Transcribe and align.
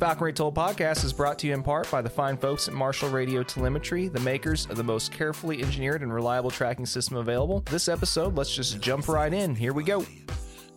Falconry 0.00 0.32
Told 0.32 0.54
podcast 0.54 1.04
is 1.04 1.12
brought 1.12 1.38
to 1.40 1.46
you 1.46 1.52
in 1.52 1.62
part 1.62 1.90
by 1.90 2.00
the 2.00 2.08
fine 2.08 2.38
folks 2.38 2.68
at 2.68 2.72
Marshall 2.72 3.10
Radio 3.10 3.42
Telemetry, 3.42 4.08
the 4.08 4.20
makers 4.20 4.64
of 4.70 4.78
the 4.78 4.82
most 4.82 5.12
carefully 5.12 5.62
engineered 5.62 6.00
and 6.00 6.10
reliable 6.10 6.50
tracking 6.50 6.86
system 6.86 7.18
available. 7.18 7.60
This 7.66 7.86
episode, 7.86 8.34
let's 8.34 8.56
just 8.56 8.80
jump 8.80 9.08
right 9.08 9.30
in. 9.30 9.54
Here 9.54 9.74
we 9.74 9.84
go. 9.84 10.06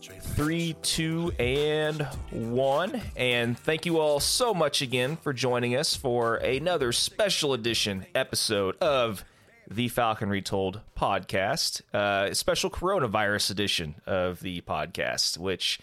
Three, 0.02 0.76
two, 0.82 1.32
and 1.40 2.02
one. 2.32 3.02
And 3.16 3.58
thank 3.58 3.86
you 3.86 3.98
all 3.98 4.20
so 4.20 4.54
much 4.54 4.82
again 4.82 5.16
for 5.16 5.32
joining 5.32 5.74
us 5.78 5.96
for 5.96 6.36
another 6.36 6.92
special 6.92 7.54
edition 7.54 8.06
episode 8.14 8.76
of 8.80 9.24
the 9.72 9.88
Falconry 9.88 10.42
Told 10.42 10.82
podcast, 10.98 11.82
uh, 11.94 12.34
special 12.34 12.70
coronavirus 12.70 13.52
edition 13.52 13.96
of 14.06 14.42
the 14.42 14.60
podcast, 14.60 15.38
which 15.38 15.80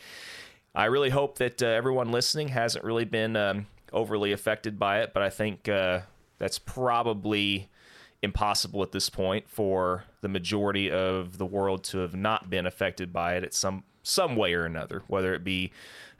I 0.75 0.87
really 0.87 1.11
hope 1.11 1.39
that 1.39 1.62
uh, 1.62 1.66
everyone 1.66 2.12
listening 2.12 2.48
hasn't 2.48 2.84
really 2.84 3.05
been 3.05 3.36
um, 3.36 3.66
overly 3.93 4.32
affected 4.32 4.79
by 4.79 5.00
it, 5.00 5.13
but 5.13 5.22
I 5.22 5.31
think 5.31 5.68
uh, 5.68 6.00
that's 6.39 6.58
probably 6.58 7.68
impossible 8.22 8.82
at 8.82 8.93
this 8.93 9.08
point 9.11 9.49
for 9.49 10.04
the 10.21 10.29
majority 10.29 10.91
of 10.91 11.39
the 11.39 11.46
world 11.46 11.82
to 11.85 11.99
have 11.99 12.14
not 12.14 12.50
been 12.50 12.67
affected 12.67 13.13
by 13.13 13.35
it 13.35 13.44
at 13.44 13.54
some 13.54 13.85
some 14.03 14.35
way 14.35 14.54
or 14.54 14.64
another, 14.64 15.03
whether 15.08 15.35
it 15.35 15.44
be 15.44 15.72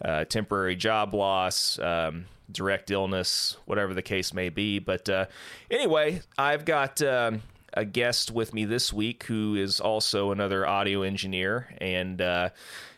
uh, 0.05 0.25
temporary 0.25 0.77
job 0.77 1.15
loss, 1.15 1.79
um, 1.79 2.27
direct 2.53 2.91
illness, 2.91 3.57
whatever 3.65 3.95
the 3.95 4.03
case 4.03 4.35
may 4.35 4.51
be. 4.51 4.79
But 4.79 5.09
uh, 5.09 5.27
anyway, 5.71 6.21
I've 6.37 6.67
got 6.67 7.01
um, 7.01 7.43
a 7.73 7.87
guest 7.87 8.31
with 8.31 8.53
me 8.53 8.67
this 8.67 8.93
week 8.93 9.25
who 9.25 9.55
is 9.55 9.81
also 9.81 10.31
another 10.31 10.67
audio 10.67 11.03
engineer 11.03 11.69
and 11.79 12.21
uh, 12.21 12.51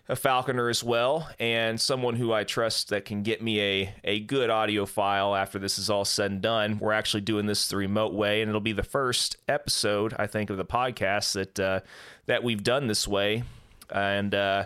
a 0.08 0.16
falconer 0.16 0.68
as 0.68 0.82
well, 0.82 1.30
and 1.38 1.80
someone 1.80 2.16
who 2.16 2.32
I 2.32 2.44
trust 2.44 2.88
that 2.88 3.04
can 3.04 3.22
get 3.22 3.40
me 3.40 3.60
a, 3.60 3.94
a 4.04 4.20
good 4.20 4.50
audio 4.50 4.84
file 4.84 5.34
after 5.34 5.58
this 5.58 5.78
is 5.78 5.88
all 5.88 6.04
said 6.04 6.30
and 6.32 6.42
done. 6.42 6.78
We're 6.78 6.92
actually 6.92 7.20
doing 7.20 7.46
this 7.46 7.68
the 7.68 7.76
remote 7.76 8.12
way, 8.12 8.42
and 8.42 8.48
it'll 8.48 8.60
be 8.60 8.72
the 8.72 8.82
first 8.82 9.36
episode, 9.48 10.14
I 10.18 10.26
think, 10.26 10.50
of 10.50 10.56
the 10.56 10.64
podcast 10.64 11.34
that 11.34 11.60
uh, 11.60 11.80
that 12.26 12.42
we've 12.42 12.62
done 12.62 12.88
this 12.88 13.06
way. 13.06 13.44
And 13.90 14.34
uh, 14.34 14.64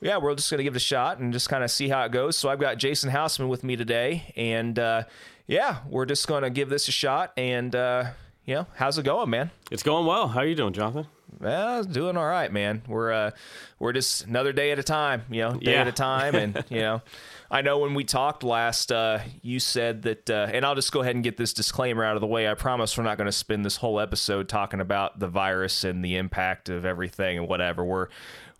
yeah, 0.00 0.18
we're 0.18 0.34
just 0.34 0.50
going 0.50 0.58
to 0.58 0.64
give 0.64 0.74
it 0.74 0.78
a 0.78 0.80
shot 0.80 1.18
and 1.18 1.32
just 1.32 1.48
kind 1.48 1.64
of 1.64 1.70
see 1.70 1.88
how 1.88 2.04
it 2.04 2.12
goes. 2.12 2.36
So 2.36 2.48
I've 2.48 2.60
got 2.60 2.78
Jason 2.78 3.10
Hausman 3.10 3.48
with 3.48 3.64
me 3.64 3.74
today, 3.76 4.32
and 4.36 4.78
uh, 4.78 5.04
yeah, 5.46 5.78
we're 5.88 6.06
just 6.06 6.28
going 6.28 6.42
to 6.42 6.50
give 6.50 6.68
this 6.68 6.86
a 6.88 6.92
shot. 6.92 7.32
And 7.36 7.74
uh, 7.74 8.10
you 8.44 8.54
know, 8.54 8.66
how's 8.76 8.98
it 8.98 9.04
going, 9.04 9.30
man? 9.30 9.50
It's 9.70 9.82
going 9.82 10.06
well. 10.06 10.28
How 10.28 10.40
are 10.40 10.46
you 10.46 10.54
doing, 10.54 10.72
Jonathan? 10.72 11.08
Well, 11.38 11.84
doing 11.84 12.16
all 12.16 12.26
right, 12.26 12.50
man. 12.52 12.82
We're 12.88 13.12
uh, 13.12 13.30
we're 13.78 13.92
just 13.92 14.24
another 14.26 14.52
day 14.52 14.70
at 14.72 14.78
a 14.78 14.82
time, 14.82 15.22
you 15.30 15.42
know, 15.42 15.52
day 15.54 15.72
Yeah. 15.72 15.82
at 15.82 15.88
a 15.88 15.92
time, 15.92 16.34
and 16.34 16.64
you 16.70 16.80
know, 16.80 17.02
I 17.50 17.62
know 17.62 17.78
when 17.78 17.94
we 17.94 18.04
talked 18.04 18.42
last, 18.42 18.90
uh, 18.90 19.18
you 19.42 19.60
said 19.60 20.02
that, 20.02 20.30
uh, 20.30 20.48
and 20.52 20.64
I'll 20.64 20.74
just 20.74 20.92
go 20.92 21.02
ahead 21.02 21.14
and 21.14 21.22
get 21.24 21.36
this 21.36 21.52
disclaimer 21.52 22.04
out 22.04 22.16
of 22.16 22.20
the 22.20 22.26
way. 22.26 22.48
I 22.48 22.54
promise 22.54 22.96
we're 22.96 23.04
not 23.04 23.18
going 23.18 23.26
to 23.26 23.32
spend 23.32 23.64
this 23.64 23.76
whole 23.76 24.00
episode 24.00 24.48
talking 24.48 24.80
about 24.80 25.18
the 25.18 25.28
virus 25.28 25.84
and 25.84 26.04
the 26.04 26.16
impact 26.16 26.68
of 26.68 26.84
everything 26.84 27.38
and 27.38 27.48
whatever. 27.48 27.84
We're 27.84 28.08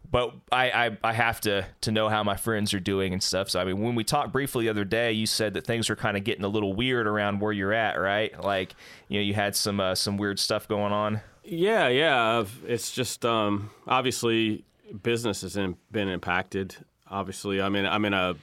but 0.08 0.34
I, 0.52 0.70
I, 0.70 0.98
I 1.02 1.12
have 1.14 1.40
to 1.42 1.66
to 1.80 1.90
know 1.90 2.08
how 2.08 2.22
my 2.22 2.36
friends 2.36 2.72
are 2.74 2.80
doing 2.80 3.12
and 3.12 3.22
stuff. 3.22 3.48
So 3.50 3.60
I 3.60 3.64
mean, 3.64 3.80
when 3.80 3.94
we 3.94 4.04
talked 4.04 4.32
briefly 4.32 4.64
the 4.66 4.70
other 4.70 4.84
day, 4.84 5.12
you 5.12 5.26
said 5.26 5.54
that 5.54 5.66
things 5.66 5.88
were 5.88 5.96
kind 5.96 6.16
of 6.16 6.24
getting 6.24 6.44
a 6.44 6.48
little 6.48 6.74
weird 6.74 7.06
around 7.06 7.40
where 7.40 7.52
you're 7.52 7.72
at, 7.72 7.94
right? 7.98 8.38
Like, 8.40 8.74
you 9.08 9.18
know, 9.18 9.24
you 9.24 9.34
had 9.34 9.56
some 9.56 9.80
uh, 9.80 9.94
some 9.94 10.16
weird 10.16 10.38
stuff 10.38 10.68
going 10.68 10.92
on. 10.92 11.22
Yeah, 11.48 11.86
yeah. 11.88 12.44
It's 12.66 12.90
just 12.90 13.24
um, 13.24 13.70
obviously 13.86 14.64
business 15.02 15.42
has 15.42 15.56
been 15.92 16.08
impacted. 16.08 16.74
Obviously, 17.08 17.62
I 17.62 17.68
mean, 17.68 17.86
I'm 17.86 18.04
in 18.04 18.14
a 18.14 18.34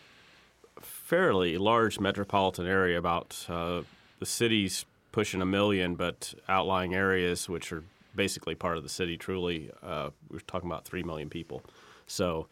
fairly 0.82 1.58
large 1.58 2.00
metropolitan 2.00 2.66
area. 2.66 2.98
About 2.98 3.46
uh, 3.50 3.82
the 4.20 4.26
city's 4.26 4.86
pushing 5.12 5.42
a 5.42 5.46
million, 5.46 5.96
but 5.96 6.34
outlying 6.48 6.96
areas, 6.96 7.50
which 7.50 7.74
are 7.74 7.84
basically 8.16 8.56
part 8.56 8.78
of 8.78 8.84
the 8.84 8.90
city, 8.90 9.18
truly, 9.18 9.70
uh, 9.84 10.12
we're 10.32 10.40
talking 10.40 10.70
about 10.70 10.86
three 10.86 11.04
million 11.04 11.30
people. 11.30 11.62
So 12.08 12.48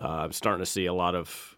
uh, 0.00 0.06
I'm 0.06 0.32
starting 0.32 0.62
to 0.62 0.70
see 0.70 0.84
a 0.84 0.94
lot 0.94 1.14
of 1.14 1.56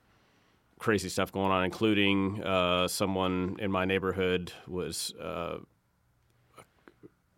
crazy 0.79 1.09
stuff 1.09 1.33
going 1.33 1.51
on, 1.51 1.65
including 1.65 2.45
uh, 2.45 2.87
someone 2.87 3.57
in 3.59 3.73
my 3.73 3.85
neighborhood 3.85 4.53
was. 4.69 5.13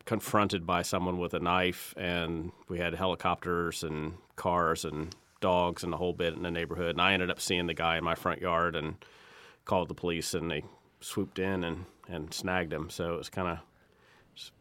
Confronted 0.07 0.65
by 0.67 0.83
someone 0.83 1.19
with 1.19 1.35
a 1.35 1.41
knife, 1.41 1.93
and 1.97 2.53
we 2.69 2.79
had 2.79 2.95
helicopters 2.95 3.83
and 3.83 4.15
cars 4.37 4.85
and 4.85 5.15
dogs 5.41 5.83
and 5.83 5.93
the 5.93 5.97
whole 5.97 6.13
bit 6.15 6.33
in 6.35 6.43
the 6.43 6.51
neighborhood. 6.51 6.91
And 6.91 7.01
I 7.01 7.13
ended 7.13 7.29
up 7.31 7.41
seeing 7.41 7.67
the 7.67 7.75
guy 7.75 7.99
in 7.99 8.05
my 8.05 8.15
front 8.15 8.41
yard 8.41 8.77
and 8.77 8.95
called 9.65 9.89
the 9.89 9.95
police, 9.95 10.33
and 10.33 10.49
they 10.51 10.63
swooped 11.01 11.39
in 11.41 11.65
and, 11.65 11.85
and 12.09 12.33
snagged 12.33 12.73
him. 12.73 12.89
So 12.89 13.15
it 13.15 13.19
was 13.19 13.29
kind 13.29 13.49
of 13.49 13.59
just, 14.37 14.53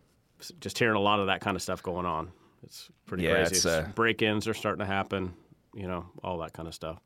just 0.60 0.80
hearing 0.80 0.98
a 0.98 1.00
lot 1.00 1.20
of 1.20 1.28
that 1.28 1.42
kind 1.42 1.56
of 1.56 1.62
stuff 1.62 1.82
going 1.84 2.08
on. 2.08 2.32
It's 2.64 2.90
pretty 3.06 3.24
Yeah, 3.24 3.36
crazy. 3.36 3.56
it's, 3.58 3.66
uh, 3.68 3.88
Break-ins 3.94 4.48
are 4.48 4.54
starting 4.56 4.80
to 4.80 4.86
happen. 4.92 5.34
You 5.76 5.88
know, 5.88 6.06
all 6.24 6.40
that 6.40 6.54
kind 6.54 6.68
of 6.68 6.74
stuff. 6.74 7.00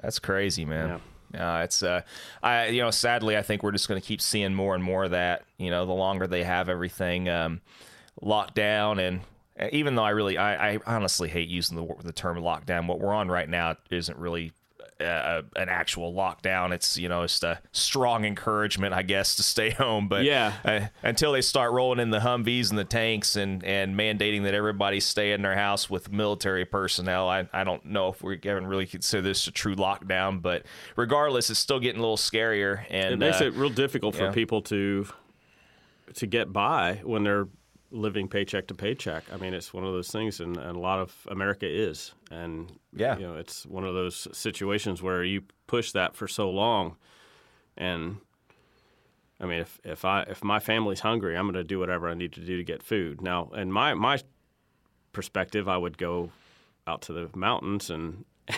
That's 0.00 0.18
crazy, 0.18 0.64
man. 0.64 0.88
Yeah, 0.88 0.98
it's 1.34 1.82
uh, 1.82 2.02
I 2.42 2.68
you 2.68 2.82
know, 2.82 2.90
sadly, 2.90 3.36
I 3.36 3.42
think 3.42 3.62
we're 3.62 3.72
just 3.72 3.88
going 3.88 4.00
to 4.00 4.06
keep 4.06 4.20
seeing 4.20 4.54
more 4.54 4.74
and 4.74 4.82
more 4.82 5.04
of 5.04 5.10
that. 5.12 5.44
You 5.58 5.70
know, 5.70 5.86
the 5.86 5.92
longer 5.92 6.26
they 6.26 6.44
have 6.44 6.68
everything 6.68 7.28
um, 7.28 7.60
locked 8.20 8.54
down, 8.54 8.98
and 8.98 9.20
uh, 9.58 9.68
even 9.72 9.94
though 9.94 10.04
I 10.04 10.10
really, 10.10 10.38
I, 10.38 10.74
I 10.74 10.78
honestly 10.86 11.28
hate 11.28 11.48
using 11.48 11.76
the 11.76 11.94
the 12.02 12.12
term 12.12 12.38
lockdown. 12.38 12.86
What 12.86 13.00
we're 13.00 13.14
on 13.14 13.28
right 13.28 13.48
now 13.48 13.76
isn't 13.90 14.18
really 14.18 14.52
uh, 15.00 15.42
an 15.56 15.68
actual 15.68 16.12
lockdown. 16.12 16.72
It's 16.72 16.96
you 16.98 17.08
know, 17.08 17.22
just 17.22 17.44
a 17.44 17.60
strong 17.72 18.24
encouragement, 18.24 18.94
I 18.94 19.02
guess, 19.02 19.36
to 19.36 19.42
stay 19.42 19.70
home. 19.84 20.08
But 20.08 20.24
Yeah. 20.24 20.54
uh, 20.64 20.80
until 21.02 21.32
they 21.32 21.40
start 21.40 21.72
rolling 21.72 22.00
in 22.00 22.10
the 22.10 22.18
Humvees 22.18 22.70
and 22.70 22.78
the 22.78 22.84
tanks 22.84 23.36
and, 23.36 23.62
and 23.64 23.94
mandating 23.94 24.42
that 24.44 24.54
everybody 24.54 25.00
stay 25.00 25.32
in 25.32 25.42
their 25.42 25.54
house 25.54 25.88
with 25.88 26.10
military 26.12 26.64
personnel, 26.64 27.28
I, 27.28 27.48
I 27.52 27.64
don't 27.64 27.84
know 27.84 28.08
if 28.08 28.22
we 28.22 28.38
can 28.38 28.66
really 28.66 28.86
consider 28.86 29.22
this 29.22 29.46
a 29.46 29.52
true 29.52 29.76
lockdown. 29.76 30.42
But 30.42 30.64
regardless, 30.96 31.50
it's 31.50 31.60
still 31.60 31.78
getting 31.80 32.00
a 32.00 32.02
little 32.02 32.16
scarier. 32.16 32.84
And 32.90 33.14
It 33.14 33.18
makes 33.18 33.40
uh, 33.40 33.46
it 33.46 33.54
real 33.54 33.70
difficult 33.70 34.16
for 34.16 34.24
yeah. 34.24 34.32
people 34.32 34.62
to 34.62 35.06
to 36.14 36.26
get 36.26 36.52
by 36.52 37.00
when 37.04 37.22
they're 37.22 37.46
living 37.90 38.28
paycheck 38.28 38.66
to 38.68 38.74
paycheck. 38.74 39.24
I 39.32 39.36
mean, 39.38 39.54
it's 39.54 39.72
one 39.72 39.84
of 39.84 39.92
those 39.92 40.10
things, 40.10 40.40
and, 40.40 40.56
and 40.56 40.76
a 40.76 40.80
lot 40.80 40.98
of 40.98 41.14
America 41.28 41.66
is, 41.66 42.12
and 42.30 42.78
Yeah. 42.94 43.16
you 43.16 43.26
know, 43.26 43.36
it's 43.36 43.64
one 43.66 43.84
of 43.84 43.94
those 43.94 44.28
situations 44.32 45.02
where 45.02 45.24
you 45.24 45.42
push 45.66 45.92
that 45.92 46.14
for 46.14 46.28
so 46.28 46.50
long, 46.50 46.96
and 47.76 48.18
I 49.40 49.46
mean, 49.46 49.60
if 49.60 49.78
if 49.84 50.04
I 50.04 50.22
if 50.22 50.42
my 50.42 50.58
family's 50.58 51.00
hungry, 51.00 51.36
I'm 51.36 51.44
going 51.44 51.54
to 51.54 51.64
do 51.64 51.78
whatever 51.78 52.08
I 52.08 52.14
need 52.14 52.32
to 52.32 52.40
do 52.40 52.56
to 52.56 52.64
get 52.64 52.82
food. 52.82 53.20
Now, 53.22 53.50
in 53.54 53.70
my 53.72 53.94
my 53.94 54.18
perspective, 55.12 55.68
I 55.68 55.76
would 55.76 55.96
go 55.98 56.30
out 56.86 57.02
to 57.02 57.12
the 57.12 57.30
mountains 57.36 57.88
and 57.90 58.24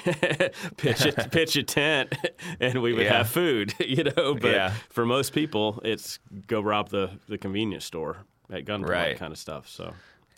pitch 0.76 1.04
a, 1.04 1.12
pitch 1.30 1.56
a 1.56 1.62
tent, 1.62 2.14
and 2.60 2.80
we 2.82 2.92
would 2.92 3.04
Yeah. 3.04 3.18
have 3.18 3.28
food, 3.28 3.74
you 3.80 4.04
know. 4.04 4.34
But 4.34 4.50
Yeah. 4.52 4.74
for 4.88 5.04
most 5.04 5.32
people, 5.34 5.80
it's 5.84 6.18
go 6.46 6.60
rob 6.60 6.88
the, 6.90 7.10
the 7.28 7.38
convenience 7.38 7.84
store 7.84 8.24
at 8.52 8.64
gunpoint 8.64 8.88
Right. 8.88 9.18
kind 9.18 9.32
of 9.32 9.38
stuff. 9.38 9.68
So 9.68 9.84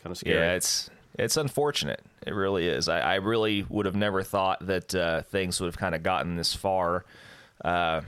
kind 0.01 0.11
of 0.11 0.17
scary. 0.17 0.37
Yeah, 0.37 0.53
it's 0.53 0.89
it's 1.17 1.37
unfortunate. 1.37 2.01
It 2.25 2.33
really 2.33 2.67
is. 2.67 2.89
I, 2.89 2.99
I 2.99 3.15
really 3.15 3.65
would 3.69 3.85
have 3.85 3.95
never 3.95 4.23
thought 4.23 4.65
that 4.65 4.95
uh, 4.95 5.21
things 5.23 5.59
would 5.59 5.67
have 5.67 5.77
kind 5.77 5.93
of 5.95 6.01
gotten 6.03 6.35
this 6.35 6.53
far. 6.53 7.05
Uh, 7.63 8.01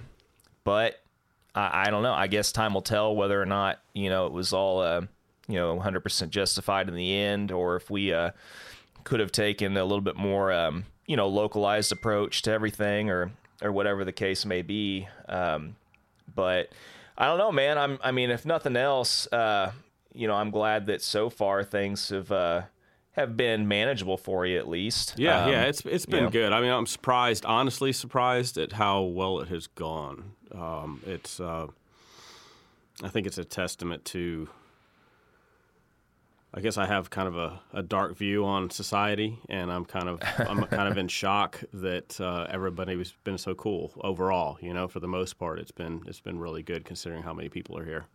but 0.64 1.00
I, 1.54 1.88
I 1.88 1.90
don't 1.92 2.02
know. 2.04 2.14
I 2.14 2.28
guess 2.28 2.52
time 2.52 2.74
will 2.74 2.82
tell 2.82 3.16
whether 3.16 3.40
or 3.42 3.46
not 3.46 3.80
you 3.94 4.10
know 4.10 4.26
it 4.28 4.34
was 4.34 4.54
all 4.54 4.82
uh, 4.82 5.02
you 5.48 5.56
know 5.56 5.78
100% 5.80 6.30
justified 6.30 6.88
in 6.90 6.96
the 6.96 7.16
end, 7.16 7.52
or 7.52 7.76
if 7.76 7.90
we 7.90 8.12
uh, 8.14 8.32
could 9.04 9.20
have 9.20 9.32
taken 9.32 9.78
a 9.78 9.84
little 9.84 10.02
bit 10.02 10.16
more 10.16 10.52
um, 10.52 10.86
you 11.06 11.16
know 11.16 11.28
localized 11.28 11.92
approach 11.92 12.42
to 12.44 12.52
everything, 12.52 13.10
or 13.10 13.32
or 13.62 13.72
whatever 13.72 14.04
the 14.04 14.12
case 14.12 14.46
may 14.46 14.62
be. 14.64 15.08
Um, 15.30 15.76
but 16.34 16.70
I 17.18 17.28
don't 17.28 17.38
know, 17.38 17.52
man. 17.52 17.78
I'm. 17.78 18.00
I 18.04 18.12
mean, 18.12 18.32
if 18.32 18.46
nothing 18.46 18.76
else, 18.76 19.32
uh, 19.32 19.72
you 20.16 20.28
know, 20.28 20.36
I'm 20.36 20.52
glad 20.52 20.88
that 20.88 21.02
so 21.02 21.30
far 21.30 21.64
things 21.64 22.10
have 22.10 22.32
uh, 22.32 22.64
have 23.12 23.38
been 23.38 23.68
manageable 23.68 24.18
for 24.18 24.46
you 24.46 24.58
at 24.58 24.68
least. 24.68 25.16
Yeah, 25.18 25.46
Um, 25.46 25.52
yeah, 25.52 25.64
it's 25.64 25.82
it's 25.86 26.06
been 26.06 26.26
know. 26.26 26.30
good. 26.30 26.52
I 26.52 26.62
mean, 26.62 26.72
I'm 26.72 26.86
surprised, 26.86 27.46
honestly 27.46 27.94
surprised 27.94 28.58
at 28.58 28.74
how 28.74 29.02
well 29.04 29.40
it 29.40 29.50
has 29.50 29.68
gone. 29.68 30.32
Um, 30.52 31.02
it's, 31.06 31.40
uh, 31.40 31.68
I 33.04 33.10
think 33.10 33.28
it's 33.28 33.38
a 33.38 33.46
testament 33.46 34.06
to. 34.06 34.50
I 36.58 36.62
guess 36.62 36.78
I 36.78 36.86
have 36.86 37.10
kind 37.10 37.28
of 37.28 37.38
a, 37.38 37.60
a 37.74 37.84
dark 37.84 38.16
view 38.16 38.46
on 38.46 38.70
society, 38.70 39.40
and 39.50 39.70
I'm 39.70 39.84
kind 39.84 40.08
of 40.08 40.22
I'm 40.40 40.64
kind 40.68 40.90
of 40.90 40.98
in 40.98 41.10
shock 41.10 41.62
that 41.74 42.20
uh, 42.22 42.48
everybody's 42.50 43.14
been 43.26 43.38
so 43.38 43.54
cool 43.56 43.92
overall. 44.02 44.58
You 44.62 44.74
know, 44.74 44.88
for 44.88 45.02
the 45.02 45.08
most 45.08 45.38
part, 45.38 45.60
it's 45.60 45.72
been 45.72 46.04
it's 46.08 46.22
been 46.22 46.40
really 46.40 46.64
good 46.64 46.86
considering 46.86 47.24
how 47.24 47.34
many 47.34 47.50
people 47.50 47.78
are 47.78 47.84
here. 47.84 48.06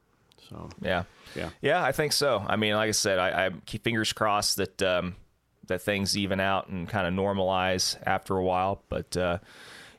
So 0.49 0.71
Yeah. 0.81 1.05
Yeah. 1.35 1.51
Yeah, 1.61 1.83
I 1.83 1.93
think 1.93 2.13
so. 2.13 2.45
I 2.47 2.57
mean, 2.57 2.75
like 2.75 2.89
I 2.89 2.93
said, 2.93 3.19
I, 3.19 3.47
I 3.47 3.51
keep 3.67 3.85
fingers 3.85 4.13
crossed 4.13 4.57
that 4.57 4.83
um, 4.83 5.17
that 5.69 5.83
things 5.83 6.17
even 6.17 6.41
out 6.41 6.69
and 6.69 6.89
kind 6.89 7.07
of 7.07 7.15
normalize 7.15 7.97
after 8.05 8.37
a 8.37 8.45
while. 8.45 8.83
But 8.89 9.17
uh, 9.17 9.39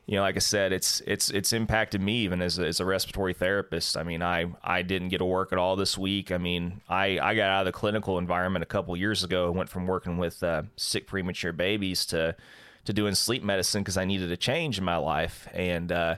you 0.06 0.16
know, 0.16 0.22
like 0.22 0.36
I 0.36 0.40
said, 0.40 0.72
it's 0.72 1.00
it's 1.06 1.30
it's 1.30 1.52
impacted 1.52 2.00
me 2.00 2.18
even 2.24 2.42
as 2.42 2.58
a, 2.58 2.66
as 2.66 2.80
a 2.80 2.84
respiratory 2.84 3.34
therapist. 3.34 3.96
I 3.96 4.02
mean, 4.02 4.22
I 4.22 4.46
I 4.62 4.82
didn't 4.82 5.08
get 5.08 5.18
to 5.18 5.24
work 5.24 5.52
at 5.52 5.58
all 5.58 5.76
this 5.76 5.96
week. 5.96 6.30
I 6.30 6.38
mean, 6.38 6.80
I 6.88 7.18
I 7.18 7.34
got 7.34 7.48
out 7.48 7.60
of 7.60 7.66
the 7.66 7.72
clinical 7.72 8.18
environment 8.18 8.62
a 8.62 8.66
couple 8.66 8.96
years 8.96 9.24
ago. 9.24 9.48
and 9.48 9.56
went 9.56 9.70
from 9.70 9.86
working 9.86 10.18
with 10.18 10.42
uh, 10.42 10.62
sick 10.76 11.06
premature 11.06 11.52
babies 11.52 12.04
to 12.06 12.36
to 12.84 12.92
doing 12.92 13.14
sleep 13.14 13.42
medicine 13.42 13.82
because 13.82 13.96
I 13.96 14.04
needed 14.04 14.30
a 14.32 14.36
change 14.36 14.78
in 14.78 14.84
my 14.84 14.96
life. 14.96 15.48
And 15.52 15.90
uh, 15.92 16.16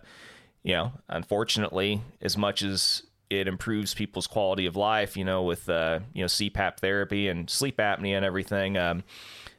you 0.62 0.72
know, 0.72 0.92
unfortunately, 1.08 2.00
as 2.22 2.36
much 2.36 2.62
as 2.62 3.02
it 3.40 3.48
improves 3.48 3.94
people's 3.94 4.26
quality 4.26 4.66
of 4.66 4.76
life, 4.76 5.16
you 5.16 5.24
know, 5.24 5.42
with 5.42 5.68
uh, 5.68 6.00
you 6.12 6.22
know 6.22 6.26
CPAP 6.26 6.78
therapy 6.78 7.28
and 7.28 7.48
sleep 7.48 7.78
apnea 7.78 8.16
and 8.16 8.24
everything. 8.24 8.76
Um, 8.76 9.04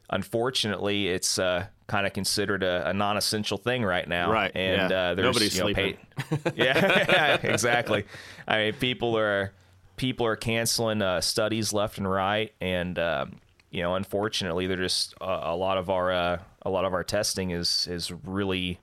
unfortunately, 0.09 1.07
it's 1.07 1.39
uh, 1.39 1.67
kind 1.87 2.07
of 2.07 2.13
considered 2.13 2.63
a, 2.63 2.89
a, 2.89 2.93
non-essential 2.93 3.57
thing 3.57 3.83
right 3.83 4.07
now. 4.07 4.31
Right. 4.31 4.51
And 4.55 4.89
yeah. 4.89 4.97
uh, 4.97 5.15
there's 5.15 5.25
nobody's 5.25 5.55
you 5.55 5.61
know, 5.61 5.65
sleeping. 5.67 5.97
Pay- 6.17 6.53
yeah, 6.55 7.37
exactly. 7.43 8.05
I 8.47 8.57
mean, 8.57 8.73
people 8.73 9.17
are 9.17 9.53
people 9.97 10.25
are 10.25 10.35
canceling 10.35 11.01
uh, 11.01 11.21
studies 11.21 11.73
left 11.73 11.97
and 11.97 12.09
right, 12.09 12.53
and 12.61 12.97
um, 12.99 13.39
you 13.71 13.81
know, 13.81 13.95
unfortunately, 13.95 14.67
they're 14.67 14.77
just 14.77 15.13
uh, 15.21 15.41
a 15.43 15.55
lot 15.55 15.77
of 15.77 15.89
our 15.89 16.11
uh, 16.11 16.37
a 16.63 16.69
lot 16.69 16.85
of 16.85 16.93
our 16.93 17.03
testing 17.03 17.51
is 17.51 17.87
is 17.89 18.11
really 18.11 18.79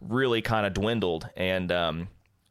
really 0.00 0.42
kind 0.42 0.66
of 0.66 0.74
dwindled, 0.74 1.28
and 1.36 1.72
um, 1.72 2.08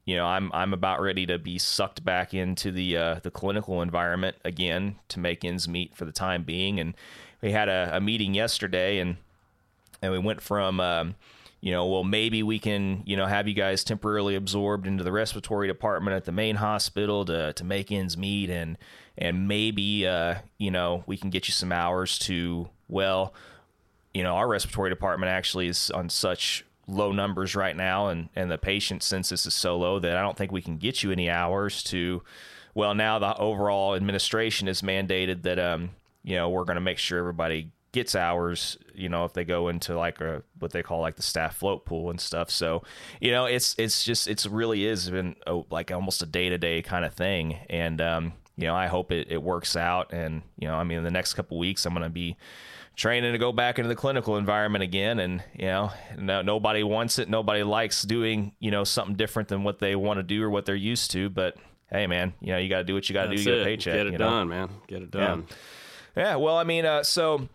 you 0.08 0.16
know, 0.16 0.26
I'm 0.26 0.50
I'm 0.54 0.74
about 0.74 1.02
ready 1.02 1.26
to 1.26 1.38
be 1.38 1.58
sucked 1.58 2.04
back 2.06 2.34
into 2.34 2.72
the 2.72 2.96
uh, 2.96 3.20
the 3.22 3.30
clinical 3.30 3.82
environment 3.82 4.38
again 4.46 4.96
to 5.10 5.20
make 5.20 5.44
ends 5.44 5.68
meet 5.68 5.98
for 5.98 6.06
the 6.06 6.14
time 6.14 6.44
being, 6.44 6.80
and 6.80 6.96
we 7.42 7.52
had 7.52 7.68
a, 7.68 7.92
a 7.92 8.00
meeting 8.00 8.34
yesterday, 8.34 9.00
and 9.00 9.18
and 10.02 10.14
we 10.14 10.18
went 10.18 10.40
from 10.40 10.80
um, 10.80 11.16
you 11.60 11.74
know 11.74 11.86
well 11.86 12.06
maybe 12.06 12.42
we 12.42 12.58
can 12.58 13.04
you 13.06 13.18
know 13.18 13.26
have 13.26 13.50
you 13.50 13.54
guys 13.54 13.84
temporarily 13.84 14.36
absorbed 14.36 14.88
into 14.88 15.04
the 15.04 15.12
respiratory 15.12 15.68
department 15.68 16.16
at 16.16 16.24
the 16.24 16.32
main 16.32 16.56
hospital 16.56 17.26
to 17.26 17.52
to 17.52 17.66
make 17.66 17.92
ends 17.92 18.18
meet 18.18 18.50
and 18.50 18.78
and 19.18 19.46
maybe 19.50 20.08
uh, 20.08 20.36
you 20.58 20.72
know 20.72 21.04
we 21.06 21.18
can 21.18 21.30
get 21.30 21.50
you 21.50 21.52
some 21.52 21.74
hours 21.74 22.18
to 22.18 22.70
well 22.88 23.34
you 24.14 24.24
know 24.24 24.36
our 24.36 24.48
respiratory 24.48 24.90
department 24.90 25.30
actually 25.30 25.68
is 25.68 25.92
on 25.92 26.08
such 26.08 26.64
low 26.88 27.12
numbers 27.12 27.56
right 27.56 27.76
now 27.76 28.08
and 28.08 28.30
and 28.36 28.50
the 28.50 28.58
patient 28.58 29.04
census 29.04 29.46
is 29.46 29.54
so 29.54 29.78
low 29.78 30.00
that 30.00 30.16
I 30.16 30.22
don't 30.22 30.38
think 30.38 30.52
we 30.52 30.62
can 30.62 30.78
get 30.78 31.04
you 31.04 31.12
any 31.12 31.30
hours 31.30 31.84
to 31.84 32.24
well 32.74 32.96
now 32.96 33.20
the 33.20 33.36
overall 33.38 33.96
administration 33.96 34.68
has 34.68 34.82
mandated 34.82 35.44
that 35.44 35.60
um 35.60 35.92
you 36.24 36.36
know 36.36 36.50
we're 36.50 36.64
going 36.64 36.76
to 36.76 36.82
make 36.82 36.98
sure 36.98 37.20
everybody 37.20 37.72
gets 37.92 38.16
hours 38.16 38.78
you 38.94 39.10
know 39.10 39.26
if 39.26 39.34
they 39.34 39.44
go 39.44 39.68
into 39.70 39.98
like 39.98 40.22
a 40.22 40.44
what 40.60 40.72
they 40.72 40.84
call 40.84 41.02
like 41.02 41.16
the 41.16 41.22
staff 41.22 41.58
float 41.58 41.86
pool 41.86 42.10
and 42.10 42.22
stuff. 42.22 42.50
So 42.50 42.84
you 43.20 43.32
know 43.32 43.46
it's 43.46 43.76
it's 43.78 44.04
just 44.04 44.28
it's 44.28 44.46
really 44.46 44.86
is 44.86 45.10
been 45.10 45.36
a, 45.46 45.62
like 45.70 45.92
almost 45.92 46.22
a 46.22 46.26
day-to-day 46.26 46.84
kind 46.84 47.04
of 47.04 47.14
thing. 47.14 47.58
And 47.70 48.00
um 48.00 48.34
you 48.56 48.66
know 48.66 48.76
i 48.76 48.88
hope 48.88 49.12
it, 49.12 49.28
it 49.30 49.42
works 49.44 49.76
out. 49.76 50.14
And 50.14 50.42
you 50.58 50.68
know 50.68 50.76
i 50.76 50.84
mean 50.84 51.00
in 51.00 51.04
the 51.04 51.12
next 51.12 51.34
couple 51.34 51.58
weeks 51.58 51.86
i'm 51.86 51.94
going 51.94 52.04
to 52.04 52.10
be 52.10 52.38
training 52.98 53.32
to 53.32 53.38
go 53.38 53.54
back 53.54 53.80
into 53.80 53.88
the 53.88 53.96
clinical 53.96 54.36
environment 54.36 54.84
again. 54.84 55.20
And 55.20 55.42
you 55.58 55.68
know 55.68 55.92
no, 56.18 56.42
nobody 56.42 56.84
wants 56.84 57.20
it. 57.20 57.30
Nobody 57.30 57.64
likes 57.64 58.02
doing 58.02 58.52
you 58.60 58.72
know 58.72 58.84
something 58.84 59.16
different 59.16 59.48
than 59.48 59.64
what 59.64 59.80
they 59.80 59.96
want 59.96 60.18
to 60.18 60.24
do 60.24 60.44
or 60.44 60.50
what 60.50 60.66
they're 60.66 60.76
used 60.76 61.12
to. 61.12 61.30
But 61.30 61.56
hey 61.90 62.06
man 62.06 62.34
you 62.42 62.52
know 62.52 62.58
you 62.58 62.70
got 62.70 62.80
to 62.80 62.84
do 62.84 62.94
what 62.94 63.08
you 63.08 63.14
got 63.14 63.26
to 63.26 63.30
do 63.30 63.38
to 63.38 63.44
get 63.44 63.62
a 63.62 63.64
paycheck 63.64 63.94
get 63.94 64.08
it 64.08 64.12
you 64.14 64.18
done 64.18 64.50
know? 64.50 64.56
man. 64.56 64.70
Get 64.88 65.02
it 65.04 65.12
done. 65.12 65.46
Yeah. 66.16 66.24
yeah 66.24 66.36
well 66.36 66.58
i 66.58 66.64
mean 66.64 66.86
uh, 66.86 67.04
so 67.04 67.48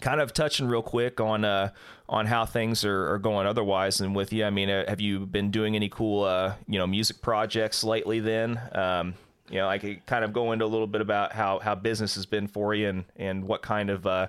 kind 0.00 0.20
of 0.20 0.32
touching 0.32 0.66
real 0.66 0.82
quick 0.82 1.20
on 1.20 1.44
uh, 1.44 1.70
on 2.08 2.26
how 2.26 2.46
things 2.46 2.84
are, 2.84 3.12
are, 3.12 3.18
going 3.18 3.46
otherwise 3.46 4.00
and 4.00 4.14
with 4.14 4.32
you. 4.32 4.44
I 4.44 4.50
mean 4.50 4.70
uh, 4.70 4.84
have 4.88 5.00
you 5.00 5.26
been 5.26 5.50
doing 5.50 5.76
any 5.76 5.88
cool 5.88 6.24
uh, 6.24 6.54
you 6.66 6.78
know 6.78 6.86
music 6.86 7.20
projects 7.20 7.84
lately 7.84 8.20
then? 8.20 8.60
Um, 8.72 9.14
you 9.50 9.56
know 9.56 9.66
i 9.66 9.78
could 9.78 10.04
kind 10.04 10.26
of 10.26 10.32
go 10.34 10.52
into 10.52 10.64
a 10.64 10.68
little 10.68 10.86
bit 10.86 11.00
about 11.00 11.32
how 11.32 11.58
how 11.58 11.74
business 11.74 12.14
has 12.16 12.26
been 12.26 12.46
for 12.46 12.74
you 12.74 12.86
and 12.86 13.04
and 13.16 13.44
what 13.44 13.62
kind 13.62 13.88
of 13.88 14.06
uh, 14.06 14.26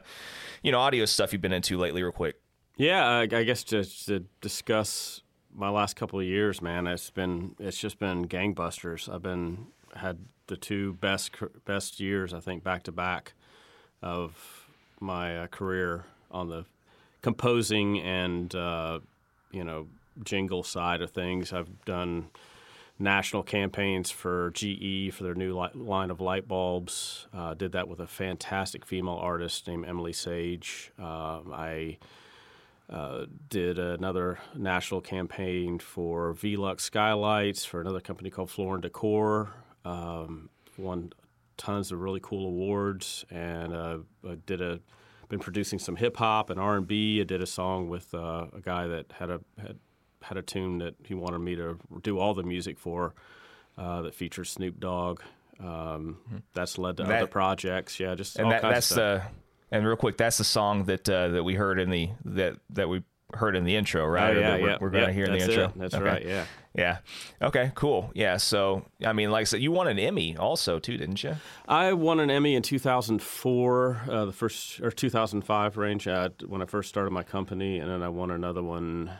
you 0.63 0.71
know 0.71 0.79
audio 0.79 1.05
stuff 1.05 1.31
you've 1.33 1.41
been 1.41 1.53
into 1.53 1.77
lately 1.77 2.03
real 2.03 2.11
quick 2.11 2.35
yeah 2.77 3.19
i, 3.19 3.25
guess 3.25 3.63
to 3.63 3.83
discuss 4.41 5.21
my 5.53 5.69
last 5.69 5.95
couple 5.95 6.19
of 6.19 6.25
years 6.25 6.61
man 6.61 6.87
it's 6.87 7.09
been 7.09 7.55
it's 7.59 7.77
just 7.77 7.99
been 7.99 8.27
gangbusters 8.27 9.13
i've 9.13 9.23
been 9.23 9.67
had 9.95 10.17
the 10.47 10.57
two 10.57 10.93
best 10.93 11.31
best 11.65 11.99
years 11.99 12.33
i 12.33 12.39
think 12.39 12.63
back 12.63 12.83
to 12.83 12.91
back 12.91 13.33
of 14.01 14.67
my 14.99 15.37
uh, 15.37 15.47
career 15.47 16.05
on 16.31 16.49
the 16.49 16.65
composing 17.21 17.99
and 17.99 18.55
uh, 18.55 18.99
you 19.51 19.63
know 19.63 19.87
jingle 20.23 20.63
side 20.63 21.01
of 21.01 21.11
things. 21.11 21.53
I've 21.53 21.85
done 21.85 22.29
national 22.99 23.43
campaigns 23.43 24.11
for 24.11 24.51
GE 24.51 25.13
for 25.13 25.23
their 25.23 25.33
new 25.33 25.53
light, 25.53 25.75
line 25.75 26.11
of 26.11 26.19
light 26.19 26.47
bulbs. 26.47 27.27
Uh, 27.33 27.53
did 27.53 27.71
that 27.71 27.87
with 27.87 27.99
a 27.99 28.07
fantastic 28.07 28.85
female 28.85 29.15
artist 29.15 29.67
named 29.67 29.85
Emily 29.85 30.13
Sage. 30.13 30.91
Uh, 30.99 31.39
I 31.51 31.97
uh, 32.89 33.25
did 33.49 33.79
another 33.79 34.39
national 34.55 34.99
campaign 34.99 35.79
for 35.79 36.33
Velux 36.33 36.81
skylights 36.81 37.63
for 37.63 37.79
another 37.79 38.01
company 38.01 38.29
called 38.29 38.51
Floor 38.51 38.75
and 38.75 38.83
Decor. 38.83 39.51
Um, 39.85 40.49
won 40.77 41.13
tons 41.55 41.91
of 41.91 41.99
really 42.01 42.19
cool 42.21 42.45
awards, 42.47 43.25
and 43.29 43.73
uh, 43.73 43.97
I 44.27 44.35
did 44.45 44.61
a 44.61 44.79
been 45.29 45.39
producing 45.39 45.77
some 45.77 45.95
hip 45.95 46.17
hop 46.17 46.49
and 46.49 46.59
R 46.59 46.75
and 46.75 46.87
B. 46.87 47.21
I 47.21 47.23
did 47.23 47.41
a 47.41 47.45
song 47.45 47.87
with 47.87 48.13
uh, 48.15 48.47
a 48.51 48.61
guy 48.61 48.87
that 48.87 49.13
had 49.19 49.29
a 49.29 49.39
had 49.61 49.77
had 50.21 50.37
a 50.37 50.41
tune 50.41 50.79
that 50.79 50.95
he 51.03 51.13
wanted 51.13 51.39
me 51.39 51.55
to 51.55 51.79
do 52.01 52.19
all 52.19 52.33
the 52.33 52.43
music 52.43 52.77
for 52.77 53.13
uh, 53.77 54.01
that 54.01 54.15
features 54.15 54.49
Snoop 54.49 54.79
Dogg. 54.79 55.21
Um, 55.59 55.65
mm-hmm. 56.27 56.37
That's 56.53 56.77
led 56.77 56.97
to 56.97 57.03
that, 57.03 57.17
other 57.17 57.27
projects. 57.27 57.99
Yeah, 57.99 58.15
just 58.15 58.37
and 58.37 58.51
that, 58.51 58.61
that's 58.61 58.89
the 58.89 59.23
and 59.71 59.85
real 59.85 59.95
quick, 59.95 60.17
that's 60.17 60.37
the 60.37 60.43
song 60.43 60.85
that 60.85 61.07
uh, 61.07 61.29
that 61.29 61.43
we 61.43 61.55
heard 61.55 61.79
in 61.79 61.89
the 61.89 62.09
that 62.25 62.57
that 62.71 62.89
we 62.89 63.03
heard 63.33 63.55
in 63.55 63.63
the 63.63 63.75
intro, 63.75 64.05
right? 64.07 64.35
Oh, 64.35 64.39
yeah, 64.39 64.57
we're, 64.57 64.69
yeah, 64.69 64.77
we're 64.81 64.89
going 64.89 65.03
to 65.05 65.09
yeah, 65.09 65.13
hear 65.13 65.25
in 65.25 65.33
the 65.33 65.39
intro. 65.39 65.65
It. 65.65 65.71
That's 65.75 65.93
okay. 65.93 66.03
right. 66.03 66.25
Yeah. 66.25 66.45
Yeah. 66.73 66.97
Okay. 67.41 67.71
Cool. 67.75 68.11
Yeah. 68.15 68.37
So, 68.37 68.85
I 69.05 69.13
mean, 69.13 69.31
like 69.31 69.41
I 69.41 69.43
said, 69.43 69.61
you 69.61 69.71
won 69.71 69.87
an 69.87 69.99
Emmy 69.99 70.35
also 70.35 70.79
too, 70.79 70.97
didn't 70.97 71.23
you? 71.23 71.35
I 71.67 71.93
won 71.93 72.19
an 72.19 72.31
Emmy 72.31 72.55
in 72.55 72.63
2004, 72.63 74.01
uh, 74.09 74.25
the 74.25 74.31
first 74.31 74.79
or 74.81 74.91
2005 74.91 75.77
range 75.77 76.07
uh, 76.07 76.29
when 76.47 76.61
I 76.61 76.65
first 76.65 76.89
started 76.89 77.11
my 77.11 77.23
company, 77.23 77.79
and 77.79 77.89
then 77.89 78.01
I 78.01 78.09
won 78.09 78.31
another 78.31 78.63
one. 78.63 79.11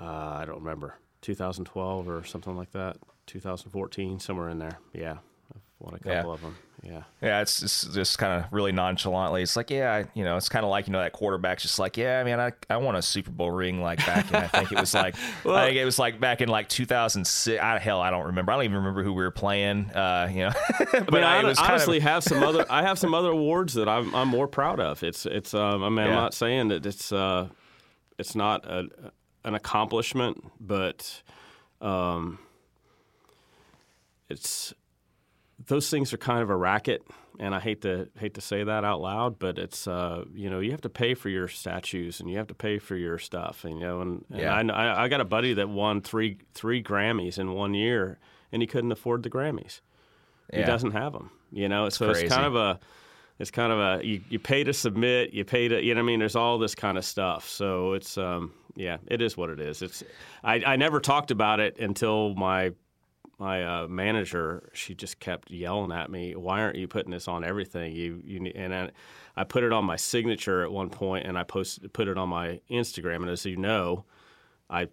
Uh, 0.00 0.04
I 0.40 0.44
don't 0.46 0.58
remember 0.60 0.94
2012 1.22 2.08
or 2.08 2.24
something 2.24 2.56
like 2.56 2.70
that. 2.72 2.96
2014, 3.26 4.20
somewhere 4.20 4.48
in 4.48 4.58
there. 4.58 4.78
Yeah, 4.94 5.18
I've 5.54 5.60
won 5.80 5.94
a 5.94 5.98
couple 5.98 6.10
Yeah. 6.12 6.22
of 6.34 6.40
them. 6.40 6.56
Yeah. 6.82 7.02
Yeah, 7.20 7.40
it's 7.42 7.58
just, 7.60 7.92
just 7.92 8.18
kind 8.18 8.40
of 8.44 8.52
really 8.52 8.70
nonchalantly. 8.70 9.42
It's 9.42 9.56
like, 9.56 9.68
yeah, 9.68 9.92
I- 9.92 10.06
you 10.14 10.22
know, 10.22 10.36
it's 10.36 10.48
kind 10.48 10.64
of 10.64 10.70
like 10.70 10.86
you 10.86 10.92
know 10.92 11.00
that 11.00 11.12
quarterback's 11.12 11.62
just 11.64 11.80
like, 11.80 11.96
yeah, 11.96 12.20
I 12.20 12.24
mean, 12.24 12.38
I 12.38 12.52
I 12.70 12.76
won 12.76 12.94
a 12.94 13.02
Super 13.02 13.32
Bowl 13.32 13.50
ring 13.50 13.82
like 13.82 13.98
back 14.06 14.30
in 14.30 14.36
I 14.36 14.46
think 14.46 14.70
it 14.70 14.78
was 14.78 14.94
like 14.94 15.16
Well- 15.44 15.56
I 15.56 15.66
think 15.66 15.76
it 15.76 15.84
was 15.84 15.98
like 15.98 16.20
back 16.20 16.40
in 16.40 16.48
like 16.48 16.68
2006. 16.68 17.60
I, 17.60 17.78
hell, 17.80 18.00
I 18.00 18.10
don't 18.10 18.26
remember. 18.26 18.52
I 18.52 18.54
don't 18.54 18.64
even 18.64 18.76
remember 18.76 19.02
who 19.02 19.12
we 19.12 19.24
were 19.24 19.32
playing. 19.32 19.90
Uh, 19.90 20.28
you 20.30 20.38
know, 20.44 20.52
but 20.92 20.94
I 20.94 21.00
mean, 21.10 21.24
I, 21.24 21.42
kind 21.54 21.58
honestly 21.58 21.96
of, 21.96 22.04
have 22.04 22.22
some 22.22 22.44
other. 22.44 22.64
I 22.70 22.82
have 22.82 22.98
some 22.98 23.12
other 23.12 23.30
awards 23.32 23.74
that 23.74 23.88
I'm, 23.88 24.14
I'm 24.14 24.28
more 24.28 24.46
proud 24.46 24.78
of. 24.78 25.02
It's 25.02 25.26
it's. 25.26 25.52
Um, 25.54 25.82
I 25.82 25.88
mean, 25.88 26.06
I'm 26.06 26.12
not 26.14 26.32
saying 26.32 26.68
that 26.68 26.86
it's 26.86 27.10
uh, 27.10 27.48
it's 28.18 28.36
not 28.36 28.64
a, 28.66 28.86
an 29.48 29.54
accomplishment, 29.54 30.44
but 30.60 31.22
um, 31.80 32.38
it's 34.28 34.72
those 35.66 35.90
things 35.90 36.12
are 36.12 36.18
kind 36.18 36.42
of 36.42 36.50
a 36.50 36.56
racket, 36.56 37.02
and 37.40 37.54
I 37.54 37.60
hate 37.60 37.82
to 37.82 38.08
hate 38.18 38.34
to 38.34 38.40
say 38.40 38.62
that 38.62 38.84
out 38.84 39.00
loud, 39.00 39.38
but 39.38 39.58
it's 39.58 39.88
uh, 39.88 40.24
you 40.34 40.50
know 40.50 40.60
you 40.60 40.70
have 40.70 40.82
to 40.82 40.88
pay 40.90 41.14
for 41.14 41.28
your 41.28 41.48
statues 41.48 42.20
and 42.20 42.30
you 42.30 42.36
have 42.36 42.46
to 42.48 42.54
pay 42.54 42.78
for 42.78 42.94
your 42.94 43.18
stuff, 43.18 43.64
and, 43.64 43.74
you 43.74 43.80
know, 43.80 44.00
and, 44.00 44.24
and 44.30 44.40
Yeah. 44.40 44.54
I, 44.54 45.04
I 45.04 45.08
got 45.08 45.20
a 45.20 45.24
buddy 45.24 45.54
that 45.54 45.68
won 45.68 46.02
three 46.02 46.38
three 46.54 46.82
Grammys 46.82 47.38
in 47.38 47.52
one 47.52 47.74
year, 47.74 48.18
and 48.52 48.62
he 48.62 48.66
couldn't 48.66 48.92
afford 48.92 49.22
the 49.22 49.30
Grammys 49.30 49.80
he 50.52 50.62
doesn't 50.62 50.92
have 50.92 51.12
them. 51.12 51.30
You 51.50 51.68
know, 51.68 51.88
so 51.88 52.06
crazy. 52.06 52.26
it's 52.26 52.34
kind 52.34 52.46
of 52.46 52.54
a, 52.56 52.78
it's 53.38 53.50
kind 53.50 53.72
of 53.72 53.78
a 53.78 54.04
you, 54.04 54.20
you 54.28 54.38
pay 54.38 54.64
to 54.64 54.72
submit, 54.72 55.32
you 55.32 55.44
pay 55.44 55.68
to 55.68 55.82
you 55.82 55.94
know 55.94 56.00
what 56.00 56.04
I 56.04 56.06
mean. 56.06 56.18
There's 56.18 56.36
all 56.36 56.58
this 56.58 56.74
kind 56.74 56.98
of 56.98 57.04
stuff. 57.04 57.48
So 57.48 57.92
it's 57.92 58.18
um 58.18 58.52
yeah, 58.76 58.98
it 59.06 59.20
is 59.20 59.36
what 59.36 59.50
it 59.50 59.60
is. 59.60 59.82
It's 59.82 60.02
I, 60.42 60.62
I 60.64 60.76
never 60.76 61.00
talked 61.00 61.30
about 61.30 61.60
it 61.60 61.78
until 61.78 62.34
my 62.34 62.72
my 63.38 63.64
uh, 63.64 63.86
manager 63.86 64.68
she 64.72 64.94
just 64.94 65.20
kept 65.20 65.50
yelling 65.50 65.92
at 65.92 66.10
me. 66.10 66.34
Why 66.34 66.60
aren't 66.60 66.76
you 66.76 66.88
putting 66.88 67.12
this 67.12 67.28
on 67.28 67.44
everything? 67.44 67.94
You 67.94 68.20
you 68.24 68.52
and 68.54 68.74
I, 68.74 68.90
I 69.36 69.44
put 69.44 69.62
it 69.62 69.72
on 69.72 69.84
my 69.84 69.96
signature 69.96 70.62
at 70.64 70.72
one 70.72 70.90
point, 70.90 71.26
and 71.26 71.38
I 71.38 71.44
posted 71.44 71.92
put 71.92 72.08
it 72.08 72.18
on 72.18 72.28
my 72.28 72.60
Instagram. 72.70 73.16
And 73.16 73.30
as 73.30 73.46
you 73.46 73.56
know, 73.56 74.04
I 74.68 74.88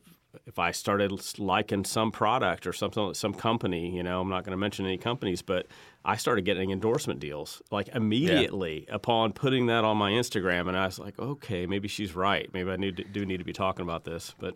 if 0.45 0.59
I 0.59 0.71
started 0.71 1.11
liking 1.39 1.85
some 1.85 2.11
product 2.11 2.67
or 2.67 2.73
something, 2.73 3.13
some 3.13 3.33
company, 3.33 3.95
you 3.95 4.03
know, 4.03 4.21
I'm 4.21 4.29
not 4.29 4.43
going 4.43 4.51
to 4.51 4.57
mention 4.57 4.85
any 4.85 4.97
companies, 4.97 5.41
but 5.41 5.67
I 6.05 6.17
started 6.17 6.45
getting 6.45 6.71
endorsement 6.71 7.19
deals 7.19 7.61
like 7.71 7.89
immediately 7.89 8.85
yeah. 8.87 8.95
upon 8.95 9.33
putting 9.33 9.65
that 9.67 9.83
on 9.83 9.97
my 9.97 10.11
Instagram, 10.11 10.67
and 10.67 10.77
I 10.77 10.85
was 10.85 10.99
like, 10.99 11.17
okay, 11.17 11.65
maybe 11.65 11.87
she's 11.87 12.15
right. 12.15 12.47
Maybe 12.53 12.69
I 12.69 12.75
need 12.75 12.97
to, 12.97 13.03
do 13.03 13.25
need 13.25 13.37
to 13.37 13.43
be 13.43 13.53
talking 13.53 13.81
about 13.81 14.05
this, 14.05 14.35
but 14.39 14.55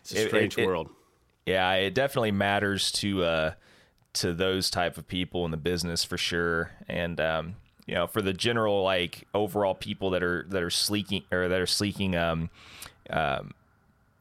it's 0.00 0.12
a 0.12 0.28
strange 0.28 0.58
it, 0.58 0.66
world. 0.66 0.88
It, 1.46 1.52
yeah, 1.52 1.72
it 1.72 1.94
definitely 1.94 2.32
matters 2.32 2.92
to 2.92 3.24
uh, 3.24 3.52
to 4.14 4.34
those 4.34 4.70
type 4.70 4.98
of 4.98 5.08
people 5.08 5.44
in 5.46 5.50
the 5.50 5.56
business 5.56 6.04
for 6.04 6.18
sure, 6.18 6.72
and 6.88 7.20
um, 7.20 7.56
you 7.86 7.94
know, 7.94 8.06
for 8.06 8.22
the 8.22 8.32
general 8.32 8.82
like 8.82 9.26
overall 9.34 9.74
people 9.74 10.10
that 10.10 10.22
are 10.22 10.44
that 10.50 10.62
are 10.62 10.70
sleeking 10.70 11.22
or 11.32 11.48
that 11.48 11.60
are 11.60 11.66
seeking 11.66 12.14
um, 12.16 12.50
um, 13.10 13.52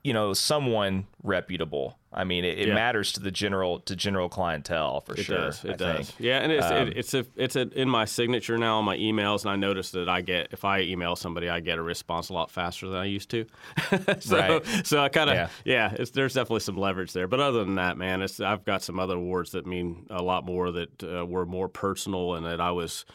you 0.03 0.13
know 0.13 0.33
someone 0.33 1.07
reputable. 1.21 1.97
I 2.13 2.25
mean, 2.25 2.43
it, 2.43 2.59
it 2.59 2.67
yeah. 2.67 2.73
matters 2.73 3.13
to 3.13 3.21
the 3.21 3.31
general 3.31 3.79
to 3.81 3.95
general 3.95 4.27
clientele 4.27 4.99
for 4.99 5.13
it 5.13 5.23
sure. 5.23 5.37
Does. 5.37 5.63
It 5.63 5.71
I 5.71 5.75
does. 5.75 6.07
Think. 6.11 6.19
Yeah, 6.19 6.39
and 6.39 6.51
it's 6.51 6.65
um, 6.65 6.87
it, 6.87 6.97
it's 6.97 7.13
a 7.13 7.25
it's 7.37 7.55
a, 7.55 7.69
in 7.69 7.89
my 7.89 8.03
signature 8.03 8.57
now 8.57 8.79
on 8.79 8.85
my 8.85 8.97
emails, 8.97 9.43
and 9.43 9.51
I 9.51 9.55
notice 9.55 9.91
that 9.91 10.09
I 10.09 10.19
get 10.19 10.49
if 10.51 10.65
I 10.65 10.81
email 10.81 11.15
somebody, 11.15 11.47
I 11.47 11.61
get 11.61 11.77
a 11.77 11.81
response 11.81 12.27
a 12.27 12.33
lot 12.33 12.51
faster 12.51 12.89
than 12.89 12.97
I 12.97 13.05
used 13.05 13.29
to. 13.29 13.45
so 14.19 14.37
right. 14.37 14.85
so 14.85 15.01
I 15.01 15.07
kind 15.07 15.29
of 15.29 15.35
yeah, 15.35 15.49
yeah 15.63 16.05
there's 16.13 16.33
definitely 16.33 16.59
some 16.59 16.75
leverage 16.75 17.13
there. 17.13 17.27
But 17.27 17.39
other 17.39 17.63
than 17.63 17.75
that, 17.75 17.97
man, 17.97 18.21
it's 18.21 18.41
I've 18.41 18.65
got 18.65 18.83
some 18.83 18.99
other 18.99 19.15
awards 19.15 19.51
that 19.51 19.65
mean 19.65 20.05
a 20.09 20.21
lot 20.21 20.45
more 20.45 20.69
that 20.71 21.03
uh, 21.03 21.25
were 21.25 21.45
more 21.45 21.69
personal 21.69 22.35
and 22.35 22.45
that 22.45 22.59
I 22.59 22.71
was, 22.71 23.05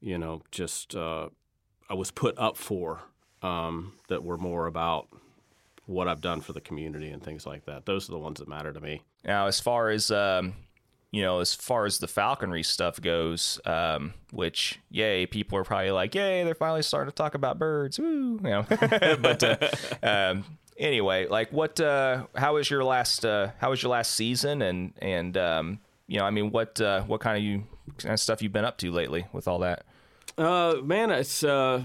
you 0.00 0.18
know, 0.18 0.42
just 0.52 0.94
uh, 0.94 1.30
I 1.88 1.94
was 1.94 2.12
put 2.12 2.38
up 2.38 2.56
for 2.56 3.00
um, 3.42 3.94
that 4.06 4.22
were 4.22 4.38
more 4.38 4.66
about 4.66 5.08
what 5.90 6.08
I've 6.08 6.20
done 6.20 6.40
for 6.40 6.52
the 6.52 6.60
community 6.60 7.10
and 7.10 7.22
things 7.22 7.46
like 7.46 7.66
that. 7.66 7.84
Those 7.84 8.08
are 8.08 8.12
the 8.12 8.18
ones 8.18 8.38
that 8.38 8.48
matter 8.48 8.72
to 8.72 8.80
me. 8.80 9.02
Now, 9.24 9.46
as 9.46 9.60
far 9.60 9.90
as 9.90 10.10
um, 10.10 10.54
you 11.10 11.22
know, 11.22 11.40
as 11.40 11.54
far 11.54 11.86
as 11.86 11.98
the 11.98 12.06
falconry 12.06 12.62
stuff 12.62 13.00
goes, 13.00 13.60
um, 13.64 14.14
which 14.32 14.78
yay, 14.90 15.26
people 15.26 15.58
are 15.58 15.64
probably 15.64 15.90
like, 15.90 16.14
yay, 16.14 16.44
they're 16.44 16.54
finally 16.54 16.82
starting 16.82 17.10
to 17.10 17.14
talk 17.14 17.34
about 17.34 17.58
birds, 17.58 17.98
woo, 17.98 18.38
you 18.42 18.50
know. 18.50 18.64
but 19.20 19.42
uh, 19.42 19.56
um, 20.02 20.44
anyway, 20.78 21.26
like, 21.26 21.52
what? 21.52 21.80
Uh, 21.80 22.26
how 22.36 22.54
was 22.54 22.70
your 22.70 22.84
last? 22.84 23.24
Uh, 23.24 23.50
how 23.58 23.70
was 23.70 23.82
your 23.82 23.90
last 23.90 24.14
season? 24.14 24.62
And 24.62 24.92
and 25.02 25.36
um, 25.36 25.80
you 26.06 26.18
know, 26.18 26.24
I 26.24 26.30
mean, 26.30 26.52
what 26.52 26.80
uh, 26.80 27.02
what 27.02 27.20
kind 27.20 27.36
of 27.36 27.42
you 27.42 27.64
kind 27.98 28.12
of 28.12 28.20
stuff 28.20 28.40
you've 28.40 28.52
been 28.52 28.64
up 28.64 28.78
to 28.78 28.92
lately 28.92 29.26
with 29.32 29.48
all 29.48 29.58
that? 29.60 29.84
Uh, 30.38 30.76
man, 30.82 31.10
it's 31.10 31.42
uh, 31.42 31.84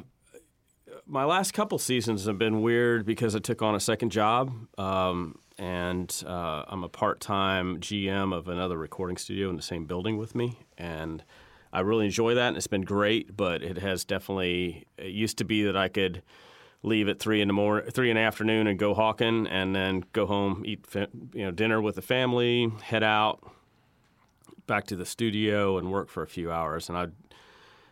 my 1.07 1.25
last 1.25 1.53
couple 1.53 1.77
seasons 1.77 2.25
have 2.25 2.37
been 2.37 2.61
weird 2.61 3.05
because 3.05 3.35
I 3.35 3.39
took 3.39 3.61
on 3.61 3.75
a 3.75 3.79
second 3.79 4.11
job, 4.11 4.51
um, 4.77 5.37
and 5.57 6.23
uh, 6.25 6.63
I'm 6.67 6.83
a 6.83 6.89
part-time 6.89 7.79
GM 7.79 8.35
of 8.35 8.47
another 8.47 8.77
recording 8.77 9.17
studio 9.17 9.49
in 9.49 9.55
the 9.55 9.61
same 9.61 9.85
building 9.85 10.17
with 10.17 10.35
me, 10.35 10.59
and 10.77 11.23
I 11.71 11.81
really 11.81 12.05
enjoy 12.05 12.35
that, 12.35 12.49
and 12.49 12.57
it's 12.57 12.67
been 12.67 12.81
great. 12.81 13.35
But 13.35 13.61
it 13.61 13.77
has 13.77 14.03
definitely. 14.03 14.87
It 14.97 15.11
used 15.11 15.37
to 15.37 15.45
be 15.45 15.63
that 15.63 15.77
I 15.77 15.87
could 15.87 16.23
leave 16.81 17.07
at 17.07 17.19
three 17.19 17.41
in 17.41 17.47
the 17.47 17.53
morning, 17.53 17.89
three 17.91 18.09
in 18.09 18.15
the 18.15 18.21
afternoon, 18.21 18.67
and 18.67 18.79
go 18.79 18.93
hawking, 18.93 19.47
and 19.47 19.75
then 19.75 20.05
go 20.13 20.25
home, 20.25 20.63
eat 20.65 20.85
you 21.33 21.45
know 21.45 21.51
dinner 21.51 21.81
with 21.81 21.95
the 21.95 22.01
family, 22.01 22.71
head 22.81 23.03
out 23.03 23.43
back 24.67 24.85
to 24.87 24.95
the 24.95 25.05
studio, 25.05 25.77
and 25.77 25.91
work 25.91 26.09
for 26.09 26.23
a 26.23 26.27
few 26.27 26.51
hours. 26.51 26.89
And 26.89 26.97
I 26.97 27.07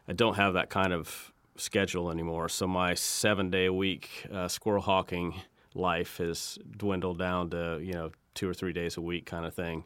I 0.08 0.14
don't 0.14 0.36
have 0.36 0.56
that 0.56 0.70
kind 0.70 0.92
of 0.94 1.33
schedule 1.58 2.12
anymore. 2.12 2.50
So 2.50 2.68
my 2.68 2.94
seven 2.94 3.50
day 3.50 3.66
a 3.66 3.74
week 3.74 4.26
uh, 4.32 4.48
squirrel 4.48 4.82
hawking 4.82 5.42
life 5.76 6.18
has 6.18 6.58
dwindled 6.78 7.18
down 7.18 7.50
to 7.52 7.80
you 7.82 7.94
know 7.94 8.12
two 8.34 8.50
or 8.50 8.54
three 8.54 8.74
days 8.74 8.98
a 8.98 9.02
week 9.02 9.26
kind 9.26 9.46
of 9.46 9.54
thing, 9.54 9.84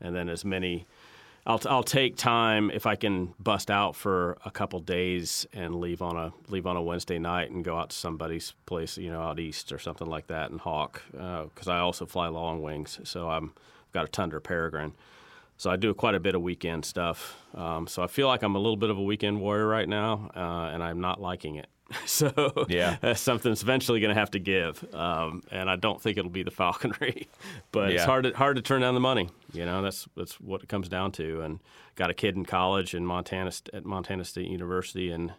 and 0.00 0.14
then 0.14 0.28
as 0.28 0.44
many. 0.44 0.86
I'll, 1.46 1.60
I'll 1.64 1.84
take 1.84 2.16
time 2.16 2.70
if 2.74 2.84
I 2.84 2.94
can 2.94 3.32
bust 3.40 3.70
out 3.70 3.96
for 3.96 4.36
a 4.44 4.50
couple 4.50 4.80
days 4.80 5.46
and 5.54 5.76
leave 5.76 6.02
on 6.02 6.14
a 6.14 6.32
leave 6.48 6.66
on 6.66 6.76
a 6.76 6.82
Wednesday 6.82 7.18
night 7.18 7.50
and 7.50 7.64
go 7.64 7.78
out 7.78 7.88
to 7.90 7.96
somebody's 7.96 8.52
place, 8.66 8.98
you 8.98 9.10
know, 9.10 9.22
out 9.22 9.40
east 9.40 9.72
or 9.72 9.78
something 9.78 10.06
like 10.06 10.26
that 10.26 10.50
and 10.50 10.60
hawk 10.60 11.00
because 11.10 11.68
uh, 11.68 11.72
I 11.72 11.78
also 11.78 12.04
fly 12.04 12.28
long 12.28 12.60
wings, 12.60 13.00
so 13.04 13.30
I'm 13.30 13.52
I've 13.88 13.92
got 13.92 14.04
a 14.04 14.08
Tundra 14.08 14.42
Peregrine. 14.42 14.92
So 15.58 15.70
I 15.70 15.76
do 15.76 15.92
quite 15.92 16.14
a 16.14 16.20
bit 16.20 16.36
of 16.36 16.40
weekend 16.40 16.84
stuff. 16.84 17.36
Um, 17.52 17.88
so 17.88 18.02
I 18.02 18.06
feel 18.06 18.28
like 18.28 18.42
I'm 18.42 18.54
a 18.54 18.58
little 18.58 18.76
bit 18.76 18.90
of 18.90 18.96
a 18.96 19.02
weekend 19.02 19.40
warrior 19.40 19.66
right 19.66 19.88
now, 19.88 20.30
uh, 20.34 20.70
and 20.72 20.82
I'm 20.82 21.00
not 21.00 21.20
liking 21.20 21.56
it. 21.56 21.66
so 22.06 22.66
yeah, 22.68 23.12
something's 23.14 23.62
eventually 23.62 23.98
going 23.98 24.14
to 24.14 24.18
have 24.18 24.30
to 24.32 24.38
give, 24.38 24.84
um, 24.94 25.42
and 25.50 25.68
I 25.68 25.76
don't 25.76 26.00
think 26.00 26.16
it'll 26.16 26.30
be 26.30 26.44
the 26.44 26.50
falconry. 26.62 27.28
but 27.72 27.88
yeah. 27.90 27.96
it's 27.96 28.04
hard 28.04 28.24
to, 28.24 28.32
hard 28.36 28.56
to 28.56 28.62
turn 28.62 28.82
down 28.82 28.94
the 28.94 29.00
money. 29.00 29.30
You 29.52 29.64
know, 29.64 29.82
that's 29.82 30.06
that's 30.16 30.40
what 30.40 30.62
it 30.62 30.68
comes 30.68 30.88
down 30.88 31.12
to. 31.12 31.40
And 31.40 31.58
got 31.96 32.10
a 32.10 32.14
kid 32.14 32.36
in 32.36 32.44
college 32.44 32.94
in 32.94 33.04
Montana 33.04 33.50
at 33.72 33.84
Montana 33.84 34.24
State 34.24 34.48
University, 34.48 35.10
and 35.10 35.32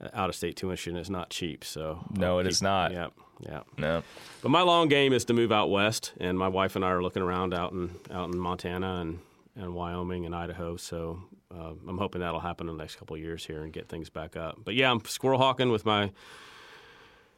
uh, 0.00 0.08
out 0.14 0.30
of 0.30 0.36
state 0.36 0.56
tuition 0.56 0.96
is 0.96 1.10
not 1.10 1.28
cheap. 1.28 1.64
So 1.64 2.04
no, 2.16 2.38
it 2.38 2.44
keep, 2.44 2.52
is 2.52 2.62
not. 2.62 2.92
Yeah, 2.92 3.08
yeah. 3.40 3.60
No. 3.76 4.04
But 4.42 4.50
my 4.50 4.62
long 4.62 4.88
game 4.88 5.12
is 5.12 5.24
to 5.26 5.34
move 5.34 5.52
out 5.52 5.70
west, 5.70 6.12
and 6.18 6.38
my 6.38 6.48
wife 6.48 6.76
and 6.76 6.84
I 6.84 6.90
are 6.90 7.02
looking 7.02 7.22
around 7.22 7.52
out 7.52 7.72
in 7.72 7.90
out 8.10 8.32
in 8.32 8.38
Montana 8.38 9.00
and 9.00 9.18
and 9.60 9.74
Wyoming 9.74 10.26
and 10.26 10.34
Idaho. 10.34 10.76
So 10.76 11.20
uh, 11.54 11.72
I'm 11.86 11.98
hoping 11.98 12.20
that'll 12.20 12.40
happen 12.40 12.68
in 12.68 12.76
the 12.76 12.82
next 12.82 12.96
couple 12.96 13.16
years 13.16 13.44
here 13.44 13.62
and 13.62 13.72
get 13.72 13.88
things 13.88 14.10
back 14.10 14.36
up. 14.36 14.58
But 14.64 14.74
yeah, 14.74 14.90
I'm 14.90 15.04
squirrel 15.04 15.38
hawking 15.38 15.70
with 15.70 15.84
my 15.84 16.10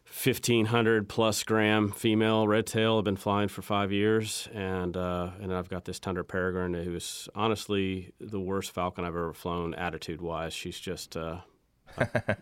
1500 0.04 1.08
plus 1.08 1.42
gram 1.42 1.90
female 1.90 2.46
red 2.46 2.66
tail. 2.66 2.98
I've 2.98 3.04
been 3.04 3.16
flying 3.16 3.48
for 3.48 3.62
five 3.62 3.90
years, 3.90 4.46
and 4.52 4.94
uh, 4.94 5.30
and 5.40 5.54
I've 5.54 5.70
got 5.70 5.86
this 5.86 5.98
Tundra 5.98 6.24
Peregrine 6.24 6.74
who's 6.74 7.28
honestly 7.34 8.12
the 8.20 8.40
worst 8.40 8.72
falcon 8.72 9.04
I've 9.04 9.16
ever 9.16 9.32
flown 9.32 9.74
attitude 9.74 10.20
wise. 10.20 10.52
She's 10.52 10.78
just 10.78 11.16
uh, 11.16 11.38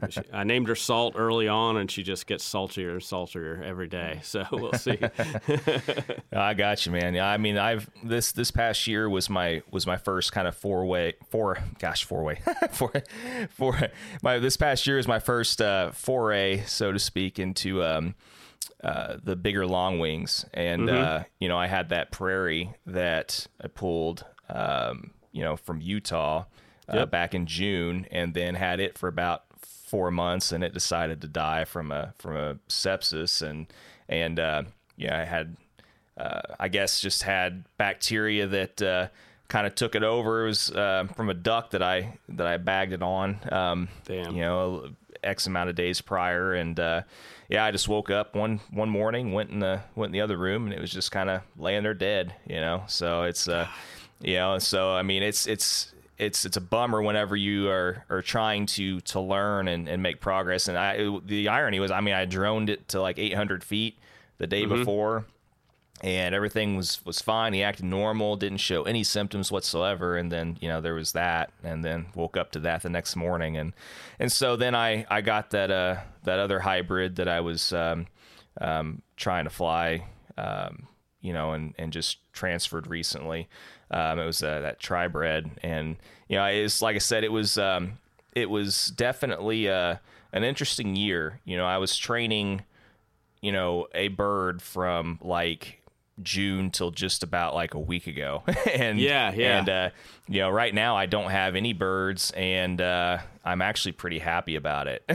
she, 0.09 0.21
I 0.33 0.45
named 0.45 0.69
her 0.69 0.75
Salt 0.75 1.15
early 1.17 1.49
on, 1.49 1.77
and 1.77 1.91
she 1.91 2.03
just 2.03 2.27
gets 2.27 2.45
saltier 2.45 2.93
and 2.93 3.03
saltier 3.03 3.63
every 3.65 3.89
day. 3.89 4.21
So 4.23 4.47
we'll 4.53 4.73
see. 4.75 4.99
I 6.33 6.55
got 6.55 6.87
you, 6.87 6.93
man. 6.93 7.15
Yeah, 7.15 7.29
I 7.29 7.37
mean, 7.37 7.59
I've 7.59 7.91
this 8.03 8.33
this 8.33 8.51
past 8.51 8.87
year 8.87 9.09
was 9.09 9.29
my 9.29 9.63
was 9.71 9.87
my 9.87 9.97
first 9.97 10.33
kind 10.33 10.47
of 10.47 10.57
four 10.57 10.85
way 10.87 11.15
four 11.31 11.59
gosh 11.79 12.05
four 12.05 12.23
way 12.23 12.41
four 12.71 12.93
four 13.51 13.79
my 14.23 14.39
this 14.39 14.57
past 14.57 14.87
year 14.87 14.99
is 14.99 15.09
my 15.09 15.19
first 15.19 15.61
uh, 15.61 15.91
foray, 15.93 16.63
so 16.67 16.93
to 16.93 16.99
speak, 16.99 17.39
into 17.39 17.83
um, 17.83 18.15
uh, 18.83 19.17
the 19.23 19.37
bigger 19.37 19.67
long 19.67 19.99
wings, 19.99 20.45
and 20.55 20.83
mm-hmm. 20.83 20.97
uh, 20.97 21.23
you 21.39 21.49
know, 21.49 21.59
I 21.59 21.67
had 21.67 21.91
that 21.91 22.11
prairie 22.11 22.73
that 22.87 23.47
I 23.63 23.69
pulled, 23.69 24.25
um, 24.49 25.11
you 25.33 25.43
know, 25.43 25.57
from 25.57 25.81
Utah 25.81 26.45
uh, 26.91 27.07
back 27.07 27.35
in 27.35 27.47
June, 27.47 28.07
and 28.11 28.35
then 28.35 28.55
had 28.55 28.81
it 28.81 28.99
for 28.99 29.09
about 29.09 29.45
four 29.63 30.11
months, 30.11 30.53
and 30.53 30.63
it 30.63 30.73
decided 30.73 31.21
to 31.21 31.29
die 31.29 31.65
from 31.65 31.91
a 31.91 32.15
from 32.19 32.37
a 32.37 32.55
sepsis, 32.69 33.43
and 33.43 33.67
and 34.09 34.39
uh, 34.39 34.63
yeah, 34.97 35.19
I 35.19 35.25
had 35.25 35.57
uh, 36.17 36.41
I 36.59 36.69
guess 36.69 37.01
just 37.01 37.23
had 37.23 37.65
bacteria 37.77 38.47
that 38.47 38.83
uh, 38.83 39.09
kind 39.49 39.67
of 39.67 39.75
took 39.75 39.95
it 39.95 40.03
over. 40.03 40.45
It 40.45 40.49
was 40.49 40.71
uh, 40.71 41.07
from 41.17 41.29
a 41.29 41.35
duck 41.35 41.71
that 41.71 41.83
I 41.83 42.19
that 42.31 42.47
I 42.47 42.57
bagged 42.57 42.93
it 42.93 43.03
on. 43.03 43.41
Um, 43.51 43.89
Damn. 44.05 44.35
You 44.35 44.43
know, 44.43 44.89
X 45.23 45.47
amount 45.47 45.71
of 45.71 45.77
days 45.77 46.01
prior, 46.01 46.55
and 46.55 46.79
uh, 46.79 47.03
yeah, 47.49 47.65
I 47.65 47.71
just 47.71 47.89
woke 47.89 48.11
up 48.11 48.35
one 48.35 48.61
one 48.71 48.89
morning, 48.89 49.33
went 49.33 49.51
in 49.51 49.59
the 49.59 49.81
went 49.95 50.11
in 50.11 50.13
the 50.13 50.21
other 50.21 50.37
room, 50.37 50.65
and 50.65 50.73
it 50.73 50.81
was 50.81 50.91
just 50.91 51.11
kind 51.11 51.29
of 51.29 51.43
laying 51.59 51.83
there 51.83 51.95
dead. 51.95 52.35
You 52.47 52.61
know, 52.61 52.85
so 52.87 53.25
it's 53.25 53.49
uh, 53.49 53.67
you 54.21 54.37
know, 54.37 54.59
so 54.59 54.93
I 54.93 55.03
mean, 55.03 55.23
it's 55.23 55.47
it's 55.47 55.93
it's 56.21 56.45
it's 56.45 56.57
a 56.57 56.61
bummer 56.61 57.01
whenever 57.01 57.35
you 57.35 57.69
are 57.71 58.05
are 58.11 58.23
trying 58.23 58.67
to 58.67 59.01
to 59.01 59.21
learn 59.21 59.69
and, 59.69 59.89
and 59.89 60.03
make 60.03 60.21
progress. 60.21 60.69
And 60.69 60.77
I 60.77 60.93
it, 60.95 61.27
the 61.27 61.49
irony 61.49 61.81
was, 61.81 61.91
I 61.91 62.01
mean, 62.01 62.15
I 62.15 62.27
droned 62.27 62.69
it 62.69 62.89
to 62.89 63.01
like 63.01 63.19
800 63.19 63.65
feet 63.65 63.99
the 64.39 64.47
day 64.47 64.65
mm-hmm. 64.65 64.77
before, 64.77 65.25
and 66.03 66.35
everything 66.35 66.77
was 66.77 67.05
was 67.07 67.23
fine. 67.23 67.55
He 67.55 67.63
acted 67.63 67.87
normal, 67.87 68.37
didn't 68.37 68.59
show 68.59 68.83
any 68.83 69.03
symptoms 69.03 69.51
whatsoever. 69.51 70.17
And 70.17 70.31
then 70.31 70.59
you 70.61 70.69
know 70.69 70.81
there 70.81 70.95
was 70.95 71.13
that, 71.13 71.53
and 71.65 71.83
then 71.83 72.07
woke 72.15 72.37
up 72.37 72.53
to 72.53 72.61
that 72.61 72.83
the 72.83 72.91
next 72.91 73.17
morning, 73.17 73.57
and 73.57 73.73
and 74.19 74.31
so 74.31 74.57
then 74.57 74.75
I 74.75 75.07
I 75.11 75.23
got 75.23 75.51
that 75.51 75.71
uh 75.71 75.97
that 76.25 76.39
other 76.39 76.61
hybrid 76.61 77.17
that 77.17 77.29
I 77.29 77.41
was 77.41 77.73
um, 77.73 78.07
um, 78.61 79.03
trying 79.17 79.45
to 79.45 79.51
fly. 79.51 80.05
Um, 80.37 80.87
you 81.23 81.35
know, 81.35 81.53
and, 81.53 81.75
and 81.77 81.93
just 81.93 82.17
transferred 82.33 82.87
recently. 82.87 83.47
Um, 83.91 84.19
it 84.19 84.27
was 84.27 84.43
uh, 84.43 84.61
that 84.61 84.79
tri-bred, 84.79 85.51
and 85.63 85.97
you 86.29 86.37
know, 86.37 86.45
it's 86.45 86.81
like 86.81 86.95
I 86.95 87.01
said, 87.01 87.25
it 87.25 87.33
was 87.33 87.59
um, 87.59 87.99
it 88.35 88.49
was 88.49 88.93
definitely 88.97 89.69
uh, 89.69 89.97
an 90.33 90.45
interesting 90.45 90.97
year. 90.97 91.41
You 91.45 91.57
know, 91.57 91.67
I 91.67 91.79
was 91.79 91.97
training, 91.97 92.63
you 93.41 93.53
know, 93.53 93.89
a 93.95 94.09
bird 94.09 94.63
from 94.63 95.19
like 95.23 95.80
June 96.23 96.71
till 96.71 96.91
just 96.91 97.23
about 97.23 97.55
like 97.55 97.75
a 97.75 97.79
week 97.79 98.07
ago. 98.07 98.43
and 98.75 98.99
Yeah, 98.99 99.33
yeah. 99.35 99.59
And 99.59 99.69
uh, 99.69 99.91
you 100.29 100.41
know, 100.41 100.51
right 100.51 100.75
now 100.75 100.97
I 100.97 101.07
don't 101.07 101.31
have 101.31 101.57
any 101.57 101.73
birds, 101.73 102.31
and 102.33 102.81
uh, 102.81 103.19
I'm 103.45 103.63
actually 103.63 103.93
pretty 103.93 104.19
happy 104.19 104.57
about 104.57 104.87
it. 104.89 105.03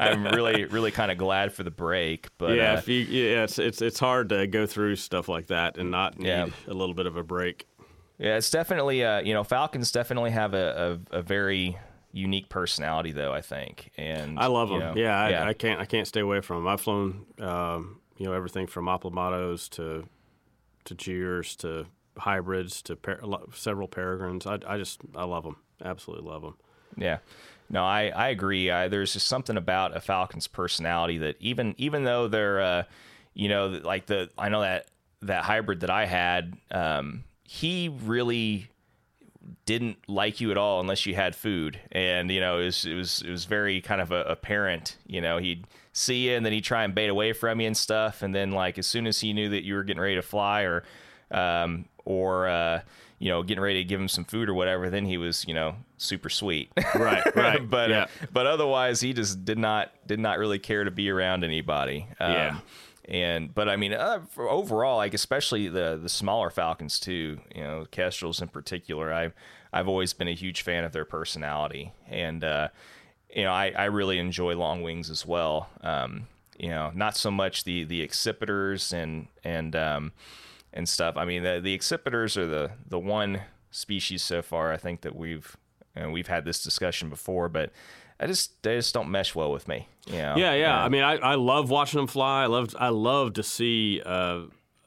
I'm 0.00 0.24
really, 0.26 0.64
really 0.66 0.90
kind 0.90 1.10
of 1.10 1.18
glad 1.18 1.52
for 1.52 1.62
the 1.62 1.70
break. 1.70 2.28
But 2.38 2.56
yeah, 2.56 2.74
uh, 2.74 2.82
you, 2.86 2.94
yeah, 2.96 3.44
it's 3.44 3.58
it's 3.58 3.82
it's 3.82 3.98
hard 3.98 4.28
to 4.30 4.46
go 4.46 4.66
through 4.66 4.96
stuff 4.96 5.28
like 5.28 5.46
that 5.48 5.76
and 5.78 5.90
not 5.90 6.18
need 6.18 6.28
Yeah. 6.28 6.46
a 6.66 6.74
little 6.74 6.94
bit 6.94 7.06
of 7.06 7.16
a 7.16 7.22
break. 7.22 7.66
Yeah, 8.18 8.36
it's 8.36 8.50
definitely 8.50 9.04
uh, 9.04 9.20
you 9.20 9.34
know 9.34 9.44
Falcons 9.44 9.92
definitely 9.92 10.30
have 10.32 10.54
a, 10.54 10.98
a, 11.12 11.18
a 11.18 11.22
very 11.22 11.78
unique 12.10 12.48
personality 12.48 13.12
though 13.12 13.32
I 13.32 13.42
think, 13.42 13.92
and 13.96 14.38
I 14.40 14.46
love 14.46 14.70
them. 14.70 14.80
know, 14.80 14.94
yeah, 14.96 15.16
I, 15.20 15.48
I 15.48 15.52
can't 15.52 15.80
I 15.80 15.84
can't 15.84 16.06
stay 16.08 16.20
away 16.20 16.40
from 16.40 16.56
them. 16.64 16.66
I've 16.68 16.80
flown 16.80 17.26
um, 17.38 17.97
you 18.18 18.26
know 18.26 18.32
everything 18.32 18.66
from 18.66 18.86
Aplomados 18.86 19.68
to 19.70 20.06
to 20.84 20.94
gyrs 20.94 21.56
to 21.56 21.86
hybrids 22.18 22.82
to 22.82 22.98
several 23.54 23.88
peregrines. 23.88 24.46
I, 24.46 24.58
I 24.66 24.76
just 24.76 25.00
I 25.16 25.24
love 25.24 25.44
them. 25.44 25.56
Absolutely 25.82 26.28
love 26.28 26.42
them. 26.42 26.56
Yeah. 26.96 27.18
No, 27.70 27.84
I, 27.84 28.08
I 28.08 28.28
agree. 28.28 28.70
I, 28.70 28.88
there's 28.88 29.12
just 29.12 29.26
something 29.26 29.56
about 29.56 29.96
a 29.96 30.00
Falcon's 30.00 30.46
personality 30.46 31.18
that 31.18 31.36
even 31.40 31.74
even 31.78 32.04
though 32.04 32.28
they're 32.28 32.60
uh, 32.60 32.82
you 33.34 33.48
know 33.48 33.66
like 33.68 34.06
the 34.06 34.30
I 34.36 34.48
know 34.48 34.62
that 34.62 34.86
that 35.22 35.44
hybrid 35.44 35.80
that 35.80 35.90
I 35.90 36.06
had 36.06 36.56
um, 36.70 37.24
he 37.44 37.88
really 38.04 38.68
didn't 39.66 39.96
like 40.08 40.40
you 40.40 40.50
at 40.50 40.56
all 40.56 40.80
unless 40.80 41.06
you 41.06 41.14
had 41.14 41.34
food 41.34 41.80
and 41.92 42.30
you 42.30 42.40
know 42.40 42.58
it 42.58 42.64
was 42.66 42.84
it 42.84 42.94
was 42.94 43.22
it 43.22 43.30
was 43.30 43.44
very 43.44 43.80
kind 43.80 44.00
of 44.00 44.12
a, 44.12 44.22
apparent 44.24 44.96
you 45.06 45.20
know 45.20 45.38
he'd 45.38 45.66
see 45.92 46.28
you 46.28 46.36
and 46.36 46.44
then 46.44 46.52
he'd 46.52 46.64
try 46.64 46.84
and 46.84 46.94
bait 46.94 47.08
away 47.08 47.32
from 47.32 47.60
you 47.60 47.66
and 47.66 47.76
stuff 47.76 48.22
and 48.22 48.34
then 48.34 48.50
like 48.52 48.78
as 48.78 48.86
soon 48.86 49.06
as 49.06 49.20
he 49.20 49.32
knew 49.32 49.48
that 49.48 49.64
you 49.64 49.74
were 49.74 49.84
getting 49.84 50.00
ready 50.00 50.14
to 50.16 50.22
fly 50.22 50.62
or 50.62 50.82
um 51.30 51.84
or 52.04 52.48
uh 52.48 52.80
you 53.18 53.28
know 53.28 53.42
getting 53.42 53.62
ready 53.62 53.82
to 53.82 53.84
give 53.88 54.00
him 54.00 54.08
some 54.08 54.24
food 54.24 54.48
or 54.48 54.54
whatever 54.54 54.90
then 54.90 55.04
he 55.04 55.16
was 55.16 55.44
you 55.48 55.54
know 55.54 55.74
super 55.96 56.28
sweet 56.30 56.70
Right, 56.94 57.34
right. 57.34 57.68
but 57.70 57.90
yeah. 57.90 58.06
but 58.32 58.46
otherwise 58.46 59.00
he 59.00 59.12
just 59.12 59.44
did 59.44 59.58
not 59.58 59.90
did 60.06 60.20
not 60.20 60.38
really 60.38 60.58
care 60.58 60.84
to 60.84 60.90
be 60.90 61.10
around 61.10 61.42
anybody 61.44 62.06
um, 62.20 62.32
Yeah. 62.32 62.58
And 63.08 63.54
but 63.54 63.68
I 63.68 63.76
mean, 63.76 63.94
uh, 63.94 64.20
overall, 64.36 64.98
like 64.98 65.14
especially 65.14 65.68
the 65.68 65.98
the 66.00 66.08
smaller 66.08 66.50
Falcons 66.50 67.00
too. 67.00 67.40
You 67.54 67.62
know, 67.62 67.86
Kestrels 67.90 68.42
in 68.42 68.48
particular. 68.48 69.12
I 69.12 69.32
I've 69.72 69.88
always 69.88 70.12
been 70.12 70.28
a 70.28 70.34
huge 70.34 70.62
fan 70.62 70.84
of 70.84 70.92
their 70.92 71.06
personality, 71.06 71.92
and 72.08 72.44
uh, 72.44 72.68
you 73.34 73.44
know, 73.44 73.52
I 73.52 73.70
I 73.70 73.84
really 73.86 74.18
enjoy 74.18 74.54
long 74.54 74.82
wings 74.82 75.08
as 75.08 75.24
well. 75.24 75.70
Um, 75.80 76.28
you 76.58 76.68
know, 76.68 76.92
not 76.94 77.16
so 77.16 77.30
much 77.30 77.64
the 77.64 77.84
the 77.84 78.06
accipiters 78.06 78.92
and 78.92 79.28
and 79.42 79.74
um, 79.74 80.12
and 80.74 80.86
stuff. 80.86 81.16
I 81.16 81.24
mean, 81.24 81.42
the 81.42 81.60
the 81.62 81.76
accipiters 81.76 82.36
are 82.36 82.46
the 82.46 82.72
the 82.86 82.98
one 82.98 83.40
species 83.70 84.22
so 84.22 84.42
far. 84.42 84.70
I 84.70 84.76
think 84.76 85.00
that 85.00 85.16
we've 85.16 85.56
and 85.94 86.12
we've 86.12 86.28
had 86.28 86.44
this 86.44 86.62
discussion 86.62 87.08
before, 87.08 87.48
but 87.48 87.72
I 88.20 88.26
just 88.26 88.62
they 88.62 88.76
just 88.76 88.92
don't 88.94 89.10
mesh 89.10 89.34
well 89.34 89.52
with 89.52 89.68
me. 89.68 89.88
You 90.06 90.14
know? 90.14 90.34
Yeah, 90.36 90.54
yeah. 90.54 90.80
Uh, 90.80 90.84
I 90.84 90.88
mean, 90.88 91.02
I, 91.04 91.16
I 91.18 91.34
love 91.36 91.70
watching 91.70 91.98
them 91.98 92.06
fly. 92.06 92.42
I 92.42 92.46
love 92.46 92.74
I 92.78 92.88
love 92.88 93.34
to 93.34 93.42
see 93.42 94.02
uh, 94.04 94.42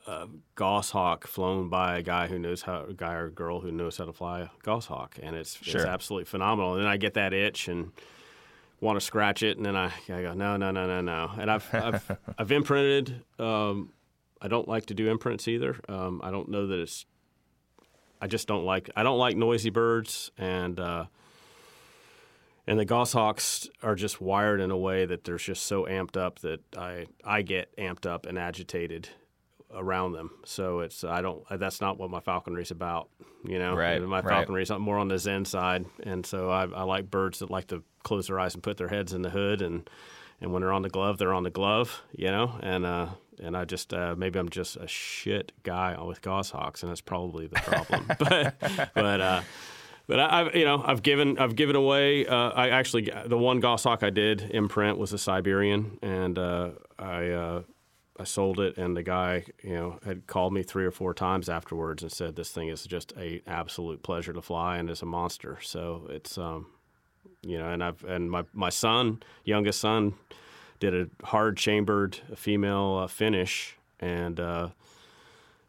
a 0.07 0.27
goshawk 0.55 1.27
flown 1.27 1.69
by 1.69 1.97
a 1.99 2.01
guy 2.01 2.27
who 2.27 2.37
knows 2.39 2.63
how 2.63 2.85
a 2.89 2.93
guy 2.93 3.13
or 3.13 3.29
girl 3.29 3.61
who 3.61 3.71
knows 3.71 3.97
how 3.97 4.05
to 4.05 4.13
fly 4.13 4.41
a 4.41 4.49
goshawk, 4.63 5.17
and 5.21 5.35
it's 5.35 5.57
Sure. 5.63 5.81
it's 5.81 5.89
absolutely 5.89 6.25
phenomenal. 6.25 6.73
And 6.73 6.81
then 6.83 6.89
I 6.89 6.97
get 6.97 7.13
that 7.13 7.33
itch 7.33 7.67
and 7.67 7.91
want 8.81 8.97
to 8.99 9.01
scratch 9.05 9.43
it, 9.43 9.57
and 9.57 9.65
then 9.65 9.75
I, 9.75 9.91
I 10.09 10.21
go 10.23 10.33
no 10.33 10.57
no 10.57 10.71
no 10.71 10.87
no 10.87 11.01
no. 11.01 11.31
And 11.39 11.49
I've 11.49 11.69
I've, 11.73 12.17
I've 12.37 12.51
imprinted. 12.51 13.23
Um, 13.39 13.93
I 14.41 14.47
don't 14.47 14.67
like 14.67 14.87
to 14.87 14.93
do 14.93 15.09
imprints 15.09 15.47
either. 15.47 15.79
Um, 15.87 16.19
I 16.23 16.31
don't 16.31 16.49
know 16.49 16.67
that 16.67 16.79
it's. 16.79 17.05
I 18.19 18.27
just 18.27 18.47
don't 18.47 18.65
like 18.65 18.89
I 18.95 19.03
don't 19.03 19.19
like 19.19 19.37
noisy 19.37 19.69
birds 19.69 20.31
and. 20.37 20.79
Uh, 20.79 21.05
and 22.67 22.79
the 22.79 22.85
goshawks 22.85 23.69
are 23.83 23.95
just 23.95 24.21
wired 24.21 24.61
in 24.61 24.71
a 24.71 24.77
way 24.77 25.05
that 25.05 25.23
they're 25.23 25.37
just 25.37 25.63
so 25.63 25.85
amped 25.85 26.17
up 26.17 26.39
that 26.39 26.61
I 26.77 27.05
I 27.23 27.41
get 27.41 27.75
amped 27.77 28.05
up 28.05 28.25
and 28.25 28.37
agitated 28.37 29.09
around 29.73 30.11
them. 30.13 30.31
So 30.45 30.79
it's 30.79 31.03
I 31.03 31.21
don't 31.21 31.43
that's 31.59 31.81
not 31.81 31.97
what 31.97 32.09
my 32.09 32.19
falconry's 32.19 32.71
about. 32.71 33.09
You 33.43 33.57
know, 33.57 33.73
Right, 33.75 34.01
My 34.01 34.19
right. 34.19 34.27
falconry's 34.29 34.69
more 34.71 34.99
on 34.99 35.07
the 35.07 35.17
zen 35.17 35.45
side, 35.45 35.85
and 36.03 36.25
so 36.25 36.49
I, 36.49 36.63
I 36.65 36.83
like 36.83 37.09
birds 37.09 37.39
that 37.39 37.49
like 37.49 37.67
to 37.67 37.83
close 38.03 38.27
their 38.27 38.39
eyes 38.39 38.53
and 38.53 38.61
put 38.61 38.77
their 38.77 38.89
heads 38.89 39.13
in 39.13 39.21
the 39.23 39.29
hood, 39.31 39.61
and 39.61 39.89
and 40.39 40.51
when 40.51 40.61
they're 40.61 40.73
on 40.73 40.81
the 40.83 40.89
glove, 40.89 41.17
they're 41.17 41.33
on 41.33 41.43
the 41.43 41.49
glove. 41.49 42.01
You 42.11 42.27
know, 42.27 42.59
and 42.61 42.85
uh, 42.85 43.07
and 43.41 43.57
I 43.57 43.65
just 43.65 43.93
uh, 43.93 44.13
maybe 44.15 44.37
I'm 44.37 44.49
just 44.49 44.75
a 44.77 44.87
shit 44.87 45.53
guy 45.63 45.99
with 46.03 46.21
goshawks, 46.21 46.83
and 46.83 46.91
that's 46.91 47.01
probably 47.01 47.47
the 47.47 47.55
problem. 47.61 48.05
but 48.19 48.55
but. 48.93 49.21
Uh, 49.21 49.41
but 50.11 50.19
I, 50.19 50.41
I've 50.41 50.55
you 50.55 50.65
know 50.65 50.83
I've 50.85 51.03
given 51.03 51.39
I've 51.39 51.55
given 51.55 51.77
away. 51.77 52.27
Uh, 52.27 52.49
I 52.49 52.67
actually 52.67 53.09
the 53.25 53.37
one 53.37 53.61
goshawk 53.61 54.03
I 54.03 54.09
did 54.09 54.51
imprint 54.51 54.97
was 54.97 55.13
a 55.13 55.17
Siberian, 55.17 55.99
and 56.01 56.37
uh, 56.37 56.71
I 56.99 57.29
uh, 57.29 57.61
I 58.19 58.25
sold 58.25 58.59
it, 58.59 58.77
and 58.77 58.97
the 58.97 59.03
guy 59.03 59.45
you 59.63 59.73
know 59.73 59.99
had 60.03 60.27
called 60.27 60.51
me 60.51 60.63
three 60.63 60.83
or 60.83 60.91
four 60.91 61.13
times 61.13 61.47
afterwards 61.47 62.03
and 62.03 62.11
said 62.11 62.35
this 62.35 62.51
thing 62.51 62.67
is 62.67 62.83
just 62.83 63.13
a 63.17 63.41
absolute 63.47 64.03
pleasure 64.03 64.33
to 64.33 64.41
fly 64.41 64.75
and 64.79 64.89
it's 64.89 65.01
a 65.01 65.05
monster. 65.05 65.59
So 65.61 66.07
it's 66.09 66.37
um 66.37 66.67
you 67.41 67.57
know 67.57 67.69
and 67.69 67.81
I've 67.81 68.03
and 68.03 68.29
my 68.29 68.43
my 68.51 68.69
son 68.69 69.23
youngest 69.45 69.79
son 69.79 70.15
did 70.81 70.93
a 70.93 71.07
hard 71.25 71.55
chambered 71.55 72.19
female 72.35 72.99
uh, 73.03 73.07
Finnish 73.07 73.77
and. 74.01 74.41
Uh, 74.41 74.69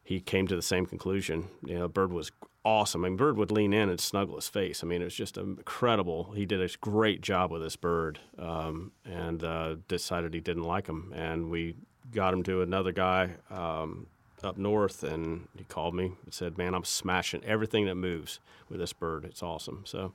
he 0.04 0.20
came 0.20 0.48
to 0.48 0.56
the 0.56 0.62
same 0.62 0.84
conclusion. 0.84 1.46
You 1.64 1.78
know, 1.78 1.88
Bird 1.88 2.12
was 2.12 2.32
awesome. 2.64 3.04
I 3.04 3.08
mean, 3.08 3.16
Bird 3.16 3.36
would 3.36 3.50
lean 3.50 3.72
in 3.72 3.88
and 3.88 4.00
snuggle 4.00 4.36
his 4.36 4.48
face. 4.48 4.82
I 4.82 4.86
mean, 4.86 5.02
it 5.02 5.06
was 5.06 5.14
just 5.14 5.36
incredible. 5.36 6.32
He 6.32 6.46
did 6.46 6.60
a 6.60 6.68
great 6.80 7.20
job 7.20 7.50
with 7.50 7.62
this 7.62 7.76
bird, 7.76 8.20
um, 8.38 8.92
and 9.04 9.42
uh, 9.42 9.76
decided 9.88 10.34
he 10.34 10.40
didn't 10.40 10.64
like 10.64 10.86
him. 10.86 11.12
And 11.14 11.50
we 11.50 11.74
got 12.12 12.34
him 12.34 12.42
to 12.44 12.62
another 12.62 12.92
guy 12.92 13.30
um, 13.50 14.06
up 14.42 14.56
north, 14.56 15.02
and 15.02 15.48
he 15.56 15.64
called 15.64 15.94
me 15.94 16.12
and 16.24 16.32
said, 16.32 16.58
"Man, 16.58 16.74
I'm 16.74 16.84
smashing 16.84 17.44
everything 17.44 17.86
that 17.86 17.96
moves 17.96 18.40
with 18.68 18.80
this 18.80 18.92
bird. 18.92 19.24
It's 19.24 19.42
awesome." 19.42 19.82
So. 19.86 20.12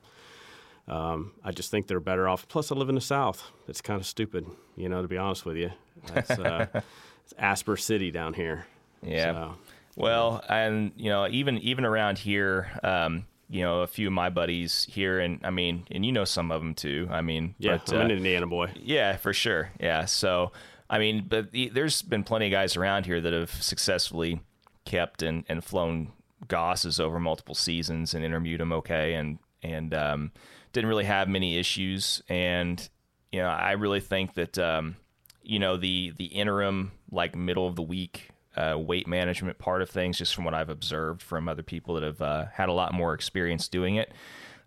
Um, 0.90 1.32
I 1.44 1.52
just 1.52 1.70
think 1.70 1.86
they're 1.86 2.00
better 2.00 2.26
off. 2.26 2.48
Plus, 2.48 2.72
I 2.72 2.74
live 2.74 2.88
in 2.88 2.94
the 2.94 3.02
South. 3.02 3.50
It's 3.68 3.82
kind 3.82 4.00
of 4.00 4.06
stupid, 4.06 4.46
you 4.74 4.88
know, 4.88 5.02
to 5.02 5.08
be 5.08 5.18
honest 5.18 5.44
with 5.44 5.58
you. 5.58 5.70
It's, 6.16 6.30
uh, 6.30 6.64
it's 7.24 7.34
Asper 7.38 7.76
City 7.76 8.10
down 8.10 8.32
here. 8.32 8.64
Yeah. 9.02 9.32
So, 9.32 9.54
Well, 9.98 10.44
and 10.48 10.92
you 10.96 11.10
know, 11.10 11.26
even 11.28 11.58
even 11.58 11.84
around 11.84 12.18
here, 12.18 12.70
um, 12.84 13.26
you 13.50 13.62
know, 13.62 13.80
a 13.80 13.86
few 13.88 14.06
of 14.06 14.12
my 14.12 14.30
buddies 14.30 14.86
here, 14.88 15.18
and 15.18 15.40
I 15.42 15.50
mean, 15.50 15.88
and 15.90 16.06
you 16.06 16.12
know 16.12 16.24
some 16.24 16.52
of 16.52 16.60
them 16.60 16.74
too. 16.74 17.08
I 17.10 17.20
mean, 17.20 17.56
yeah, 17.58 17.78
but, 17.78 17.92
I'm 17.92 18.02
uh, 18.02 18.04
an 18.04 18.10
Indiana 18.12 18.46
boy. 18.46 18.70
yeah, 18.76 19.16
for 19.16 19.32
sure. 19.32 19.72
Yeah. 19.80 20.04
So, 20.04 20.52
I 20.88 21.00
mean, 21.00 21.26
but 21.28 21.50
the, 21.50 21.68
there's 21.70 22.02
been 22.02 22.22
plenty 22.22 22.46
of 22.46 22.52
guys 22.52 22.76
around 22.76 23.06
here 23.06 23.20
that 23.20 23.32
have 23.32 23.50
successfully 23.50 24.40
kept 24.84 25.22
and, 25.22 25.44
and 25.48 25.64
flown 25.64 26.12
Gosses 26.46 27.00
over 27.00 27.18
multiple 27.18 27.56
seasons 27.56 28.14
and 28.14 28.24
intermewed 28.24 28.60
them 28.60 28.72
okay, 28.72 29.14
and 29.14 29.38
and 29.64 29.92
um, 29.92 30.30
didn't 30.72 30.88
really 30.88 31.04
have 31.04 31.28
many 31.28 31.58
issues. 31.58 32.22
And 32.28 32.88
you 33.32 33.40
know, 33.40 33.48
I 33.48 33.72
really 33.72 33.98
think 33.98 34.34
that 34.34 34.56
um, 34.58 34.94
you 35.42 35.58
know 35.58 35.76
the 35.76 36.12
the 36.16 36.26
interim 36.26 36.92
like 37.10 37.34
middle 37.34 37.66
of 37.66 37.74
the 37.74 37.82
week 37.82 38.30
uh, 38.58 38.76
weight 38.78 39.06
management 39.06 39.58
part 39.58 39.82
of 39.82 39.88
things, 39.90 40.18
just 40.18 40.34
from 40.34 40.44
what 40.44 40.54
I've 40.54 40.68
observed 40.68 41.22
from 41.22 41.48
other 41.48 41.62
people 41.62 41.94
that 41.94 42.02
have 42.02 42.20
uh, 42.20 42.46
had 42.52 42.68
a 42.68 42.72
lot 42.72 42.92
more 42.92 43.14
experience 43.14 43.68
doing 43.68 43.96
it, 43.96 44.12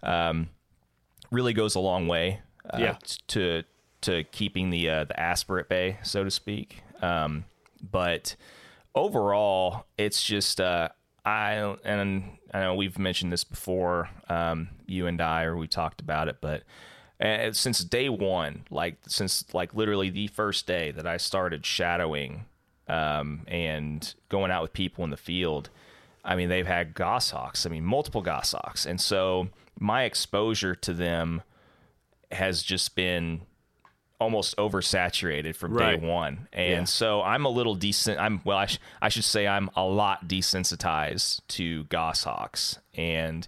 um, 0.04 0.49
really 1.30 1.54
goes 1.54 1.75
a 1.75 1.80
long 1.80 2.08
way. 2.08 2.39
Uh, 2.73 2.77
Yeah. 2.80 2.97
To 3.27 3.63
to 4.01 4.23
keeping 4.32 4.71
the 4.71 4.89
uh, 4.89 5.04
the 5.04 5.19
aspirate 5.19 5.69
bay, 5.69 5.97
so 6.04 6.23
to 6.23 6.32
speak. 6.32 6.84
Um, 7.01 7.45
but 7.91 8.36
overall, 8.95 9.86
it's 9.97 10.23
just 10.23 10.60
uh, 10.62 10.89
I 11.25 11.75
and 11.84 12.23
I 12.54 12.62
know 12.62 12.75
we've 12.75 12.97
mentioned 12.97 13.32
this 13.32 13.43
before, 13.43 14.10
um, 14.30 14.69
you 14.88 15.08
and 15.08 15.21
I, 15.21 15.43
or 15.43 15.56
we 15.56 15.67
talked 15.67 16.01
about 16.01 16.27
it, 16.27 16.38
but 16.41 16.63
uh, 17.19 17.51
since 17.51 17.84
day 17.84 18.10
one, 18.10 18.63
like 18.71 18.97
since 19.08 19.45
like 19.54 19.73
literally 19.75 20.10
the 20.10 20.27
first 20.27 20.65
day 20.65 20.91
that 20.91 21.06
I 21.06 21.17
started 21.17 21.65
shadowing 21.65 22.45
um, 22.91 23.41
and 23.47 24.13
going 24.30 24.51
out 24.51 24.62
with 24.62 24.73
people 24.73 25.04
in 25.04 25.10
the 25.10 25.17
field, 25.17 25.69
I 26.23 26.36
mean 26.36 26.49
they've 26.49 26.67
had 26.67 26.93
goshawks. 26.93 27.65
I 27.65 27.69
mean 27.69 27.86
multiple 27.86 28.21
goshawks, 28.21 28.86
and 28.86 28.99
so 28.99 29.47
my 29.80 30.04
exposure 30.04 30.75
to 30.75 30.93
them 30.93 31.41
has 32.32 32.62
just 32.63 32.95
been 32.95 33.41
almost 34.19 34.56
oversaturated 34.58 35.56
from 35.56 35.73
Right. 35.73 35.99
day 35.99 36.08
one, 36.08 36.47
and 36.54 36.69
Yeah. 36.82 36.84
so 36.84 37.23
I'm 37.23 37.43
a 37.45 37.49
little 37.49 37.73
decent. 37.75 38.19
I'm 38.19 38.41
well, 38.45 38.58
I, 38.60 38.65
sh- 38.67 38.77
I 39.01 39.10
should 39.10 39.23
say 39.23 39.47
I'm 39.47 39.69
a 39.75 39.84
lot 39.84 40.27
desensitized 40.27 41.41
to 41.49 41.86
goshawks, 41.86 42.77
and 42.93 43.47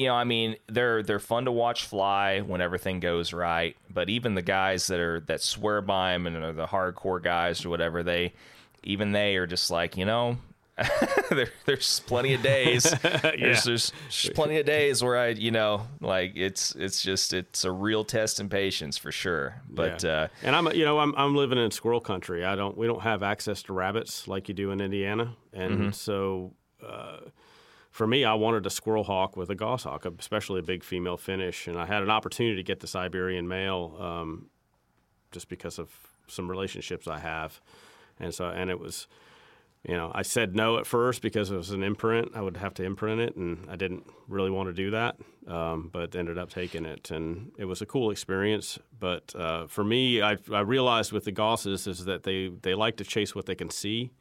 you 0.00 0.08
know, 0.08 0.14
I 0.14 0.24
mean, 0.24 0.56
they're 0.68 1.02
they're 1.02 1.18
fun 1.20 1.44
to 1.44 1.52
watch 1.52 1.84
fly 1.84 2.40
when 2.40 2.60
everything 2.60 3.00
goes 3.00 3.32
right. 3.32 3.76
But 3.88 4.08
even 4.08 4.34
the 4.34 4.42
guys 4.42 4.86
that 4.88 4.98
are 5.00 5.20
that 5.20 5.40
swear 5.42 5.80
by 5.82 6.12
them 6.12 6.26
and 6.26 6.36
are 6.36 6.52
the 6.52 6.66
hardcore 6.66 7.22
guys 7.22 7.64
or 7.64 7.68
whatever, 7.68 8.02
they 8.02 8.32
even 8.82 9.12
they 9.12 9.36
are 9.36 9.46
just 9.46 9.70
like, 9.70 9.96
you 9.96 10.04
know, 10.06 10.38
there, 11.30 11.50
there's 11.66 12.00
plenty 12.00 12.32
of 12.34 12.42
days. 12.42 12.84
there's, 13.02 13.64
there's 13.64 13.92
plenty 14.34 14.58
of 14.58 14.64
days 14.64 15.02
where 15.04 15.18
I, 15.18 15.28
you 15.28 15.50
know, 15.50 15.86
like 16.00 16.32
it's 16.36 16.74
it's 16.74 17.02
just 17.02 17.32
it's 17.34 17.64
a 17.64 17.70
real 17.70 18.02
test 18.04 18.40
in 18.40 18.48
patience 18.48 18.96
for 18.96 19.12
sure. 19.12 19.60
But 19.68 20.02
Yeah. 20.02 20.10
uh, 20.10 20.28
and 20.42 20.56
I'm 20.56 20.72
you 20.72 20.84
know 20.86 20.98
I'm 20.98 21.14
I'm 21.16 21.34
living 21.36 21.58
in 21.58 21.70
squirrel 21.70 22.00
country. 22.00 22.44
I 22.44 22.56
don't 22.56 22.76
we 22.78 22.86
don't 22.86 23.02
have 23.02 23.22
access 23.22 23.62
to 23.64 23.72
rabbits 23.74 24.26
like 24.26 24.48
you 24.48 24.54
do 24.54 24.70
in 24.70 24.80
Indiana, 24.80 25.36
and 25.52 25.72
Mm-hmm. 25.74 25.90
so. 25.92 26.54
Uh, 26.82 27.18
for 27.90 28.06
me, 28.06 28.24
I 28.24 28.34
wanted 28.34 28.66
a 28.66 28.70
squirrel 28.70 29.04
hawk 29.04 29.36
with 29.36 29.50
a 29.50 29.54
goshawk, 29.54 30.06
especially 30.18 30.60
a 30.60 30.62
big 30.62 30.84
female 30.84 31.16
Finnish, 31.16 31.66
and 31.66 31.76
I 31.76 31.86
had 31.86 32.02
an 32.02 32.10
opportunity 32.10 32.56
to 32.56 32.62
get 32.62 32.80
the 32.80 32.86
Siberian 32.86 33.48
male 33.48 33.96
um, 33.98 34.46
just 35.32 35.48
because 35.48 35.78
of 35.78 35.90
some 36.28 36.48
relationships 36.48 37.08
I 37.08 37.18
have, 37.18 37.60
and 38.20 38.32
so 38.32 38.48
and 38.48 38.70
it 38.70 38.78
was, 38.78 39.08
you 39.82 39.96
know, 39.96 40.12
I 40.14 40.22
said 40.22 40.54
no 40.54 40.78
at 40.78 40.86
first 40.86 41.20
because 41.20 41.50
it 41.50 41.56
was 41.56 41.70
an 41.70 41.82
imprint. 41.82 42.30
I 42.36 42.42
would 42.42 42.58
have 42.58 42.74
to 42.74 42.84
imprint 42.84 43.20
it, 43.20 43.34
and 43.34 43.68
I 43.68 43.74
didn't 43.74 44.04
really 44.28 44.50
want 44.50 44.68
to 44.68 44.72
do 44.72 44.92
that, 44.92 45.16
um, 45.48 45.90
but 45.92 46.14
ended 46.14 46.38
up 46.38 46.48
taking 46.48 46.86
it, 46.86 47.10
and 47.10 47.50
it 47.58 47.64
was 47.64 47.82
a 47.82 47.86
cool 47.86 48.12
experience. 48.12 48.78
But 49.00 49.34
uh, 49.34 49.66
for 49.66 49.82
me, 49.82 50.22
I, 50.22 50.36
I 50.52 50.60
realized 50.60 51.10
with 51.10 51.24
the 51.24 51.32
gosses 51.32 51.88
is 51.88 52.04
that 52.04 52.22
they 52.22 52.52
they 52.62 52.74
like 52.74 52.98
to 52.98 53.04
chase 53.04 53.34
what 53.34 53.46
they 53.46 53.56
can 53.56 53.70
see 53.70 54.12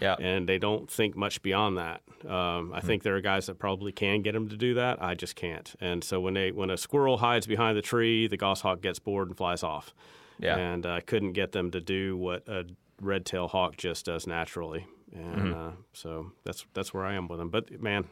yeah, 0.00 0.16
and 0.18 0.48
they 0.48 0.58
don't 0.58 0.90
think 0.90 1.16
much 1.16 1.42
beyond 1.42 1.78
that. 1.78 2.02
Um, 2.28 2.72
I 2.72 2.80
think 2.80 3.02
there 3.02 3.16
are 3.16 3.20
guys 3.20 3.46
that 3.46 3.58
probably 3.58 3.92
can 3.92 4.22
get 4.22 4.32
them 4.32 4.48
to 4.48 4.56
do 4.56 4.74
that. 4.74 5.02
I 5.02 5.14
just 5.14 5.36
can't. 5.36 5.74
And 5.80 6.02
so 6.04 6.20
when 6.20 6.34
they 6.34 6.52
when 6.52 6.70
a 6.70 6.76
squirrel 6.76 7.18
hides 7.18 7.46
behind 7.46 7.76
the 7.76 7.82
tree, 7.82 8.26
the 8.26 8.36
goshawk 8.36 8.80
gets 8.80 8.98
bored 8.98 9.28
and 9.28 9.36
flies 9.36 9.62
off. 9.62 9.94
Yeah. 10.38 10.56
And 10.56 10.86
I 10.86 11.00
couldn't 11.00 11.32
get 11.32 11.52
them 11.52 11.70
to 11.72 11.80
do 11.80 12.16
what 12.16 12.48
a 12.48 12.64
red 13.00 13.24
tail 13.26 13.48
hawk 13.48 13.76
just 13.76 14.06
does 14.06 14.26
naturally. 14.26 14.86
And 15.14 15.54
uh, 15.54 15.70
so 15.92 16.32
that's 16.44 16.64
that's 16.74 16.94
where 16.94 17.04
I 17.04 17.14
am 17.14 17.28
with 17.28 17.38
them. 17.38 17.50
But 17.50 17.80
man, 17.82 18.06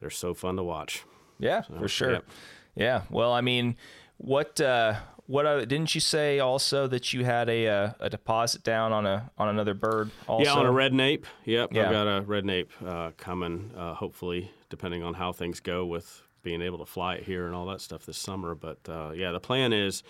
they're 0.00 0.10
so 0.10 0.34
fun 0.34 0.56
to 0.56 0.62
watch. 0.62 1.04
yeah, 1.38 1.62
for 1.62 1.88
sure. 1.88 2.12
yep. 2.12 2.28
Yeah. 2.74 3.02
Well, 3.08 3.32
I 3.32 3.40
mean, 3.40 3.76
what 4.18 4.60
uh, 4.60 4.96
what 5.26 5.46
uh, 5.46 5.64
didn't 5.64 5.94
you 5.94 6.00
say 6.00 6.38
also 6.38 6.86
that 6.86 7.12
you 7.12 7.24
had 7.24 7.48
a 7.48 7.66
uh, 7.68 7.92
a 8.00 8.10
deposit 8.10 8.62
down 8.62 8.92
on 8.92 9.06
a 9.06 9.30
on 9.38 9.48
another 9.48 9.74
bird? 9.74 10.10
Also, 10.26 10.44
Yeah, 10.44 10.54
on 10.54 10.66
a 10.66 10.72
red 10.72 10.92
nape. 10.92 11.26
Yep, 11.44 11.72
Yeah. 11.72 11.86
I've 11.86 11.92
got 11.92 12.06
a 12.06 12.20
red 12.22 12.44
nape 12.44 12.70
uh, 12.84 13.10
coming. 13.16 13.72
Uh, 13.76 13.94
hopefully, 13.94 14.50
depending 14.70 15.02
on 15.02 15.14
how 15.14 15.32
things 15.32 15.60
go 15.60 15.84
with 15.86 16.22
being 16.42 16.62
able 16.62 16.78
to 16.78 16.86
fly 16.86 17.16
it 17.16 17.24
here 17.24 17.46
and 17.46 17.54
all 17.54 17.66
that 17.66 17.80
stuff 17.80 18.06
this 18.06 18.18
summer. 18.18 18.54
But 18.54 18.78
uh, 18.88 19.10
yeah, 19.14 19.32
the 19.32 19.40
plan 19.40 19.72
is 19.72 20.02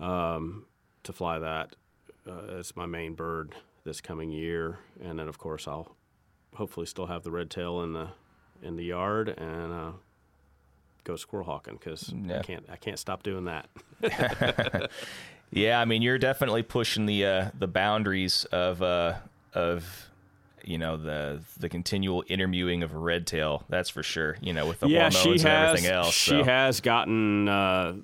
um, 0.00 0.66
to 1.02 1.12
fly 1.12 1.38
that 1.40 1.74
uh, 2.28 2.58
as 2.58 2.76
my 2.76 2.86
main 2.86 3.14
bird 3.14 3.54
this 3.84 4.00
coming 4.00 4.30
year, 4.30 4.78
and 5.02 5.18
then 5.18 5.28
of 5.28 5.38
course 5.38 5.66
I'll 5.68 5.96
hopefully 6.54 6.86
still 6.86 7.06
have 7.06 7.22
the 7.24 7.30
red 7.30 7.50
tail 7.50 7.82
in 7.82 7.92
the 7.92 8.08
in 8.62 8.76
the 8.76 8.84
yard 8.84 9.28
and 9.28 9.72
uh, 9.72 9.92
go 11.04 11.16
squirrel 11.16 11.44
hawking 11.46 11.74
because 11.74 12.12
Yeah. 12.12 12.38
I 12.40 12.42
can't 12.42 12.66
I 12.70 12.76
can't 12.76 12.98
stop 12.98 13.22
doing 13.22 13.44
that. 13.44 13.68
Yeah, 15.54 15.80
I 15.80 15.84
mean, 15.84 16.02
you're 16.02 16.18
definitely 16.18 16.64
pushing 16.64 17.06
the 17.06 17.24
uh, 17.24 17.50
the 17.56 17.68
boundaries 17.68 18.44
of 18.46 18.82
uh, 18.82 19.14
of 19.52 20.10
you 20.64 20.78
know 20.78 20.96
the 20.96 21.40
the 21.58 21.68
continual 21.68 22.24
intermewing 22.26 22.82
of 22.82 22.92
a 22.92 22.98
red 22.98 23.24
tail. 23.24 23.62
That's 23.68 23.88
for 23.88 24.02
sure. 24.02 24.36
You 24.40 24.52
know, 24.52 24.66
with 24.66 24.80
the 24.80 24.88
yeah, 24.88 25.10
hormones 25.12 25.16
she 25.22 25.30
and 25.30 25.46
everything 25.46 25.90
else. 25.90 26.12
She 26.12 26.30
so. 26.30 26.42
has 26.42 26.80
gotten 26.80 27.48
uh, 27.48 27.94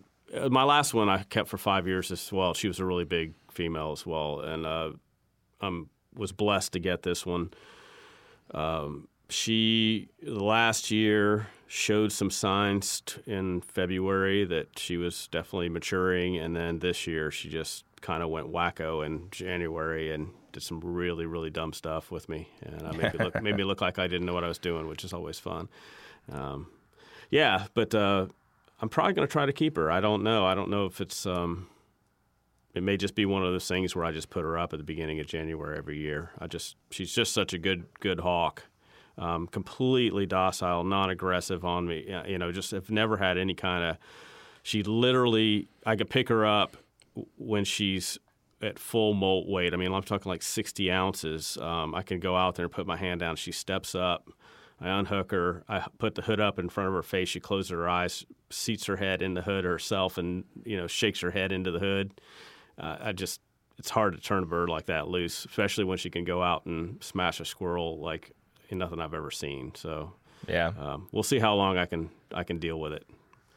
my 0.48 0.62
last 0.62 0.94
one. 0.94 1.08
I 1.08 1.24
kept 1.24 1.48
for 1.48 1.58
five 1.58 1.88
years 1.88 2.12
as 2.12 2.32
well. 2.32 2.54
She 2.54 2.68
was 2.68 2.78
a 2.78 2.84
really 2.84 3.04
big 3.04 3.34
female 3.50 3.90
as 3.90 4.06
well, 4.06 4.40
and 4.40 4.64
uh, 4.64 4.90
I 5.60 5.82
was 6.14 6.30
blessed 6.30 6.74
to 6.74 6.78
get 6.78 7.02
this 7.02 7.26
one. 7.26 7.50
Um, 8.54 9.08
she 9.28 10.08
last 10.22 10.92
year 10.92 11.48
showed 11.72 12.10
some 12.10 12.30
signs 12.30 13.00
t- 13.06 13.20
in 13.26 13.60
February 13.60 14.44
that 14.44 14.76
she 14.76 14.96
was 14.96 15.28
definitely 15.28 15.68
maturing, 15.68 16.36
and 16.36 16.56
then 16.56 16.80
this 16.80 17.06
year 17.06 17.30
she 17.30 17.48
just 17.48 17.84
kind 18.00 18.24
of 18.24 18.28
went 18.28 18.50
wacko 18.52 19.06
in 19.06 19.28
January 19.30 20.12
and 20.12 20.30
did 20.50 20.64
some 20.64 20.80
really 20.80 21.26
really 21.26 21.48
dumb 21.48 21.72
stuff 21.72 22.10
with 22.10 22.28
me, 22.28 22.48
and 22.62 22.82
I 22.82 22.90
made 22.90 23.14
me 23.14 23.24
look 23.24 23.40
made 23.40 23.56
me 23.56 23.62
look 23.62 23.80
like 23.80 24.00
I 24.00 24.08
didn't 24.08 24.26
know 24.26 24.34
what 24.34 24.42
I 24.42 24.48
was 24.48 24.58
doing, 24.58 24.88
which 24.88 25.04
is 25.04 25.12
always 25.12 25.38
fun. 25.38 25.68
Um, 26.32 26.66
yeah, 27.30 27.66
but 27.74 27.94
uh, 27.94 28.26
I'm 28.80 28.88
probably 28.88 29.12
going 29.12 29.28
to 29.28 29.30
try 29.30 29.46
to 29.46 29.52
keep 29.52 29.76
her. 29.76 29.92
I 29.92 30.00
don't 30.00 30.24
know. 30.24 30.44
I 30.44 30.56
don't 30.56 30.70
know 30.70 30.86
if 30.86 31.00
it's. 31.00 31.24
Um, 31.24 31.68
it 32.74 32.82
may 32.82 32.96
just 32.96 33.14
be 33.14 33.26
one 33.26 33.44
of 33.44 33.52
those 33.52 33.68
things 33.68 33.94
where 33.94 34.04
I 34.04 34.10
just 34.10 34.30
put 34.30 34.42
her 34.42 34.58
up 34.58 34.72
at 34.72 34.78
the 34.78 34.84
beginning 34.84 35.20
of 35.20 35.26
January 35.26 35.78
every 35.78 35.98
year. 35.98 36.30
I 36.40 36.48
just 36.48 36.74
she's 36.90 37.14
just 37.14 37.32
such 37.32 37.52
a 37.52 37.58
good 37.58 37.86
good 38.00 38.20
hawk, 38.20 38.64
um, 39.20 39.46
completely 39.46 40.26
docile, 40.26 40.82
non-aggressive 40.82 41.64
on 41.64 41.86
me. 41.86 42.12
You 42.26 42.38
know, 42.38 42.50
just 42.50 42.70
have 42.72 42.90
never 42.90 43.18
had 43.18 43.38
any 43.38 43.54
kind 43.54 43.84
of. 43.84 43.98
She 44.62 44.82
literally, 44.82 45.68
I 45.86 45.94
could 45.96 46.10
pick 46.10 46.28
her 46.28 46.44
up 46.44 46.76
when 47.36 47.64
she's 47.64 48.18
at 48.62 48.78
full 48.78 49.14
molt 49.14 49.48
weight. 49.48 49.72
I 49.72 49.76
mean, 49.76 49.92
I'm 49.92 50.02
talking 50.02 50.28
like 50.28 50.42
60 50.42 50.90
ounces. 50.90 51.58
Um, 51.58 51.94
I 51.94 52.02
can 52.02 52.18
go 52.18 52.36
out 52.36 52.56
there 52.56 52.66
and 52.66 52.72
put 52.72 52.86
my 52.86 52.96
hand 52.96 53.20
down. 53.20 53.36
She 53.36 53.52
steps 53.52 53.94
up. 53.94 54.28
I 54.80 54.88
unhook 54.88 55.30
her. 55.32 55.64
I 55.68 55.84
put 55.98 56.14
the 56.14 56.22
hood 56.22 56.40
up 56.40 56.58
in 56.58 56.70
front 56.70 56.88
of 56.88 56.94
her 56.94 57.02
face. 57.02 57.28
She 57.28 57.40
closes 57.40 57.70
her 57.70 57.88
eyes, 57.88 58.24
seats 58.48 58.86
her 58.86 58.96
head 58.96 59.20
in 59.20 59.34
the 59.34 59.42
hood 59.42 59.64
herself, 59.64 60.16
and 60.16 60.44
you 60.64 60.78
know 60.78 60.86
shakes 60.86 61.20
her 61.20 61.30
head 61.30 61.52
into 61.52 61.70
the 61.70 61.78
hood. 61.78 62.20
Uh, 62.78 62.96
I 63.00 63.12
just 63.12 63.42
it's 63.78 63.90
hard 63.90 64.14
to 64.14 64.20
turn 64.20 64.42
a 64.42 64.46
bird 64.46 64.70
like 64.70 64.86
that 64.86 65.08
loose, 65.08 65.44
especially 65.44 65.84
when 65.84 65.98
she 65.98 66.08
can 66.08 66.24
go 66.24 66.42
out 66.42 66.64
and 66.64 67.02
smash 67.02 67.40
a 67.40 67.44
squirrel 67.44 68.00
like 68.00 68.32
nothing 68.78 69.00
I've 69.00 69.14
ever 69.14 69.30
seen. 69.30 69.72
So 69.74 70.12
yeah. 70.48 70.72
um, 70.78 71.08
we'll 71.12 71.22
see 71.22 71.38
how 71.38 71.54
long 71.54 71.78
I 71.78 71.86
can 71.86 72.10
I 72.32 72.44
can 72.44 72.58
deal 72.58 72.78
with 72.78 72.92
it. 72.92 73.06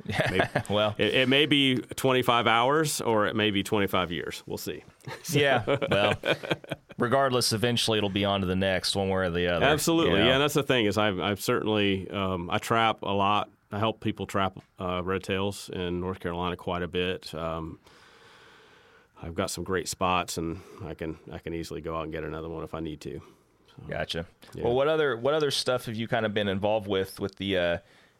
well, 0.69 0.95
It, 0.97 1.13
it 1.13 1.29
may 1.29 1.45
be 1.45 1.77
25 1.77 2.47
hours 2.47 2.99
or 2.99 3.27
it 3.27 3.35
may 3.35 3.51
be 3.51 3.63
25 3.63 4.11
years. 4.11 4.43
We'll 4.45 4.57
see. 4.57 4.83
yeah. 5.29 5.63
Well, 5.89 6.15
regardless, 6.97 7.53
eventually 7.53 7.99
it'll 7.99 8.09
be 8.09 8.25
on 8.25 8.41
to 8.41 8.47
the 8.47 8.55
next, 8.55 8.95
one 8.95 9.09
way 9.09 9.25
or 9.25 9.29
the 9.29 9.47
other. 9.47 9.65
Absolutely, 9.65 10.19
you 10.19 10.25
know? 10.25 10.31
yeah. 10.31 10.37
That's 10.39 10.55
the 10.55 10.63
thing 10.63 10.85
is 10.85 10.97
I've, 10.97 11.19
I've 11.19 11.41
certainly 11.41 12.09
um, 12.09 12.49
I 12.49 12.57
trap 12.57 13.03
a 13.03 13.13
lot. 13.13 13.49
I 13.71 13.79
help 13.79 14.01
people 14.01 14.27
trap 14.27 14.59
uh, 14.79 15.01
red 15.03 15.23
tails 15.23 15.69
in 15.73 15.99
North 15.99 16.19
Carolina 16.19 16.55
quite 16.55 16.83
a 16.83 16.87
bit. 16.87 17.33
Um, 17.33 17.79
I've 19.21 19.35
got 19.35 19.49
some 19.49 19.63
great 19.63 19.87
spots, 19.87 20.37
and 20.37 20.59
I 20.85 20.93
can 20.93 21.17
I 21.31 21.39
can 21.39 21.53
easily 21.53 21.81
go 21.81 21.95
out 21.95 22.03
and 22.03 22.11
get 22.11 22.23
another 22.23 22.49
one 22.49 22.63
if 22.63 22.73
I 22.73 22.81
need 22.81 22.99
to. 23.01 23.21
Gotcha. 23.87 24.25
Yeah. 24.53 24.63
Well, 24.65 24.73
what 24.73 24.87
other 24.87 25.17
what 25.17 25.33
other 25.33 25.51
stuff 25.51 25.85
have 25.85 25.95
you 25.95 26.07
kind 26.07 26.25
of 26.25 26.33
been 26.33 26.47
involved 26.47 26.87
with 26.87 27.19
with 27.19 27.35
the 27.35 27.57
uh, 27.57 27.77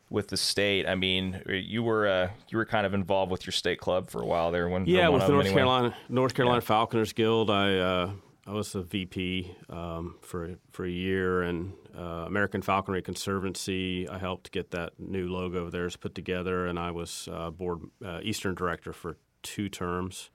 with 0.10 0.28
the 0.28 0.38
state? 0.38 0.88
I 0.88 0.96
mean, 0.96 1.42
you 1.48 1.84
were 1.84 2.08
uh, 2.08 2.30
you 2.50 2.58
were 2.58 2.66
kind 2.66 2.86
of 2.86 2.94
involved 2.94 3.32
with 3.32 3.46
your 3.46 3.52
state 3.52 3.80
club 3.80 4.10
for 4.10 4.22
a 4.22 4.26
while 4.26 4.52
there. 4.52 4.68
When 4.70 4.86
Yeah, 4.86 5.10
with 5.10 5.24
the 5.24 5.30
North 5.30 5.46
anyway. 5.46 5.60
Carolina 5.60 5.96
North 6.10 6.34
Carolina 6.34 6.62
Falconers 6.62 7.14
Guild, 7.14 7.50
I 7.50 7.78
uh, 7.78 8.12
I 8.46 8.52
was 8.52 8.74
the 8.74 8.82
VP 8.82 9.56
um, 9.70 10.16
for 10.22 10.56
for 10.72 10.86
a 10.86 10.90
year, 10.90 11.44
and 11.44 11.74
uh, 11.98 12.26
American 12.28 12.62
Falconry 12.62 13.02
Conservancy. 13.02 14.08
I 14.10 14.18
helped 14.18 14.52
get 14.52 14.72
that 14.72 15.00
new 15.00 15.28
logo 15.28 15.64
of 15.66 15.72
theirs 15.72 15.96
put 15.96 16.14
together, 16.14 16.68
and 16.68 16.78
I 16.78 16.92
was 16.92 17.30
uh, 17.32 17.52
board 17.52 17.80
uh, 18.04 18.20
Eastern 18.22 18.56
director 18.56 18.92
for 18.92 19.18
two 19.44 19.70
terms, 19.70 20.30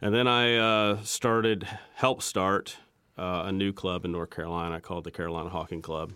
and 0.00 0.14
then 0.14 0.26
I 0.26 0.56
uh, 0.56 1.02
started 1.02 1.68
help 1.94 2.22
start 2.22 2.78
uh, 3.18 3.44
a 3.46 3.52
new 3.52 3.72
club 3.72 4.04
in 4.04 4.12
North 4.12 4.30
Carolina 4.30 4.80
called 4.80 5.04
the 5.04 5.10
Carolina 5.10 5.48
Hawking 5.48 5.82
Club, 5.82 6.12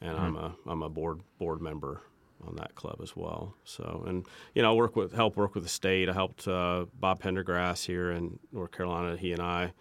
and 0.00 0.16
I'm 0.16 0.36
a 0.36 0.54
I'm 0.66 0.82
a 0.82 0.88
board 0.88 1.20
board 1.38 1.60
member 1.60 2.02
on 2.46 2.56
that 2.56 2.74
club 2.74 2.98
as 3.02 3.16
well. 3.16 3.54
So, 3.64 4.04
and 4.06 4.26
you 4.54 4.62
know, 4.62 4.72
I 4.72 4.74
work 4.74 4.96
with 4.96 5.12
help 5.12 5.36
work 5.36 5.54
with 5.54 5.64
the 5.64 5.70
state. 5.70 6.08
I 6.08 6.12
helped 6.12 6.46
uh, 6.46 6.86
Bob 6.98 7.22
Pendergrass 7.22 7.86
here 7.86 8.10
in 8.10 8.38
North 8.52 8.72
Carolina. 8.72 9.16
He 9.16 9.32
and 9.32 9.40
I 9.40 9.72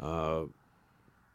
uh, 0.00 0.44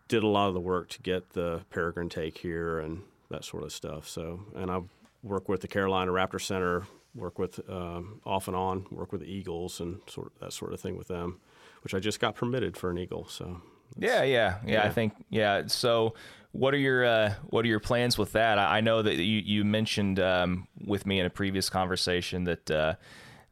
did 0.07 0.23
a 0.23 0.27
lot 0.27 0.47
of 0.47 0.53
the 0.53 0.59
work 0.59 0.89
to 0.89 1.01
get 1.01 1.31
the 1.31 1.61
peregrine 1.69 2.09
take 2.09 2.37
here 2.37 2.79
and 2.79 3.01
that 3.29 3.43
sort 3.43 3.63
of 3.63 3.73
stuff. 3.73 4.07
So, 4.07 4.41
and 4.55 4.71
I 4.71 4.81
work 5.23 5.49
with 5.49 5.61
the 5.61 5.67
Carolina 5.67 6.11
Raptor 6.11 6.41
Center. 6.41 6.87
Work 7.15 7.39
with 7.39 7.59
um, 7.67 8.21
off 8.25 8.47
and 8.47 8.55
on. 8.55 8.85
Work 8.91 9.11
with 9.11 9.21
the 9.21 9.27
Eagles 9.27 9.79
and 9.79 10.01
sort 10.07 10.27
of 10.27 10.39
that 10.39 10.53
sort 10.53 10.71
of 10.71 10.79
thing 10.79 10.95
with 10.95 11.07
them, 11.07 11.39
which 11.83 11.95
I 11.95 11.99
just 11.99 12.19
got 12.19 12.35
permitted 12.35 12.77
for 12.77 12.89
an 12.91 12.97
eagle. 12.97 13.27
So. 13.27 13.61
Yeah, 13.97 14.23
yeah, 14.23 14.57
yeah, 14.65 14.83
I 14.83 14.89
think 14.89 15.13
yeah. 15.29 15.63
So, 15.67 16.13
what 16.51 16.73
are 16.73 16.77
your 16.77 17.05
uh, 17.05 17.33
what 17.49 17.65
are 17.65 17.67
your 17.67 17.79
plans 17.79 18.17
with 18.17 18.31
that? 18.33 18.57
I, 18.59 18.77
I 18.77 18.81
know 18.81 19.01
that 19.01 19.15
you 19.15 19.39
you 19.43 19.63
mentioned 19.63 20.19
um, 20.19 20.67
with 20.85 21.05
me 21.05 21.19
in 21.19 21.25
a 21.25 21.29
previous 21.29 21.69
conversation 21.69 22.43
that 22.45 22.69
uh, 22.71 22.95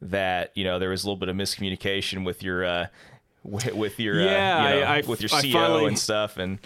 that 0.02 0.52
you 0.54 0.64
know 0.64 0.78
there 0.78 0.90
was 0.90 1.04
a 1.04 1.06
little 1.06 1.16
bit 1.18 1.28
of 1.28 1.36
miscommunication 1.36 2.24
with 2.24 2.42
your 2.42 2.64
uh, 2.64 2.86
with, 3.42 3.72
with 3.74 3.98
your 4.00 4.20
Yeah, 4.20 4.56
uh, 4.58 4.68
you 4.74 4.80
know, 4.80 4.86
I- 4.86 4.96
I- 4.98 5.02
with 5.06 5.20
your 5.20 5.28
CO 5.28 5.40
finally- 5.40 5.86
and 5.86 5.98
stuff, 5.98 6.36
and 6.36 6.58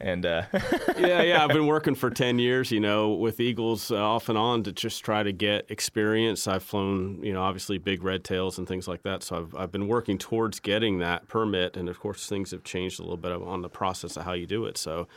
And 0.00 0.24
uh, 0.24 0.42
yeah, 0.98 1.22
yeah, 1.22 1.44
I've 1.44 1.50
been 1.50 1.66
working 1.66 1.94
for 1.94 2.10
ten 2.10 2.38
years, 2.38 2.70
you 2.70 2.80
know, 2.80 3.10
with 3.10 3.40
eagles 3.40 3.90
uh, 3.90 3.96
off 3.96 4.28
and 4.28 4.38
on 4.38 4.62
to 4.64 4.72
just 4.72 5.04
try 5.04 5.22
to 5.22 5.32
get 5.32 5.70
experience. 5.70 6.46
I've 6.46 6.62
flown, 6.62 7.22
you 7.22 7.32
know, 7.32 7.42
obviously 7.42 7.78
big 7.78 8.02
red 8.02 8.24
tails 8.24 8.58
and 8.58 8.68
things 8.68 8.86
like 8.86 9.02
that. 9.02 9.22
So 9.22 9.36
I've 9.36 9.54
I've 9.56 9.72
been 9.72 9.88
working 9.88 10.16
towards 10.18 10.60
getting 10.60 10.98
that 11.00 11.28
permit, 11.28 11.76
and 11.76 11.88
of 11.88 11.98
course 11.98 12.26
things 12.26 12.52
have 12.52 12.62
changed 12.64 13.00
a 13.00 13.02
little 13.02 13.16
bit 13.16 13.32
on 13.32 13.62
the 13.62 13.68
process 13.68 14.16
of 14.16 14.24
how 14.24 14.34
you 14.34 14.46
do 14.46 14.64
it. 14.66 14.78
So 14.78 15.08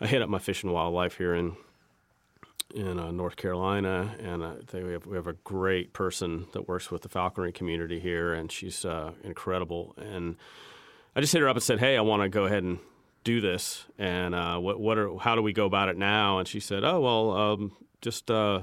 I 0.00 0.06
hit 0.06 0.20
up 0.20 0.28
my 0.28 0.38
fish 0.38 0.62
and 0.62 0.72
wildlife 0.72 1.16
here 1.16 1.34
in 1.34 1.56
in 2.74 2.98
uh, 2.98 3.10
North 3.10 3.36
Carolina, 3.36 4.14
and 4.18 4.44
I 4.44 4.54
think 4.66 4.86
we 4.86 4.92
have 4.92 5.06
we 5.06 5.16
have 5.16 5.26
a 5.26 5.34
great 5.34 5.92
person 5.92 6.46
that 6.52 6.68
works 6.68 6.90
with 6.90 7.02
the 7.02 7.08
falconry 7.08 7.52
community 7.52 7.98
here, 7.98 8.32
and 8.34 8.50
she's 8.50 8.84
uh, 8.84 9.12
incredible. 9.24 9.94
And 9.96 10.36
I 11.14 11.20
just 11.20 11.32
hit 11.32 11.42
her 11.42 11.48
up 11.48 11.56
and 11.56 11.62
said, 11.62 11.80
"Hey, 11.80 11.96
I 11.96 12.00
want 12.00 12.22
to 12.22 12.28
go 12.28 12.44
ahead 12.44 12.62
and 12.62 12.78
do 13.24 13.40
this, 13.40 13.86
and 13.98 14.34
uh, 14.34 14.58
what 14.58 14.80
what 14.80 14.98
are 14.98 15.16
how 15.18 15.34
do 15.34 15.42
we 15.42 15.52
go 15.52 15.66
about 15.66 15.88
it 15.88 15.96
now?" 15.96 16.38
And 16.38 16.48
she 16.48 16.60
said, 16.60 16.84
"Oh 16.84 17.00
well, 17.00 17.30
um, 17.32 17.72
just 18.00 18.30
uh, 18.30 18.62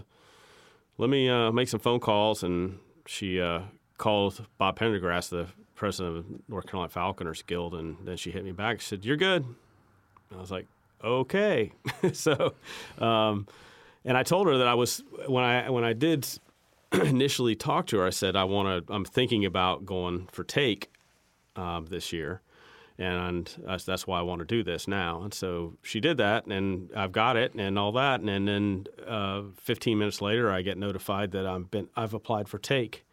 let 0.98 1.10
me 1.10 1.30
uh, 1.30 1.52
make 1.52 1.70
some 1.70 1.80
phone 1.80 2.00
calls." 2.00 2.44
And 2.44 2.80
she 3.06 3.40
uh, 3.42 3.62
called 3.98 4.46
Bob 4.58 4.80
Pendergrass, 4.80 5.30
the 5.30 5.48
president 5.76 6.18
of 6.18 6.26
North 6.50 6.68
Carolina 6.68 6.90
Falconers 6.90 7.42
Guild, 7.42 7.76
and 7.76 7.98
then 8.04 8.18
she 8.18 8.32
hit 8.32 8.44
me 8.44 8.52
back. 8.52 8.82
She 8.82 8.88
said, 8.88 9.06
"You're 9.06 9.18
good." 9.18 9.44
And 9.44 10.38
I 10.38 10.42
was 10.42 10.52
like, 10.52 10.68
"Okay." 11.04 11.72
so. 12.14 12.54
Um, 12.98 13.48
and 14.06 14.18
I 14.18 14.24
told 14.24 14.48
her 14.48 14.58
that 14.58 14.68
I 14.68 14.74
was 14.74 15.04
when 15.28 15.44
I 15.44 15.70
when 15.70 15.84
I 15.84 15.94
did 15.94 16.28
initially 16.92 17.56
talk 17.56 17.88
to 17.88 18.00
her, 18.00 18.06
I 18.06 18.10
said 18.10 18.36
I 18.36 18.44
want 18.46 18.88
to. 18.88 18.94
I'm 18.94 19.06
thinking 19.06 19.46
about 19.46 19.86
going 19.86 20.28
for 20.32 20.44
take 20.44 20.92
um, 21.56 21.88
this 21.88 22.14
year, 22.14 22.42
and 23.00 23.50
that's, 23.66 23.86
that's 23.86 24.06
why 24.06 24.20
I 24.20 24.24
want 24.24 24.40
to 24.40 24.46
do 24.46 24.62
this 24.62 24.86
now. 24.86 25.22
And 25.22 25.34
so 25.34 25.78
she 25.82 26.02
did 26.02 26.18
that, 26.18 26.46
and 26.48 26.92
I've 26.94 27.14
got 27.14 27.38
it 27.38 27.54
and 27.56 27.80
all 27.80 27.94
that. 27.94 28.20
And, 28.20 28.30
and 28.30 28.48
then 28.48 28.88
uh, 29.08 29.44
15 29.56 29.98
minutes 29.98 30.22
later, 30.22 30.52
I 30.52 30.62
get 30.62 30.78
notified 30.78 31.32
that 31.32 31.48
I'm 31.48 31.64
been 31.64 31.88
I've 31.96 32.14
applied 32.14 32.50
for 32.50 32.60
take, 32.60 33.06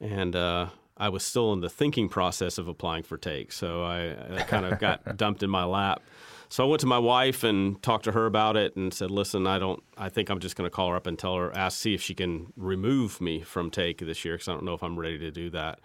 and 0.00 0.36
uh, 0.36 0.68
I 0.96 1.08
was 1.08 1.24
still 1.24 1.52
in 1.52 1.60
the 1.60 1.68
thinking 1.68 2.08
process 2.08 2.58
of 2.58 2.68
applying 2.68 3.02
for 3.02 3.18
take. 3.18 3.50
So 3.50 3.82
I, 3.82 4.36
I 4.36 4.42
kind 4.42 4.66
of 4.66 4.78
got 4.86 5.16
dumped 5.16 5.42
in 5.42 5.50
my 5.50 5.64
lap. 5.64 6.00
So 6.48 6.64
I 6.64 6.68
went 6.68 6.80
to 6.82 6.86
my 6.86 7.00
wife 7.00 7.42
and 7.42 7.82
talked 7.82 8.04
to 8.04 8.12
her 8.12 8.26
about 8.26 8.56
it 8.56 8.76
and 8.76 8.94
said, 8.94 9.10
"Listen, 9.10 9.48
I 9.48 9.58
don't. 9.58 9.82
I 9.98 10.10
think 10.10 10.30
I'm 10.30 10.38
just 10.38 10.54
going 10.54 10.70
to 10.70 10.74
call 10.74 10.90
her 10.90 10.96
up 10.96 11.08
and 11.08 11.18
tell 11.18 11.34
her, 11.34 11.52
ask, 11.56 11.80
see 11.80 11.94
if 11.94 12.00
she 12.00 12.14
can 12.14 12.52
remove 12.56 13.20
me 13.20 13.40
from 13.40 13.72
take 13.72 13.98
this 13.98 14.24
year 14.24 14.34
because 14.34 14.46
I 14.46 14.52
don't 14.52 14.64
know 14.64 14.74
if 14.74 14.84
I'm 14.84 14.96
ready 14.96 15.18
to 15.18 15.32
do 15.32 15.50
that." 15.50 15.80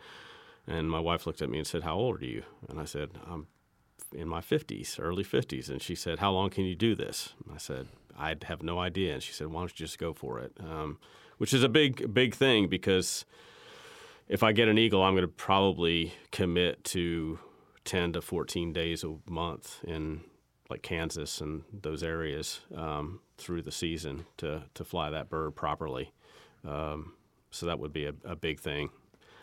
And 0.69 0.89
my 0.89 0.99
wife 0.99 1.25
looked 1.25 1.41
at 1.41 1.49
me 1.49 1.57
and 1.57 1.67
said, 1.67 1.83
"How 1.83 1.95
old 1.95 2.21
are 2.21 2.25
you?" 2.25 2.43
And 2.69 2.79
I 2.79 2.85
said, 2.85 3.09
"I'm 3.25 3.47
in 4.13 4.27
my 4.27 4.39
50s, 4.41 4.99
early 4.99 5.23
50s." 5.23 5.69
And 5.69 5.81
she 5.81 5.95
said, 5.95 6.19
"How 6.19 6.31
long 6.31 6.49
can 6.49 6.65
you 6.65 6.75
do 6.75 6.95
this?" 6.95 7.33
And 7.43 7.53
I 7.53 7.57
said, 7.57 7.87
"I 8.17 8.35
have 8.43 8.63
no 8.63 8.79
idea." 8.79 9.15
And 9.15 9.23
she 9.23 9.33
said, 9.33 9.47
"Why 9.47 9.61
don't 9.61 9.71
you 9.71 9.85
just 9.85 9.97
go 9.97 10.13
for 10.13 10.39
it?" 10.39 10.53
Um, 10.59 10.99
which 11.37 11.53
is 11.53 11.63
a 11.63 11.69
big, 11.69 12.13
big 12.13 12.35
thing 12.35 12.67
because 12.67 13.25
if 14.27 14.43
I 14.43 14.51
get 14.51 14.67
an 14.67 14.77
eagle, 14.77 15.01
I'm 15.01 15.13
going 15.13 15.23
to 15.23 15.27
probably 15.27 16.13
commit 16.31 16.83
to 16.85 17.39
10 17.85 18.13
to 18.13 18.21
14 18.21 18.71
days 18.71 19.03
a 19.03 19.15
month 19.27 19.83
in 19.83 20.21
like 20.69 20.83
Kansas 20.83 21.41
and 21.41 21.63
those 21.73 22.03
areas 22.03 22.59
um, 22.75 23.21
through 23.37 23.63
the 23.63 23.71
season 23.71 24.25
to 24.37 24.63
to 24.75 24.83
fly 24.83 25.09
that 25.09 25.29
bird 25.29 25.55
properly. 25.55 26.13
Um, 26.63 27.13
so 27.49 27.65
that 27.65 27.79
would 27.79 27.93
be 27.93 28.05
a, 28.05 28.13
a, 28.23 28.35
big 28.35 28.59
thing. 28.59 28.89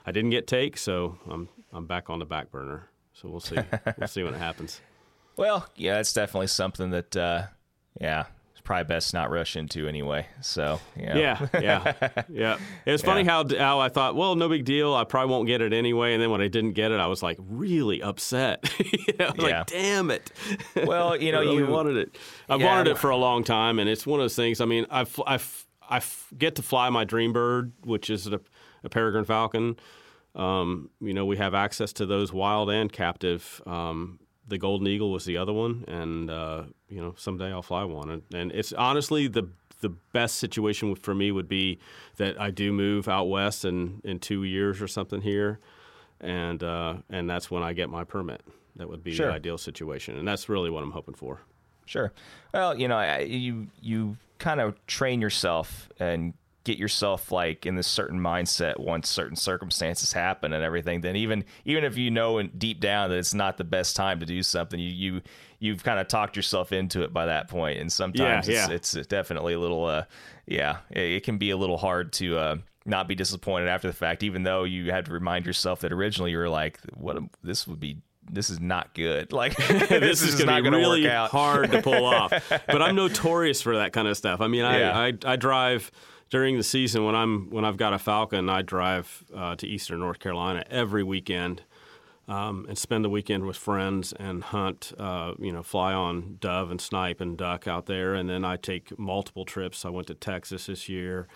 I 0.06 0.12
didn't 0.12 0.30
get 0.30 0.46
take, 0.46 0.78
so 0.78 1.18
I'm 1.28 1.48
I'm 1.72 1.86
back 1.86 2.08
on 2.08 2.20
the 2.20 2.24
back 2.24 2.50
burner. 2.50 2.88
So 3.12 3.28
we'll 3.28 3.40
see 3.40 3.58
we'll 3.98 4.08
see 4.08 4.22
what 4.22 4.34
happens. 4.34 4.80
Well, 5.38 5.68
yeah, 5.76 5.96
that's 5.96 6.14
definitely 6.14 6.46
something 6.46 6.92
that 6.92 7.14
uh, 7.14 7.42
yeah 8.00 8.24
it's 8.52 8.62
probably 8.62 8.84
best 8.84 9.12
not 9.12 9.30
rush 9.30 9.54
into 9.54 9.86
anyway. 9.86 10.26
So 10.40 10.80
you 10.96 11.04
know. 11.04 11.14
yeah, 11.14 11.46
yeah, 11.60 11.92
yeah. 12.30 12.58
It 12.86 12.92
was 12.92 13.02
funny 13.02 13.22
how 13.22 13.44
how 13.46 13.80
I 13.80 13.90
thought, 13.90 14.16
well, 14.16 14.34
no 14.34 14.48
big 14.48 14.64
deal. 14.64 14.94
I 14.94 15.04
probably 15.04 15.30
won't 15.30 15.46
get 15.46 15.60
it 15.60 15.74
anyway. 15.74 16.14
And 16.14 16.22
then 16.22 16.30
when 16.30 16.40
I 16.40 16.48
didn't 16.48 16.72
get 16.72 16.90
it, 16.90 17.00
I 17.00 17.06
was 17.06 17.22
like 17.22 17.36
really 17.38 18.00
upset. 18.02 18.66
you 18.78 19.12
know, 19.18 19.26
I 19.26 19.30
was 19.32 19.44
yeah. 19.44 19.58
like, 19.58 19.66
damn 19.66 20.10
it. 20.10 20.32
Well, 20.74 21.20
you 21.20 21.32
know, 21.32 21.40
really 21.40 21.56
you 21.58 21.66
wanted 21.66 21.98
it. 21.98 22.16
I've 22.48 22.62
yeah, 22.62 22.66
wanted 22.66 22.92
it 22.92 22.96
for 22.96 23.10
a 23.10 23.16
long 23.18 23.44
time, 23.44 23.78
and 23.78 23.90
it's 23.90 24.06
one 24.06 24.20
of 24.20 24.24
those 24.24 24.36
things. 24.36 24.62
I 24.62 24.64
mean, 24.64 24.86
I've 24.88 25.20
I've 25.26 25.66
I 25.90 26.00
get 26.36 26.54
to 26.56 26.62
fly 26.62 26.88
my 26.88 27.04
dream 27.04 27.34
bird, 27.34 27.72
which 27.84 28.08
is 28.08 28.26
a, 28.26 28.40
a 28.84 28.88
peregrine 28.88 29.24
falcon. 29.24 29.76
Um, 30.34 30.90
you 31.00 31.14
know, 31.14 31.24
we 31.24 31.38
have 31.38 31.54
access 31.54 31.92
to 31.94 32.06
those 32.06 32.32
wild 32.32 32.70
and 32.70 32.92
captive. 32.92 33.62
Um, 33.66 34.18
the 34.46 34.58
golden 34.58 34.86
eagle 34.86 35.10
was 35.10 35.24
the 35.24 35.36
other 35.36 35.52
one, 35.52 35.84
and 35.88 36.30
uh, 36.30 36.64
you 36.88 37.00
know 37.00 37.14
someday 37.16 37.50
I'll 37.52 37.62
fly 37.62 37.84
one. 37.84 38.10
And, 38.10 38.22
and, 38.32 38.52
it's 38.52 38.72
honestly 38.72 39.26
the 39.28 39.48
the 39.80 39.88
best 40.12 40.36
situation 40.36 40.94
for 40.94 41.14
me 41.14 41.32
would 41.32 41.48
be 41.48 41.78
that 42.16 42.40
I 42.40 42.50
do 42.50 42.72
move 42.72 43.08
out 43.08 43.24
west 43.24 43.64
in 43.64 44.00
in 44.04 44.18
two 44.18 44.44
years 44.44 44.80
or 44.80 44.88
something 44.88 45.20
here, 45.20 45.58
and 46.20 46.62
uh, 46.62 46.96
and 47.10 47.28
that's 47.28 47.50
when 47.50 47.62
I 47.62 47.72
get 47.72 47.88
my 47.90 48.04
permit. 48.04 48.42
That 48.76 48.88
would 48.88 49.02
be 49.02 49.14
sure. 49.14 49.28
the 49.28 49.32
ideal 49.32 49.58
situation, 49.58 50.18
and 50.18 50.28
that's 50.28 50.48
really 50.48 50.70
what 50.70 50.82
I'm 50.82 50.90
hoping 50.90 51.14
for. 51.14 51.40
Sure. 51.86 52.12
Well, 52.52 52.78
you 52.78 52.88
know, 52.88 52.96
I, 52.96 53.20
you 53.20 53.68
you 53.80 54.16
kind 54.38 54.60
of 54.60 54.74
train 54.86 55.20
yourself 55.20 55.88
and 55.98 56.34
get 56.66 56.78
yourself 56.78 57.30
like 57.30 57.64
in 57.64 57.76
this 57.76 57.86
certain 57.86 58.18
mindset 58.18 58.80
once 58.80 59.08
certain 59.08 59.36
circumstances 59.36 60.12
happen 60.12 60.52
and 60.52 60.64
everything 60.64 61.00
then 61.00 61.14
even 61.14 61.44
even 61.64 61.84
if 61.84 61.96
you 61.96 62.10
know 62.10 62.42
deep 62.42 62.80
down 62.80 63.08
that 63.08 63.16
it's 63.16 63.32
not 63.32 63.56
the 63.56 63.62
best 63.62 63.94
time 63.94 64.18
to 64.18 64.26
do 64.26 64.42
something 64.42 64.80
you 64.80 64.90
you 64.90 65.20
you've 65.60 65.84
kind 65.84 66.00
of 66.00 66.08
talked 66.08 66.34
yourself 66.34 66.72
into 66.72 67.04
it 67.04 67.12
by 67.12 67.26
that 67.26 67.46
point 67.46 67.78
and 67.78 67.92
sometimes 67.92 68.48
yeah, 68.48 68.68
it's, 68.68 68.94
yeah. 68.94 69.00
it's 69.00 69.06
definitely 69.06 69.54
a 69.54 69.60
little 69.60 69.84
uh 69.84 70.02
yeah 70.46 70.78
it, 70.90 71.04
it 71.04 71.22
can 71.22 71.38
be 71.38 71.50
a 71.50 71.56
little 71.56 71.78
hard 71.78 72.12
to 72.12 72.36
uh 72.36 72.56
not 72.84 73.06
be 73.06 73.14
disappointed 73.14 73.68
after 73.68 73.86
the 73.86 73.94
fact 73.94 74.24
even 74.24 74.42
though 74.42 74.64
you 74.64 74.90
had 74.90 75.04
to 75.04 75.12
remind 75.12 75.46
yourself 75.46 75.80
that 75.80 75.92
originally 75.92 76.32
you 76.32 76.38
were 76.38 76.48
like 76.48 76.80
what 76.94 77.16
this 77.44 77.68
would 77.68 77.78
be 77.78 77.98
this 78.30 78.50
is 78.50 78.60
not 78.60 78.92
good. 78.94 79.32
Like 79.36 79.54
this, 79.68 79.88
this, 79.88 80.22
is, 80.22 80.34
is 80.34 80.42
going 80.42 80.64
to 80.64 80.70
be 80.70 80.76
really 80.76 81.06
hard 81.06 81.70
to 81.72 81.82
pull 81.82 82.06
off. 82.06 82.32
But 82.66 82.80
I'm 82.80 82.96
notorious 82.96 83.60
for 83.60 83.76
that 83.76 83.92
kind 83.92 84.08
of 84.08 84.16
stuff. 84.16 84.40
I 84.40 84.48
mean, 84.48 84.64
I, 84.64 84.78
yeah. 84.78 84.98
I, 84.98 85.32
I 85.32 85.36
drive 85.36 85.90
during 86.30 86.56
the 86.56 86.64
season 86.64 87.04
when 87.04 87.14
I'm 87.14 87.50
when 87.50 87.64
I've 87.64 87.76
got 87.76 87.92
a 87.92 87.98
falcon, 87.98 88.48
I 88.48 88.62
drive 88.62 89.24
uh, 89.34 89.56
to 89.56 89.66
Eastern 89.66 90.00
North 90.00 90.18
Carolina 90.18 90.64
every 90.70 91.02
weekend 91.02 91.62
um, 92.28 92.66
and 92.68 92.76
spend 92.76 93.04
the 93.04 93.10
weekend 93.10 93.44
with 93.46 93.56
friends 93.56 94.12
and 94.12 94.42
hunt. 94.42 94.92
Uh, 94.98 95.34
you 95.38 95.52
know, 95.52 95.62
fly 95.62 95.92
on 95.92 96.38
dove 96.40 96.70
and 96.70 96.80
snipe 96.80 97.20
and 97.20 97.36
duck 97.36 97.68
out 97.68 97.86
there, 97.86 98.14
and 98.14 98.28
then 98.28 98.44
I 98.44 98.56
take 98.56 98.98
multiple 98.98 99.44
trips. 99.44 99.84
I 99.84 99.90
went 99.90 100.08
to 100.08 100.14
Texas 100.14 100.66
this 100.66 100.88
year. 100.88 101.28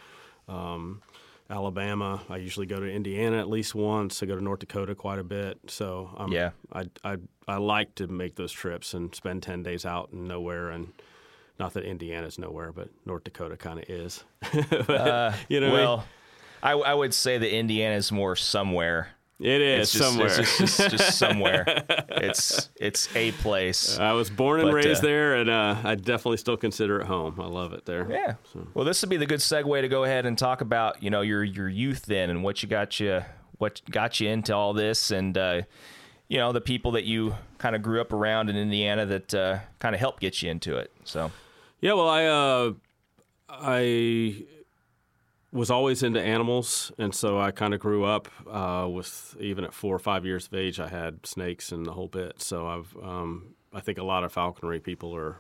Um, 0.48 1.02
Alabama. 1.48 2.22
I 2.28 2.36
usually 2.36 2.66
go 2.66 2.78
to 2.78 2.86
Indiana 2.86 3.38
at 3.38 3.48
least 3.48 3.74
once. 3.74 4.22
I 4.22 4.26
go 4.26 4.36
to 4.36 4.42
North 4.42 4.60
Dakota 4.60 4.94
quite 4.94 5.18
a 5.18 5.24
bit. 5.24 5.58
So 5.66 6.10
um, 6.16 6.32
yeah, 6.32 6.50
I, 6.72 6.86
I 7.02 7.16
I 7.48 7.56
like 7.56 7.96
to 7.96 8.06
make 8.06 8.36
those 8.36 8.52
trips 8.52 8.94
and 8.94 9.12
spend 9.14 9.42
ten 9.42 9.62
days 9.62 9.84
out 9.84 10.10
in 10.12 10.28
nowhere 10.28 10.70
and 10.70 10.92
not 11.60 11.74
that 11.74 11.84
Indiana's 11.84 12.38
nowhere, 12.38 12.72
but 12.72 12.88
North 13.04 13.22
Dakota 13.22 13.56
kind 13.56 13.78
of 13.78 13.88
is. 13.88 14.24
but, 14.70 14.90
uh, 14.90 15.32
you 15.48 15.60
know, 15.60 15.72
well, 15.72 16.06
I, 16.62 16.72
I, 16.72 16.94
would 16.94 17.14
say 17.14 17.36
that 17.36 17.54
Indiana's 17.54 18.10
more 18.10 18.34
somewhere. 18.34 19.08
It 19.38 19.60
is 19.60 19.82
it's 19.82 19.92
just, 19.92 20.04
somewhere. 20.04 20.40
It's 20.40 20.58
just, 20.58 20.78
just, 20.78 20.90
just, 20.96 21.18
somewhere. 21.18 21.64
It's 22.08 22.68
it's 22.76 23.14
a 23.14 23.32
place. 23.32 23.98
I 23.98 24.12
was 24.12 24.28
born 24.28 24.60
and 24.60 24.68
but, 24.68 24.74
raised 24.74 25.02
uh, 25.02 25.06
there, 25.06 25.34
and 25.36 25.48
uh, 25.48 25.76
I 25.84 25.94
definitely 25.94 26.38
still 26.38 26.56
consider 26.56 27.00
it 27.00 27.06
home. 27.06 27.40
I 27.40 27.46
love 27.46 27.72
it 27.72 27.86
there. 27.86 28.10
Yeah. 28.10 28.34
So. 28.52 28.66
Well, 28.74 28.84
this 28.84 29.00
would 29.02 29.08
be 29.08 29.16
the 29.16 29.26
good 29.26 29.40
segue 29.40 29.80
to 29.80 29.88
go 29.88 30.04
ahead 30.04 30.26
and 30.26 30.36
talk 30.36 30.60
about 30.60 31.02
you 31.02 31.10
know 31.10 31.20
your 31.20 31.44
your 31.44 31.68
youth 31.68 32.04
then 32.06 32.28
and 32.28 32.42
what 32.42 32.62
you 32.62 32.68
got 32.68 33.00
you 33.00 33.22
what 33.58 33.80
got 33.90 34.20
you 34.20 34.28
into 34.28 34.54
all 34.54 34.74
this 34.74 35.10
and 35.10 35.36
uh, 35.38 35.62
you 36.28 36.36
know 36.36 36.52
the 36.52 36.60
people 36.60 36.92
that 36.92 37.04
you 37.04 37.34
kind 37.56 37.74
of 37.74 37.82
grew 37.82 38.00
up 38.00 38.12
around 38.12 38.50
in 38.50 38.56
Indiana 38.56 39.06
that 39.06 39.34
uh, 39.34 39.58
kind 39.78 39.94
of 39.94 40.00
helped 40.00 40.20
get 40.20 40.42
you 40.42 40.50
into 40.50 40.76
it. 40.76 40.90
So. 41.04 41.30
Yeah, 41.80 41.94
well, 41.94 42.08
I 42.08 42.24
uh, 42.26 42.72
I 43.48 44.44
was 45.52 45.70
always 45.70 46.02
into 46.02 46.20
animals, 46.20 46.92
and 46.98 47.14
so 47.14 47.40
I 47.40 47.50
kind 47.52 47.72
of 47.72 47.80
grew 47.80 48.04
up 48.04 48.28
uh, 48.48 48.86
with 48.88 49.34
even 49.40 49.64
at 49.64 49.72
four 49.72 49.94
or 49.96 49.98
five 49.98 50.26
years 50.26 50.46
of 50.46 50.54
age, 50.54 50.78
I 50.78 50.88
had 50.88 51.26
snakes 51.26 51.72
and 51.72 51.86
the 51.86 51.92
whole 51.92 52.08
bit. 52.08 52.42
So 52.42 52.66
I've 52.66 52.96
um, 53.02 53.54
I 53.72 53.80
think 53.80 53.98
a 53.98 54.04
lot 54.04 54.24
of 54.24 54.32
falconry 54.32 54.78
people 54.78 55.16
are 55.16 55.38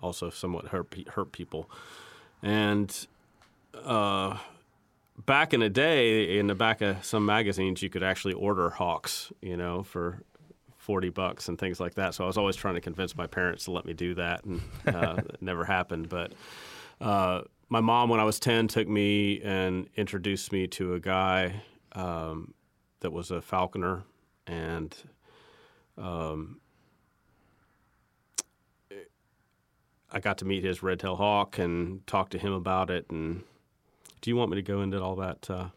also 0.00 0.30
somewhat 0.30 0.68
hurt 0.68 0.94
hurt 1.08 1.30
people, 1.30 1.70
and 2.42 3.06
uh, 3.84 4.38
back 5.26 5.52
in 5.52 5.60
the 5.60 5.68
day, 5.68 6.38
in 6.38 6.46
the 6.46 6.54
back 6.54 6.80
of 6.80 7.04
some 7.04 7.26
magazines, 7.26 7.82
you 7.82 7.90
could 7.90 8.02
actually 8.02 8.34
order 8.34 8.70
hawks, 8.70 9.30
you 9.42 9.58
know, 9.58 9.82
for 9.82 10.22
40 10.82 11.10
bucks 11.10 11.48
and 11.48 11.56
things 11.56 11.78
like 11.78 11.94
that. 11.94 12.12
So 12.12 12.24
I 12.24 12.26
was 12.26 12.36
always 12.36 12.56
trying 12.56 12.74
to 12.74 12.80
convince 12.80 13.16
my 13.16 13.28
parents 13.28 13.66
to 13.66 13.70
let 13.70 13.84
me 13.84 13.92
do 13.92 14.14
that, 14.14 14.44
and 14.44 14.60
uh, 14.88 15.14
it 15.18 15.40
never 15.40 15.64
happened. 15.64 16.08
But 16.08 16.32
uh, 17.00 17.42
my 17.68 17.80
mom, 17.80 18.08
when 18.08 18.18
I 18.18 18.24
was 18.24 18.40
10, 18.40 18.66
took 18.66 18.88
me 18.88 19.40
and 19.42 19.88
introduced 19.96 20.50
me 20.50 20.66
to 20.66 20.94
a 20.94 21.00
guy 21.00 21.62
um, 21.92 22.52
that 22.98 23.12
was 23.12 23.30
a 23.30 23.40
falconer, 23.40 24.02
and 24.48 24.92
um, 25.96 26.60
I 30.10 30.18
got 30.18 30.38
to 30.38 30.44
meet 30.44 30.64
his 30.64 30.82
red-tailed 30.82 31.18
hawk 31.18 31.60
and 31.60 32.04
talk 32.08 32.30
to 32.30 32.38
him 32.38 32.52
about 32.52 32.90
it. 32.90 33.06
And 33.08 33.44
do 34.20 34.30
you 34.30 34.36
want 34.36 34.50
me 34.50 34.56
to 34.56 34.62
go 34.62 34.82
into 34.82 35.00
all 35.00 35.14
that? 35.16 35.48
Uh, 35.48 35.68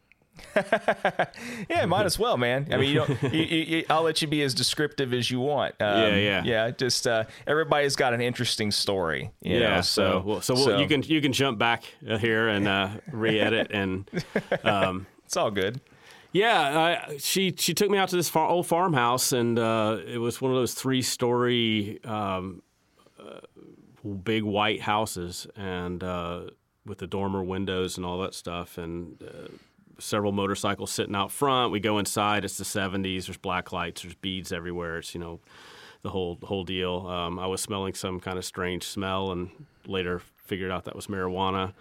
yeah, 1.69 1.85
might 1.85 2.05
as 2.05 2.17
well, 2.17 2.37
man. 2.37 2.67
I 2.71 2.77
mean, 2.77 2.89
you 2.89 3.05
don't, 3.05 3.23
you, 3.33 3.41
you, 3.41 3.85
I'll 3.89 4.03
let 4.03 4.21
you 4.21 4.27
be 4.27 4.41
as 4.41 4.53
descriptive 4.53 5.13
as 5.13 5.29
you 5.29 5.39
want. 5.39 5.75
Um, 5.79 6.01
yeah, 6.01 6.15
yeah, 6.15 6.43
yeah. 6.43 6.71
Just 6.71 7.07
uh, 7.07 7.25
everybody's 7.47 7.95
got 7.95 8.13
an 8.13 8.21
interesting 8.21 8.71
story. 8.71 9.31
yeah. 9.41 9.75
Know, 9.75 9.81
so, 9.81 10.23
well, 10.25 10.41
so, 10.41 10.55
so, 10.55 10.77
you 10.77 10.87
can 10.87 11.03
you 11.03 11.21
can 11.21 11.33
jump 11.33 11.57
back 11.57 11.83
here 12.01 12.47
and 12.47 12.67
uh, 12.67 12.89
re-edit, 13.11 13.71
and 13.71 14.09
um, 14.63 15.07
it's 15.25 15.37
all 15.37 15.51
good. 15.51 15.81
Yeah, 16.31 17.05
I, 17.09 17.17
she 17.17 17.55
she 17.57 17.73
took 17.73 17.89
me 17.89 17.97
out 17.97 18.09
to 18.09 18.17
this 18.17 18.27
far, 18.27 18.49
old 18.49 18.67
farmhouse, 18.67 19.31
and 19.31 19.57
uh, 19.57 19.99
it 20.05 20.17
was 20.17 20.41
one 20.41 20.51
of 20.51 20.57
those 20.57 20.73
three 20.73 21.01
story, 21.01 22.03
um, 22.03 22.61
uh, 23.17 23.39
big 24.23 24.43
white 24.43 24.81
houses, 24.81 25.47
and 25.55 26.03
uh, 26.03 26.41
with 26.85 26.97
the 26.97 27.07
dormer 27.07 27.43
windows 27.43 27.95
and 27.95 28.05
all 28.05 28.19
that 28.19 28.33
stuff, 28.33 28.77
and 28.77 29.21
uh, 29.23 29.47
several 29.99 30.31
motorcycles 30.31 30.91
sitting 30.91 31.15
out 31.15 31.31
front. 31.31 31.71
We 31.71 31.79
go 31.79 31.97
inside. 31.99 32.45
It's 32.45 32.57
the 32.57 32.63
70s. 32.63 33.25
There's 33.25 33.37
black 33.37 33.71
lights. 33.71 34.01
There's 34.01 34.15
beads 34.15 34.51
everywhere. 34.51 34.99
It's 34.99 35.13
you 35.13 35.19
know 35.19 35.39
the 36.01 36.09
whole 36.09 36.37
whole 36.43 36.63
deal. 36.63 37.07
Um, 37.07 37.39
I 37.39 37.47
was 37.47 37.61
smelling 37.61 37.93
some 37.93 38.19
kind 38.19 38.37
of 38.37 38.45
strange 38.45 38.83
smell, 38.83 39.31
and 39.31 39.49
later 39.87 40.21
figured 40.37 40.71
out 40.71 40.85
that 40.85 40.95
was 40.95 41.07
marijuana. 41.07 41.73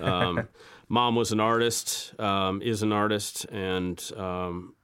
Um, 0.00 0.48
mom 0.88 1.14
was 1.14 1.32
an 1.32 1.40
artist, 1.40 2.18
um, 2.20 2.60
is 2.62 2.82
an 2.82 2.92
artist, 2.92 3.44
and 3.46 4.10
um, 4.16 4.74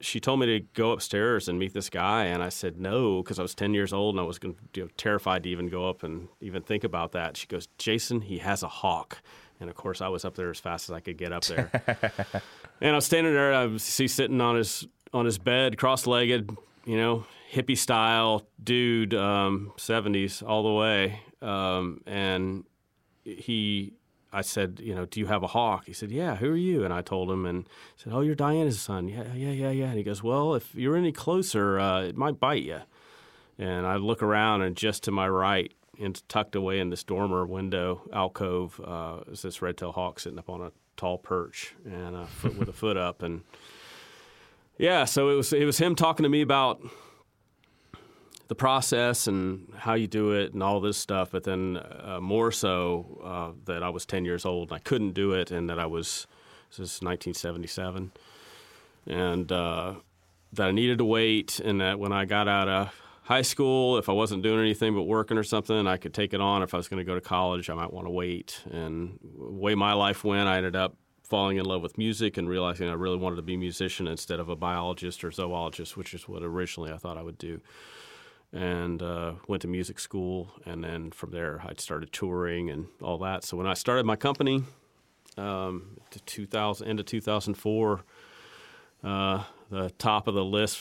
she 0.00 0.18
told 0.18 0.40
me 0.40 0.46
to 0.46 0.60
go 0.74 0.92
upstairs 0.92 1.48
and 1.48 1.58
meet 1.58 1.74
this 1.74 1.90
guy, 1.90 2.24
and 2.24 2.42
I 2.42 2.48
said 2.48 2.78
no 2.80 3.22
because 3.22 3.38
I 3.38 3.42
was 3.42 3.54
10 3.54 3.74
years 3.74 3.92
old 3.92 4.14
and 4.14 4.20
I 4.20 4.24
was 4.24 4.38
you 4.42 4.56
know, 4.76 4.88
terrified 4.96 5.42
to 5.44 5.50
even 5.50 5.68
go 5.68 5.88
up 5.88 6.02
and 6.02 6.28
even 6.40 6.62
think 6.62 6.84
about 6.84 7.12
that. 7.12 7.36
She 7.36 7.46
goes, 7.46 7.68
Jason, 7.78 8.22
he 8.22 8.38
has 8.38 8.62
a 8.62 8.68
hawk. 8.68 9.22
And 9.60 9.68
of 9.68 9.76
course, 9.76 10.00
I 10.00 10.08
was 10.08 10.24
up 10.24 10.34
there 10.34 10.50
as 10.50 10.58
fast 10.58 10.88
as 10.88 10.94
I 10.94 11.00
could 11.00 11.18
get 11.18 11.32
up 11.32 11.44
there. 11.44 11.70
and 12.80 12.92
I 12.92 12.94
was 12.94 13.04
standing 13.04 13.34
there. 13.34 13.54
I 13.54 13.76
see 13.76 14.08
sitting 14.08 14.40
on 14.40 14.56
his 14.56 14.86
on 15.12 15.24
his 15.26 15.38
bed, 15.38 15.76
cross-legged, 15.76 16.56
you 16.84 16.96
know, 16.96 17.24
hippie 17.52 17.76
style 17.76 18.46
dude, 18.62 19.12
um, 19.14 19.72
70s 19.76 20.42
all 20.46 20.62
the 20.62 20.72
way. 20.72 21.20
Um, 21.42 22.00
and 22.06 22.64
he, 23.24 23.94
I 24.32 24.42
said, 24.42 24.80
you 24.80 24.94
know, 24.94 25.06
do 25.06 25.18
you 25.20 25.26
have 25.26 25.42
a 25.42 25.48
hawk? 25.48 25.86
He 25.86 25.92
said, 25.92 26.10
yeah. 26.10 26.36
Who 26.36 26.52
are 26.52 26.56
you? 26.56 26.84
And 26.84 26.94
I 26.94 27.02
told 27.02 27.30
him, 27.30 27.44
and 27.44 27.68
said, 27.96 28.12
oh, 28.12 28.20
you're 28.20 28.36
Diana's 28.36 28.80
son. 28.80 29.08
Yeah, 29.08 29.34
yeah, 29.34 29.50
yeah, 29.50 29.70
yeah. 29.70 29.86
And 29.86 29.98
he 29.98 30.04
goes, 30.04 30.22
well, 30.22 30.54
if 30.54 30.74
you're 30.74 30.96
any 30.96 31.12
closer, 31.12 31.80
uh, 31.80 32.02
it 32.02 32.16
might 32.16 32.38
bite 32.38 32.62
you. 32.62 32.80
And 33.58 33.86
I 33.86 33.96
look 33.96 34.22
around, 34.22 34.62
and 34.62 34.76
just 34.76 35.02
to 35.04 35.10
my 35.10 35.28
right 35.28 35.72
and 36.00 36.26
tucked 36.28 36.56
away 36.56 36.80
in 36.80 36.90
this 36.90 37.04
dormer 37.04 37.46
window 37.46 38.02
alcove 38.12 38.80
uh, 38.84 39.18
is 39.30 39.42
this 39.42 39.60
red-tailed 39.60 39.94
hawk 39.94 40.18
sitting 40.18 40.38
up 40.38 40.48
on 40.48 40.60
a 40.62 40.72
tall 40.96 41.18
perch 41.18 41.74
and 41.84 42.16
a 42.16 42.26
foot 42.26 42.56
with 42.56 42.68
a 42.68 42.72
foot 42.72 42.96
up. 42.96 43.22
And 43.22 43.42
yeah 44.80 45.04
so 45.04 45.28
it 45.28 45.34
was 45.34 45.52
it 45.52 45.66
was 45.66 45.76
him 45.76 45.94
talking 45.94 46.24
to 46.24 46.30
me 46.30 46.40
about 46.40 46.80
the 48.48 48.54
process 48.54 49.26
and 49.26 49.68
how 49.76 49.92
you 49.92 50.06
do 50.06 50.32
it 50.32 50.54
and 50.54 50.62
all 50.62 50.80
this 50.80 50.96
stuff 50.96 51.30
but 51.30 51.44
then 51.44 51.76
uh, 51.76 52.18
more 52.20 52.50
so 52.50 53.20
uh, 53.22 53.60
that 53.66 53.82
I 53.82 53.90
was 53.90 54.06
10 54.06 54.24
years 54.24 54.46
old 54.46 54.70
and 54.70 54.76
I 54.76 54.80
couldn't 54.80 55.12
do 55.12 55.32
it 55.34 55.50
and 55.50 55.68
that 55.68 55.78
I 55.78 55.84
was 55.84 56.26
this 56.70 56.78
is 56.78 57.02
1977 57.02 58.10
and 59.06 59.52
uh, 59.52 59.94
that 60.54 60.68
I 60.68 60.72
needed 60.72 60.98
to 60.98 61.04
wait 61.04 61.60
and 61.60 61.82
that 61.82 61.98
when 61.98 62.12
I 62.12 62.24
got 62.24 62.48
out 62.48 62.68
of 62.68 62.94
high 63.30 63.42
school, 63.42 63.96
if 63.96 64.08
I 64.08 64.12
wasn't 64.12 64.42
doing 64.42 64.58
anything 64.58 64.92
but 64.92 65.04
working 65.04 65.38
or 65.38 65.44
something, 65.44 65.86
I 65.86 65.98
could 65.98 66.12
take 66.12 66.34
it 66.34 66.40
on. 66.40 66.64
If 66.64 66.74
I 66.74 66.78
was 66.78 66.88
going 66.88 66.98
to 66.98 67.04
go 67.04 67.14
to 67.14 67.20
college, 67.20 67.70
I 67.70 67.74
might 67.74 67.92
want 67.92 68.08
to 68.08 68.10
wait. 68.10 68.60
And 68.72 69.20
the 69.38 69.52
way 69.52 69.76
my 69.76 69.92
life 69.92 70.24
went, 70.24 70.48
I 70.48 70.56
ended 70.56 70.74
up 70.74 70.96
falling 71.22 71.56
in 71.56 71.64
love 71.64 71.80
with 71.80 71.96
music 71.96 72.36
and 72.38 72.48
realizing 72.48 72.88
I 72.88 72.94
really 72.94 73.18
wanted 73.18 73.36
to 73.36 73.42
be 73.42 73.54
a 73.54 73.58
musician 73.58 74.08
instead 74.08 74.40
of 74.40 74.48
a 74.48 74.56
biologist 74.56 75.22
or 75.22 75.30
zoologist, 75.30 75.96
which 75.96 76.12
is 76.12 76.28
what 76.28 76.42
originally 76.42 76.90
I 76.92 76.96
thought 76.96 77.16
I 77.16 77.22
would 77.22 77.38
do. 77.38 77.60
And 78.52 79.00
uh, 79.00 79.34
went 79.46 79.62
to 79.62 79.68
music 79.68 80.00
school, 80.00 80.50
and 80.66 80.82
then 80.82 81.12
from 81.12 81.30
there 81.30 81.62
I 81.64 81.74
started 81.78 82.12
touring 82.12 82.68
and 82.68 82.88
all 83.00 83.18
that. 83.18 83.44
So 83.44 83.56
when 83.56 83.68
I 83.68 83.74
started 83.74 84.06
my 84.06 84.16
company, 84.16 84.64
um, 85.36 86.00
to 86.10 86.18
2000 86.18 86.88
end 86.88 86.98
of 86.98 87.06
2004, 87.06 88.04
uh, 89.04 89.44
the 89.70 89.90
top 89.98 90.26
of 90.26 90.34
the 90.34 90.44
list 90.44 90.80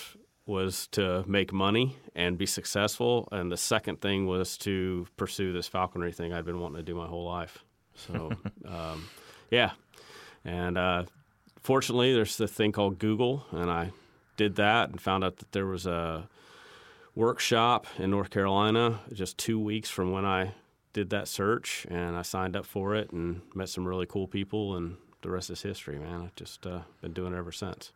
was 0.49 0.87
to 0.87 1.23
make 1.27 1.53
money 1.53 1.95
and 2.15 2.37
be 2.37 2.47
successful, 2.47 3.29
and 3.31 3.51
the 3.51 3.57
second 3.57 4.01
thing 4.01 4.25
was 4.25 4.57
to 4.57 5.07
pursue 5.15 5.53
this 5.53 5.67
falconry 5.67 6.11
thing 6.11 6.33
I'd 6.33 6.43
been 6.43 6.59
wanting 6.59 6.77
to 6.77 6.83
do 6.83 6.95
my 6.95 7.05
whole 7.05 7.23
life. 7.23 7.63
So, 7.93 8.31
um, 8.67 9.07
yeah, 9.51 9.71
and 10.43 10.77
uh, 10.77 11.03
fortunately, 11.61 12.13
there's 12.13 12.37
the 12.37 12.47
thing 12.47 12.71
called 12.71 12.97
Google, 12.97 13.45
and 13.51 13.69
I 13.69 13.91
did 14.37 14.55
that 14.55 14.89
and 14.89 14.99
found 14.99 15.23
out 15.23 15.37
that 15.37 15.51
there 15.51 15.67
was 15.67 15.85
a 15.85 16.27
workshop 17.13 17.85
in 17.99 18.09
North 18.09 18.31
Carolina 18.31 19.01
just 19.13 19.37
two 19.37 19.59
weeks 19.59 19.89
from 19.89 20.11
when 20.11 20.25
I 20.25 20.53
did 20.93 21.11
that 21.11 21.27
search, 21.27 21.85
and 21.91 22.17
I 22.17 22.23
signed 22.23 22.55
up 22.55 22.65
for 22.65 22.95
it 22.95 23.11
and 23.11 23.41
met 23.53 23.69
some 23.69 23.87
really 23.87 24.07
cool 24.07 24.27
people, 24.27 24.75
and 24.75 24.97
the 25.21 25.29
rest 25.29 25.51
is 25.51 25.61
history, 25.61 25.99
man. 25.99 26.23
I've 26.23 26.35
just 26.35 26.65
uh, 26.65 26.79
been 27.01 27.13
doing 27.13 27.33
it 27.33 27.37
ever 27.37 27.51
since. 27.51 27.91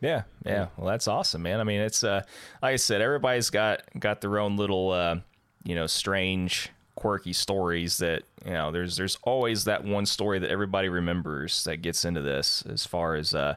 Yeah, 0.00 0.22
yeah. 0.46 0.68
Well, 0.76 0.86
that's 0.86 1.06
awesome, 1.08 1.42
man. 1.42 1.60
I 1.60 1.64
mean, 1.64 1.80
it's 1.80 2.02
uh, 2.02 2.22
like 2.62 2.72
I 2.72 2.76
said, 2.76 3.02
everybody's 3.02 3.50
got 3.50 3.82
got 3.98 4.20
their 4.20 4.38
own 4.38 4.56
little, 4.56 4.90
uh, 4.90 5.16
you 5.64 5.74
know, 5.74 5.86
strange, 5.86 6.70
quirky 6.94 7.34
stories 7.34 7.98
that 7.98 8.22
you 8.44 8.52
know. 8.52 8.70
There's 8.70 8.96
there's 8.96 9.18
always 9.22 9.64
that 9.64 9.84
one 9.84 10.06
story 10.06 10.38
that 10.38 10.50
everybody 10.50 10.88
remembers 10.88 11.64
that 11.64 11.78
gets 11.78 12.04
into 12.04 12.22
this, 12.22 12.64
as 12.66 12.86
far 12.86 13.14
as 13.14 13.34
uh, 13.34 13.56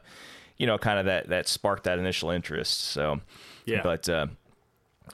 you 0.58 0.66
know, 0.66 0.76
kind 0.76 0.98
of 0.98 1.06
that 1.06 1.28
that 1.28 1.48
sparked 1.48 1.84
that 1.84 1.98
initial 1.98 2.30
interest. 2.30 2.78
So, 2.78 3.20
yeah. 3.64 3.80
But 3.82 4.08
uh, 4.08 4.26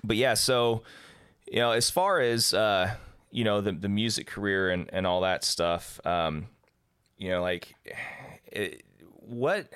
but 0.03 0.16
yeah, 0.16 0.35
so 0.35 0.83
you 1.51 1.61
know, 1.61 1.71
as 1.71 1.90
far 1.90 2.21
as 2.21 2.53
uh, 2.53 2.95
you 3.31 3.45
know, 3.45 3.61
the 3.61 3.73
the 3.73 3.88
music 3.88 4.27
career 4.27 4.71
and 4.71 4.90
and 4.93 5.07
all 5.07 5.21
that 5.21 5.45
stuff, 5.45 6.05
um, 6.05 6.49
you 7.19 7.31
know, 7.31 7.40
like 7.40 7.75
it, 8.47 8.83
what 9.21 9.69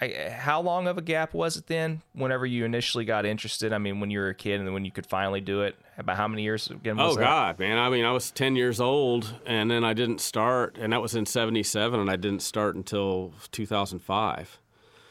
I, 0.00 0.30
how 0.30 0.60
long 0.60 0.88
of 0.88 0.98
a 0.98 1.02
gap 1.02 1.34
was 1.34 1.56
it 1.56 1.68
then? 1.68 2.02
Whenever 2.14 2.44
you 2.44 2.64
initially 2.64 3.04
got 3.04 3.24
interested, 3.24 3.72
I 3.72 3.78
mean, 3.78 4.00
when 4.00 4.10
you 4.10 4.18
were 4.18 4.30
a 4.30 4.34
kid, 4.34 4.58
and 4.58 4.66
then 4.66 4.74
when 4.74 4.84
you 4.84 4.90
could 4.90 5.06
finally 5.06 5.40
do 5.40 5.62
it, 5.62 5.76
about 5.96 6.16
how 6.16 6.26
many 6.26 6.42
years 6.42 6.68
again? 6.68 6.98
oh 6.98 7.14
that? 7.14 7.20
God, 7.20 7.58
man! 7.60 7.78
I 7.78 7.88
mean, 7.90 8.04
I 8.04 8.10
was 8.10 8.30
ten 8.32 8.56
years 8.56 8.80
old, 8.80 9.32
and 9.46 9.70
then 9.70 9.84
I 9.84 9.92
didn't 9.92 10.20
start, 10.20 10.76
and 10.80 10.92
that 10.92 11.00
was 11.00 11.14
in 11.14 11.26
'77, 11.26 12.00
and 12.00 12.10
I 12.10 12.16
didn't 12.16 12.42
start 12.42 12.74
until 12.74 13.32
2005. 13.52 14.58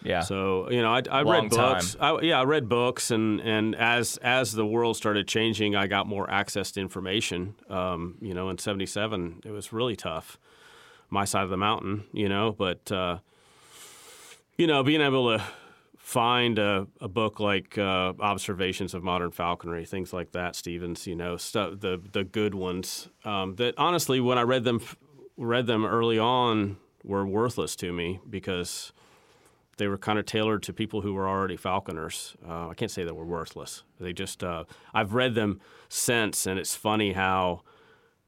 Yeah. 0.03 0.19
So 0.19 0.69
you 0.69 0.81
know, 0.81 0.93
I, 0.93 1.01
I 1.09 1.21
read 1.21 1.49
books. 1.49 1.95
I, 1.99 2.19
yeah, 2.21 2.39
I 2.39 2.43
read 2.43 2.67
books, 2.67 3.11
and, 3.11 3.39
and 3.39 3.75
as 3.75 4.17
as 4.17 4.51
the 4.51 4.65
world 4.65 4.97
started 4.97 5.27
changing, 5.27 5.75
I 5.75 5.87
got 5.87 6.07
more 6.07 6.29
access 6.29 6.71
to 6.73 6.81
information. 6.81 7.55
Um, 7.69 8.17
you 8.21 8.33
know, 8.33 8.49
in 8.49 8.57
'77, 8.57 9.43
it 9.45 9.51
was 9.51 9.71
really 9.71 9.95
tough. 9.95 10.37
My 11.09 11.25
side 11.25 11.43
of 11.43 11.49
the 11.49 11.57
mountain, 11.57 12.05
you 12.11 12.27
know, 12.27 12.51
but 12.51 12.91
uh, 12.91 13.19
you 14.57 14.67
know, 14.67 14.83
being 14.83 15.01
able 15.01 15.37
to 15.37 15.43
find 15.97 16.59
a, 16.59 16.87
a 16.99 17.07
book 17.07 17.39
like 17.39 17.77
uh, 17.77 18.13
Observations 18.19 18.93
of 18.93 19.03
Modern 19.03 19.31
Falconry, 19.31 19.85
things 19.85 20.13
like 20.13 20.31
that, 20.33 20.55
Stevens, 20.55 21.07
you 21.07 21.15
know, 21.15 21.37
stuff, 21.37 21.79
the 21.79 22.01
the 22.11 22.23
good 22.23 22.53
ones 22.53 23.09
um, 23.25 23.55
that 23.55 23.73
honestly, 23.77 24.19
when 24.19 24.37
I 24.37 24.43
read 24.43 24.63
them, 24.63 24.81
read 25.37 25.65
them 25.65 25.85
early 25.85 26.19
on, 26.19 26.77
were 27.03 27.25
worthless 27.25 27.75
to 27.77 27.91
me 27.93 28.19
because 28.29 28.91
they 29.77 29.87
were 29.87 29.97
kind 29.97 30.19
of 30.19 30.25
tailored 30.25 30.61
to 30.63 30.73
people 30.73 31.01
who 31.01 31.13
were 31.13 31.27
already 31.27 31.57
falconers. 31.57 32.35
Uh, 32.47 32.69
I 32.69 32.73
can't 32.75 32.91
say 32.91 33.03
they 33.03 33.11
were 33.11 33.25
worthless. 33.25 33.83
They 33.99 34.13
just 34.13 34.43
uh, 34.43 34.65
I've 34.93 35.13
read 35.13 35.35
them 35.35 35.61
since, 35.89 36.45
and 36.45 36.59
it's 36.59 36.75
funny 36.75 37.13
how 37.13 37.63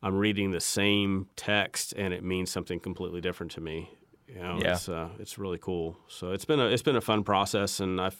I'm 0.01 0.15
reading 0.15 0.51
the 0.51 0.61
same 0.61 1.27
text 1.35 1.93
and 1.97 2.13
it 2.13 2.23
means 2.23 2.51
something 2.51 2.79
completely 2.79 3.21
different 3.21 3.51
to 3.53 3.61
me. 3.61 3.89
You 4.27 4.41
know, 4.41 4.59
yeah. 4.61 4.73
it's 4.73 4.89
uh, 4.89 5.09
it's 5.19 5.37
really 5.37 5.59
cool. 5.59 5.97
So 6.07 6.31
it's 6.31 6.45
been 6.45 6.59
a 6.59 6.65
it's 6.65 6.81
been 6.81 6.95
a 6.95 7.01
fun 7.01 7.23
process, 7.23 7.79
and 7.79 8.01
I've 8.01 8.17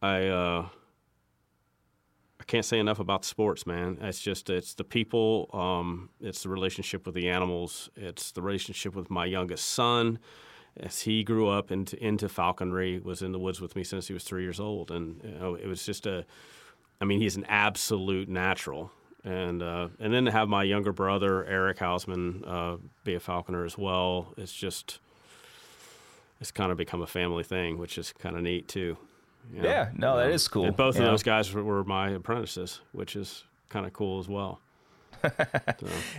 I 0.00 0.26
uh, 0.26 0.68
I 2.40 2.44
can't 2.44 2.64
say 2.64 2.78
enough 2.78 2.98
about 2.98 3.22
the 3.22 3.28
sports, 3.28 3.66
man. 3.66 3.98
It's 4.00 4.20
just 4.20 4.48
it's 4.48 4.74
the 4.74 4.84
people, 4.84 5.50
um, 5.52 6.10
it's 6.20 6.42
the 6.42 6.48
relationship 6.48 7.04
with 7.04 7.14
the 7.14 7.28
animals, 7.28 7.90
it's 7.96 8.32
the 8.32 8.42
relationship 8.42 8.94
with 8.94 9.10
my 9.10 9.26
youngest 9.26 9.68
son. 9.68 10.18
As 10.80 11.00
he 11.00 11.24
grew 11.24 11.48
up 11.48 11.72
into 11.72 12.02
into 12.02 12.28
falconry, 12.28 13.00
was 13.00 13.20
in 13.20 13.32
the 13.32 13.38
woods 13.38 13.60
with 13.60 13.74
me 13.74 13.82
since 13.82 14.06
he 14.06 14.14
was 14.14 14.22
three 14.22 14.42
years 14.42 14.60
old, 14.60 14.90
and 14.90 15.20
you 15.24 15.30
know, 15.32 15.54
it 15.54 15.66
was 15.66 15.84
just 15.84 16.06
a. 16.06 16.24
I 17.00 17.04
mean, 17.04 17.20
he's 17.20 17.36
an 17.36 17.44
absolute 17.44 18.28
natural 18.28 18.92
and 19.28 19.62
uh, 19.62 19.88
and 20.00 20.12
then 20.12 20.24
to 20.24 20.30
have 20.30 20.48
my 20.48 20.62
younger 20.62 20.92
brother 20.92 21.44
Eric 21.44 21.78
Hausman 21.78 22.42
uh, 22.46 22.76
be 23.04 23.14
a 23.14 23.20
falconer 23.20 23.64
as 23.64 23.76
well, 23.76 24.32
it's 24.38 24.52
just 24.52 24.98
it's 26.40 26.50
kind 26.50 26.72
of 26.72 26.78
become 26.78 27.02
a 27.02 27.06
family 27.06 27.44
thing, 27.44 27.78
which 27.78 27.98
is 27.98 28.12
kind 28.12 28.36
of 28.36 28.42
neat 28.42 28.68
too. 28.68 28.96
You 29.52 29.62
know? 29.62 29.68
Yeah, 29.68 29.90
no, 29.94 30.16
that 30.16 30.26
um, 30.26 30.32
is 30.32 30.48
cool. 30.48 30.64
And 30.64 30.76
both 30.76 30.96
of 30.96 31.04
those 31.04 31.22
guys 31.22 31.52
were, 31.52 31.84
my 31.84 32.10
apprentices, 32.10 32.80
which 32.92 33.16
is 33.16 33.44
kind 33.68 33.86
of 33.86 33.92
cool 33.92 34.18
as 34.18 34.28
well. 34.28 34.60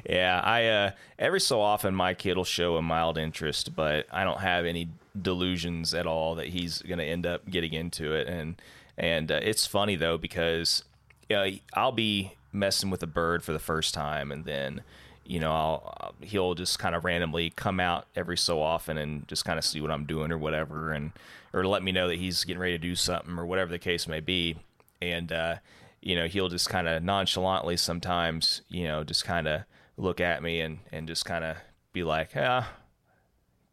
Yeah, 0.10 0.42
I 0.44 0.66
uh, 0.68 0.92
every 1.18 1.40
so 1.40 1.62
often 1.62 1.96
my 1.96 2.14
kid 2.14 2.38
will 2.38 2.44
show 2.44 2.76
a 2.76 2.82
mild 2.82 3.18
interest, 3.18 3.76
but 3.76 4.06
I 4.12 4.24
don't 4.24 4.40
have 4.42 4.66
any 4.66 4.90
delusions 5.20 5.94
at 5.94 6.06
all 6.06 6.36
that 6.36 6.48
he's 6.48 6.82
going 6.82 7.00
to 7.00 7.06
end 7.06 7.26
up 7.26 7.50
getting 7.50 7.74
into 7.74 8.14
it. 8.14 8.28
And 8.28 8.62
and 8.98 9.32
uh, 9.32 9.40
it's 9.42 9.66
funny 9.66 9.96
though 9.96 10.18
because 10.18 10.84
you 11.30 11.36
know, 11.36 11.50
I'll 11.74 11.92
be 11.92 12.34
messing 12.52 12.90
with 12.90 13.04
a 13.04 13.08
bird 13.08 13.44
for 13.44 13.54
the 13.54 13.60
first 13.60 13.94
time, 13.94 14.32
and 14.32 14.46
then 14.46 14.82
you 15.26 15.40
know 15.40 15.52
I'll, 15.52 15.98
I'll 16.00 16.16
he'll 16.22 16.56
just 16.56 16.80
kind 16.80 16.96
of 16.96 17.06
randomly 17.06 17.50
come 17.50 17.80
out 17.80 18.08
every 18.16 18.38
so 18.38 18.62
often 18.62 18.98
and 18.98 19.28
just 19.28 19.46
kind 19.46 19.58
of 19.60 19.66
see 19.66 19.82
what 19.82 19.92
I'm 19.92 20.06
doing 20.06 20.32
or 20.32 20.38
whatever, 20.38 20.92
and 20.92 21.12
or 21.54 21.66
let 21.66 21.84
me 21.84 21.92
know 21.92 22.08
that 22.08 22.18
he's 22.18 22.44
getting 22.44 22.62
ready 22.62 22.74
to 22.74 22.78
do 22.78 22.96
something 22.96 23.38
or 23.38 23.46
whatever 23.46 23.72
the 23.72 23.80
case 23.80 24.08
may 24.08 24.20
be, 24.20 24.58
and. 25.02 25.32
uh 25.32 25.56
you 26.02 26.16
know, 26.16 26.28
he'll 26.28 26.48
just 26.48 26.70
kind 26.70 26.88
of 26.88 27.04
nonchalantly 27.04 27.76
sometimes, 27.76 28.62
you 28.70 28.86
know, 28.86 29.04
just 29.04 29.26
kind 29.26 29.50
of 29.50 29.64
look 29.98 30.22
at 30.22 30.42
me 30.42 30.62
and, 30.62 30.80
and 30.94 31.10
just 31.10 31.26
kind 31.26 31.44
of 31.44 31.58
be 31.92 32.04
like, 32.04 32.30
ah, 32.38 32.72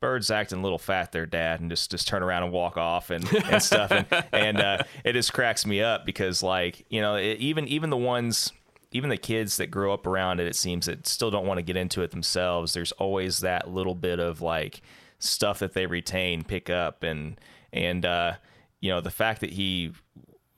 bird's 0.01 0.29
acting 0.29 0.59
a 0.59 0.61
little 0.61 0.77
fat 0.77 1.13
there, 1.13 1.25
dad, 1.25 1.61
and 1.61 1.71
just, 1.71 1.89
just 1.89 2.09
turn 2.09 2.25
around 2.25 2.43
and 2.43 2.51
walk 2.51 2.77
off 2.77 3.11
and, 3.11 3.33
and 3.45 3.63
stuff. 3.63 3.93
And, 3.93 4.07
and 4.33 4.61
uh, 4.61 4.83
it 5.05 5.13
just 5.13 5.33
cracks 5.33 5.65
me 5.65 5.81
up 5.81 6.05
because 6.05 6.43
like, 6.43 6.85
you 6.89 7.01
know, 7.01 7.15
it, 7.15 7.39
even, 7.39 7.69
even 7.69 7.91
the 7.91 7.97
ones, 7.97 8.53
even 8.93 9.11
the 9.11 9.17
kids 9.17 9.57
that 9.57 9.69
grow 9.69 9.93
up 9.93 10.07
around 10.07 10.41
it, 10.41 10.47
it 10.47 10.57
seems 10.57 10.87
that 10.87 11.07
still 11.07 11.31
don't 11.31 11.47
want 11.47 11.59
to 11.59 11.63
get 11.63 11.77
into 11.77 12.03
it 12.03 12.11
themselves. 12.11 12.73
There's 12.73 12.93
always 12.93 13.41
that 13.41 13.69
little 13.71 13.95
bit 13.95 14.21
of 14.21 14.41
like 14.41 14.83
stuff 15.19 15.59
that 15.59 15.73
they 15.73 15.87
retain, 15.87 16.45
pick 16.45 16.71
up 16.71 17.03
and, 17.03 17.41
and, 17.73 18.05
uh, 18.05 18.35
you 18.81 18.91
know, 18.91 19.01
the 19.01 19.11
fact 19.11 19.41
that 19.41 19.51
he 19.53 19.93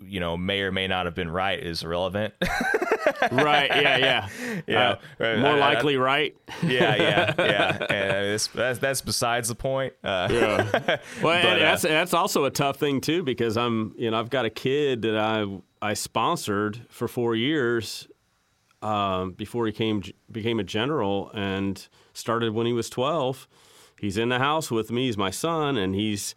you 0.00 0.20
know 0.20 0.36
may 0.36 0.60
or 0.60 0.70
may 0.72 0.86
not 0.86 1.06
have 1.06 1.14
been 1.14 1.30
right 1.30 1.58
is 1.58 1.82
irrelevant. 1.82 2.34
right. 3.32 3.70
Yeah. 3.70 3.96
Yeah. 3.96 4.28
Yeah. 4.66 4.96
Uh, 5.18 5.36
more 5.38 5.52
I, 5.52 5.58
likely 5.58 5.96
I, 5.96 6.00
right. 6.00 6.36
yeah. 6.62 6.94
Yeah. 6.96 7.34
Yeah. 7.38 7.86
And 7.90 8.40
that's 8.54 8.78
that's 8.78 9.00
besides 9.00 9.48
the 9.48 9.54
point. 9.54 9.94
Uh, 10.04 10.28
yeah. 10.30 10.70
Well, 11.22 11.42
but, 11.42 11.58
that's 11.58 11.84
uh, 11.84 11.88
that's 11.88 12.14
also 12.14 12.44
a 12.44 12.50
tough 12.50 12.78
thing 12.78 13.00
too 13.00 13.22
because 13.22 13.56
I'm 13.56 13.94
you 13.96 14.10
know 14.10 14.18
I've 14.18 14.30
got 14.30 14.44
a 14.44 14.50
kid 14.50 15.02
that 15.02 15.16
I 15.16 15.46
I 15.80 15.94
sponsored 15.94 16.80
for 16.90 17.08
four 17.08 17.34
years 17.34 18.08
um, 18.82 19.32
before 19.32 19.66
he 19.66 19.72
came 19.72 20.02
became 20.30 20.60
a 20.60 20.64
general 20.64 21.30
and 21.34 21.88
started 22.12 22.54
when 22.54 22.66
he 22.66 22.72
was 22.72 22.88
twelve. 22.90 23.48
He's 23.98 24.16
in 24.16 24.28
the 24.28 24.38
house 24.38 24.70
with 24.70 24.90
me. 24.92 25.06
He's 25.06 25.18
my 25.18 25.30
son, 25.30 25.76
and 25.76 25.94
he's 25.94 26.34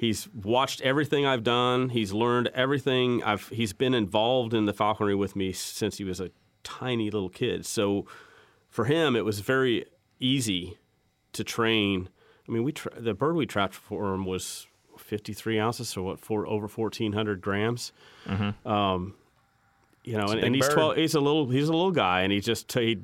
He's 0.00 0.30
watched 0.32 0.80
everything 0.80 1.26
I've 1.26 1.44
done. 1.44 1.90
He's 1.90 2.10
learned 2.10 2.48
everything. 2.54 3.22
I've 3.22 3.50
he's 3.50 3.74
been 3.74 3.92
involved 3.92 4.54
in 4.54 4.64
the 4.64 4.72
falconry 4.72 5.14
with 5.14 5.36
me 5.36 5.52
since 5.52 5.98
he 5.98 6.04
was 6.04 6.20
a 6.20 6.30
tiny 6.62 7.10
little 7.10 7.28
kid. 7.28 7.66
So 7.66 8.06
for 8.70 8.86
him, 8.86 9.14
it 9.14 9.26
was 9.26 9.40
very 9.40 9.84
easy 10.18 10.78
to 11.34 11.44
train. 11.44 12.08
I 12.48 12.50
mean, 12.50 12.64
we 12.64 12.72
tra- 12.72 12.98
the 12.98 13.12
bird 13.12 13.36
we 13.36 13.44
trapped 13.44 13.74
for 13.74 14.14
him 14.14 14.24
was 14.24 14.66
53 14.96 15.60
ounces, 15.60 15.90
so 15.90 16.02
what, 16.04 16.18
for 16.18 16.46
over 16.46 16.66
1,400 16.66 17.42
grams. 17.42 17.92
Mm-hmm. 18.26 18.66
Um, 18.66 19.16
you 20.02 20.16
know, 20.16 20.28
and, 20.28 20.40
and, 20.40 20.54
he's 20.54 20.68
twelve. 20.68 20.96
He's 20.96 21.14
a 21.14 21.20
little. 21.20 21.48
He's 21.50 21.68
a 21.68 21.72
little 21.72 21.90
guy, 21.90 22.22
and 22.22 22.32
he 22.32 22.40
just 22.40 22.72
he 22.72 22.98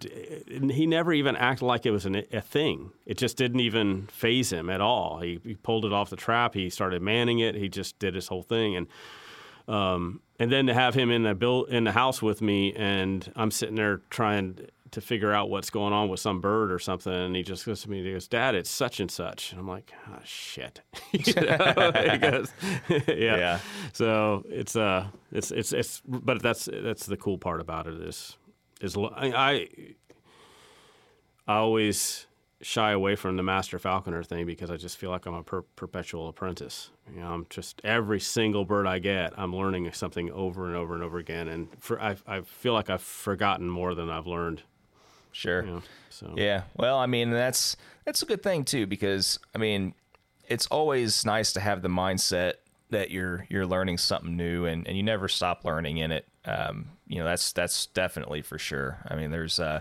he 0.70 0.86
never 0.86 1.12
even 1.12 1.36
acted 1.36 1.66
like 1.66 1.84
it 1.84 1.90
was 1.90 2.06
an, 2.06 2.22
a 2.32 2.40
thing. 2.40 2.90
It 3.04 3.18
just 3.18 3.36
didn't 3.36 3.60
even 3.60 4.06
faze 4.06 4.50
him 4.50 4.70
at 4.70 4.80
all. 4.80 5.20
He, 5.20 5.38
he 5.44 5.54
pulled 5.56 5.84
it 5.84 5.92
off 5.92 6.08
the 6.08 6.16
trap. 6.16 6.54
He 6.54 6.70
started 6.70 7.02
manning 7.02 7.38
it. 7.40 7.54
He 7.54 7.68
just 7.68 7.98
did 7.98 8.14
his 8.14 8.28
whole 8.28 8.42
thing, 8.42 8.76
and 8.76 8.86
um, 9.68 10.20
and 10.38 10.50
then 10.50 10.66
to 10.66 10.74
have 10.74 10.94
him 10.94 11.10
in 11.10 11.24
the 11.24 11.34
build 11.34 11.68
in 11.68 11.84
the 11.84 11.92
house 11.92 12.22
with 12.22 12.40
me, 12.40 12.72
and 12.74 13.30
I'm 13.36 13.50
sitting 13.50 13.74
there 13.74 14.00
trying 14.08 14.58
to 14.96 15.02
figure 15.02 15.30
out 15.30 15.50
what's 15.50 15.68
going 15.68 15.92
on 15.92 16.08
with 16.08 16.18
some 16.18 16.40
bird 16.40 16.72
or 16.72 16.78
something. 16.78 17.12
And 17.12 17.36
he 17.36 17.42
just 17.42 17.66
goes 17.66 17.82
to 17.82 17.90
me, 17.90 18.02
he 18.02 18.12
goes, 18.12 18.26
Dad, 18.26 18.54
it's 18.54 18.70
such 18.70 18.98
and 18.98 19.10
such. 19.10 19.52
And 19.52 19.60
I'm 19.60 19.68
like, 19.68 19.92
oh, 20.08 20.20
shit. 20.24 20.80
goes, 21.12 22.50
yeah. 23.06 23.36
yeah. 23.36 23.58
So 23.92 24.42
it's, 24.48 24.74
uh, 24.74 25.08
it's, 25.30 25.50
it's, 25.50 25.74
it's, 25.74 26.00
but 26.06 26.40
that's, 26.40 26.66
that's 26.72 27.04
the 27.04 27.18
cool 27.18 27.36
part 27.36 27.60
about 27.60 27.86
it 27.86 28.00
is, 28.00 28.38
is 28.80 28.96
I, 28.96 29.32
I, 29.36 29.68
I 31.46 31.56
always 31.56 32.26
shy 32.62 32.92
away 32.92 33.16
from 33.16 33.36
the 33.36 33.42
master 33.42 33.78
falconer 33.78 34.22
thing 34.22 34.46
because 34.46 34.70
I 34.70 34.78
just 34.78 34.96
feel 34.96 35.10
like 35.10 35.26
I'm 35.26 35.34
a 35.34 35.42
per- 35.42 35.60
perpetual 35.76 36.28
apprentice. 36.28 36.88
You 37.12 37.20
know, 37.20 37.26
I'm 37.26 37.46
just 37.50 37.82
every 37.84 38.18
single 38.18 38.64
bird 38.64 38.86
I 38.86 38.98
get, 38.98 39.34
I'm 39.38 39.54
learning 39.54 39.92
something 39.92 40.30
over 40.30 40.68
and 40.68 40.74
over 40.74 40.94
and 40.94 41.02
over 41.02 41.18
again, 41.18 41.48
and 41.48 41.68
for 41.80 42.00
I, 42.00 42.16
I 42.26 42.40
feel 42.40 42.72
like 42.72 42.88
I've 42.88 43.02
forgotten 43.02 43.68
more 43.68 43.94
than 43.94 44.08
I've 44.08 44.26
learned 44.26 44.62
Sure. 45.36 45.62
You 45.62 45.70
know, 45.70 45.82
so. 46.08 46.34
Yeah. 46.34 46.62
Well, 46.76 46.96
I 46.96 47.04
mean, 47.04 47.30
that's 47.30 47.76
that's 48.06 48.22
a 48.22 48.26
good 48.26 48.42
thing 48.42 48.64
too 48.64 48.86
because 48.86 49.38
I 49.54 49.58
mean, 49.58 49.92
it's 50.48 50.66
always 50.68 51.26
nice 51.26 51.52
to 51.52 51.60
have 51.60 51.82
the 51.82 51.88
mindset 51.88 52.54
that 52.88 53.10
you're 53.10 53.46
you're 53.50 53.66
learning 53.66 53.98
something 53.98 54.34
new 54.34 54.64
and, 54.64 54.88
and 54.88 54.96
you 54.96 55.02
never 55.02 55.28
stop 55.28 55.62
learning 55.62 55.98
in 55.98 56.10
it. 56.10 56.26
Um, 56.46 56.86
you 57.06 57.18
know, 57.18 57.26
that's 57.26 57.52
that's 57.52 57.84
definitely 57.86 58.40
for 58.40 58.58
sure. 58.58 58.98
I 59.06 59.14
mean, 59.14 59.30
there's 59.30 59.60
uh, 59.60 59.80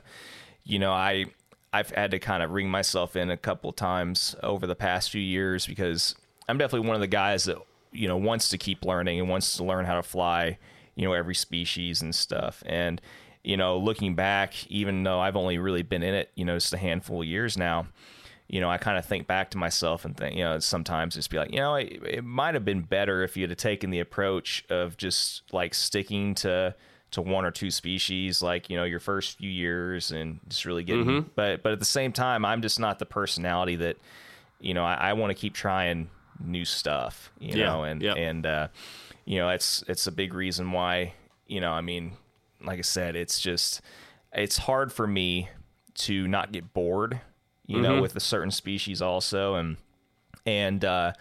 you 0.65 0.77
know, 0.77 0.91
I 0.91 1.27
I've 1.71 1.89
had 1.91 2.11
to 2.11 2.19
kind 2.19 2.43
of 2.43 2.51
ring 2.51 2.69
myself 2.69 3.15
in 3.15 3.29
a 3.29 3.37
couple 3.37 3.71
times 3.71 4.35
over 4.43 4.67
the 4.67 4.75
past 4.75 5.09
few 5.09 5.21
years 5.21 5.65
because 5.65 6.15
I'm 6.49 6.57
definitely 6.57 6.89
one 6.89 6.95
of 6.95 7.01
the 7.01 7.07
guys 7.07 7.45
that 7.45 7.59
you 7.93 8.09
know 8.09 8.17
wants 8.17 8.49
to 8.49 8.57
keep 8.57 8.83
learning 8.83 9.21
and 9.21 9.29
wants 9.29 9.55
to 9.55 9.63
learn 9.63 9.85
how 9.85 9.95
to 9.95 10.03
fly, 10.03 10.57
you 10.95 11.07
know, 11.07 11.13
every 11.13 11.35
species 11.35 12.01
and 12.01 12.13
stuff. 12.13 12.61
And 12.65 12.99
you 13.45 13.57
know, 13.57 13.77
looking 13.77 14.15
back, 14.15 14.65
even 14.67 15.03
though 15.03 15.19
I've 15.19 15.35
only 15.35 15.59
really 15.59 15.83
been 15.83 16.01
in 16.01 16.15
it, 16.15 16.31
you 16.35 16.45
know, 16.45 16.55
just 16.55 16.73
a 16.73 16.77
handful 16.77 17.21
of 17.21 17.27
years 17.27 17.57
now, 17.57 17.87
you 18.47 18.59
know, 18.59 18.69
I 18.69 18.77
kind 18.77 18.97
of 18.97 19.05
think 19.05 19.27
back 19.27 19.51
to 19.51 19.57
myself 19.57 20.03
and 20.03 20.17
think, 20.17 20.35
you 20.35 20.43
know, 20.43 20.59
sometimes 20.59 21.15
just 21.15 21.29
be 21.29 21.37
like, 21.37 21.51
you 21.51 21.59
know, 21.59 21.75
it, 21.75 22.01
it 22.07 22.23
might 22.23 22.55
have 22.55 22.65
been 22.65 22.81
better 22.81 23.23
if 23.23 23.37
you 23.37 23.47
had 23.47 23.57
taken 23.57 23.91
the 23.91 23.99
approach 23.99 24.65
of 24.69 24.97
just 24.97 25.43
like 25.53 25.73
sticking 25.73 26.33
to 26.35 26.75
to 27.11 27.21
one 27.21 27.45
or 27.45 27.51
two 27.51 27.71
species, 27.71 28.41
like 28.41 28.69
you 28.69 28.75
know, 28.75 28.83
your 28.83 28.99
first 28.99 29.37
few 29.37 29.49
years 29.49 30.11
and 30.11 30.39
just 30.49 30.65
really 30.65 30.83
getting. 30.83 31.05
Mm-hmm. 31.05 31.29
But 31.35 31.61
but 31.61 31.71
at 31.71 31.79
the 31.79 31.85
same 31.85 32.11
time, 32.11 32.43
I'm 32.43 32.61
just 32.61 32.79
not 32.79 32.97
the 32.97 33.05
personality 33.05 33.75
that, 33.77 33.97
you 34.59 34.73
know, 34.73 34.83
I, 34.83 34.95
I 34.95 35.13
want 35.13 35.29
to 35.29 35.35
keep 35.35 35.53
trying 35.53 36.09
new 36.43 36.65
stuff, 36.65 37.31
you 37.39 37.57
yeah. 37.57 37.65
know, 37.65 37.83
and 37.83 38.01
yep. 38.01 38.17
and 38.17 38.45
uh, 38.45 38.67
you 39.25 39.37
know, 39.37 39.49
it's 39.49 39.83
it's 39.87 40.07
a 40.07 40.11
big 40.11 40.33
reason 40.33 40.71
why, 40.71 41.13
you 41.47 41.61
know, 41.61 41.71
I 41.71 41.81
mean, 41.81 42.13
like 42.65 42.79
I 42.79 42.83
said, 42.83 43.15
it's 43.15 43.39
just 43.39 43.81
it's 44.33 44.57
hard 44.57 44.91
for 44.91 45.07
me 45.07 45.49
to 45.95 46.27
not 46.27 46.51
get 46.51 46.73
bored, 46.73 47.21
you 47.65 47.77
mm-hmm. 47.77 47.83
know, 47.83 48.01
with 48.01 48.15
a 48.15 48.19
certain 48.19 48.51
species 48.51 49.01
also, 49.01 49.55
and 49.55 49.77
and 50.45 50.83
uh, 50.83 51.13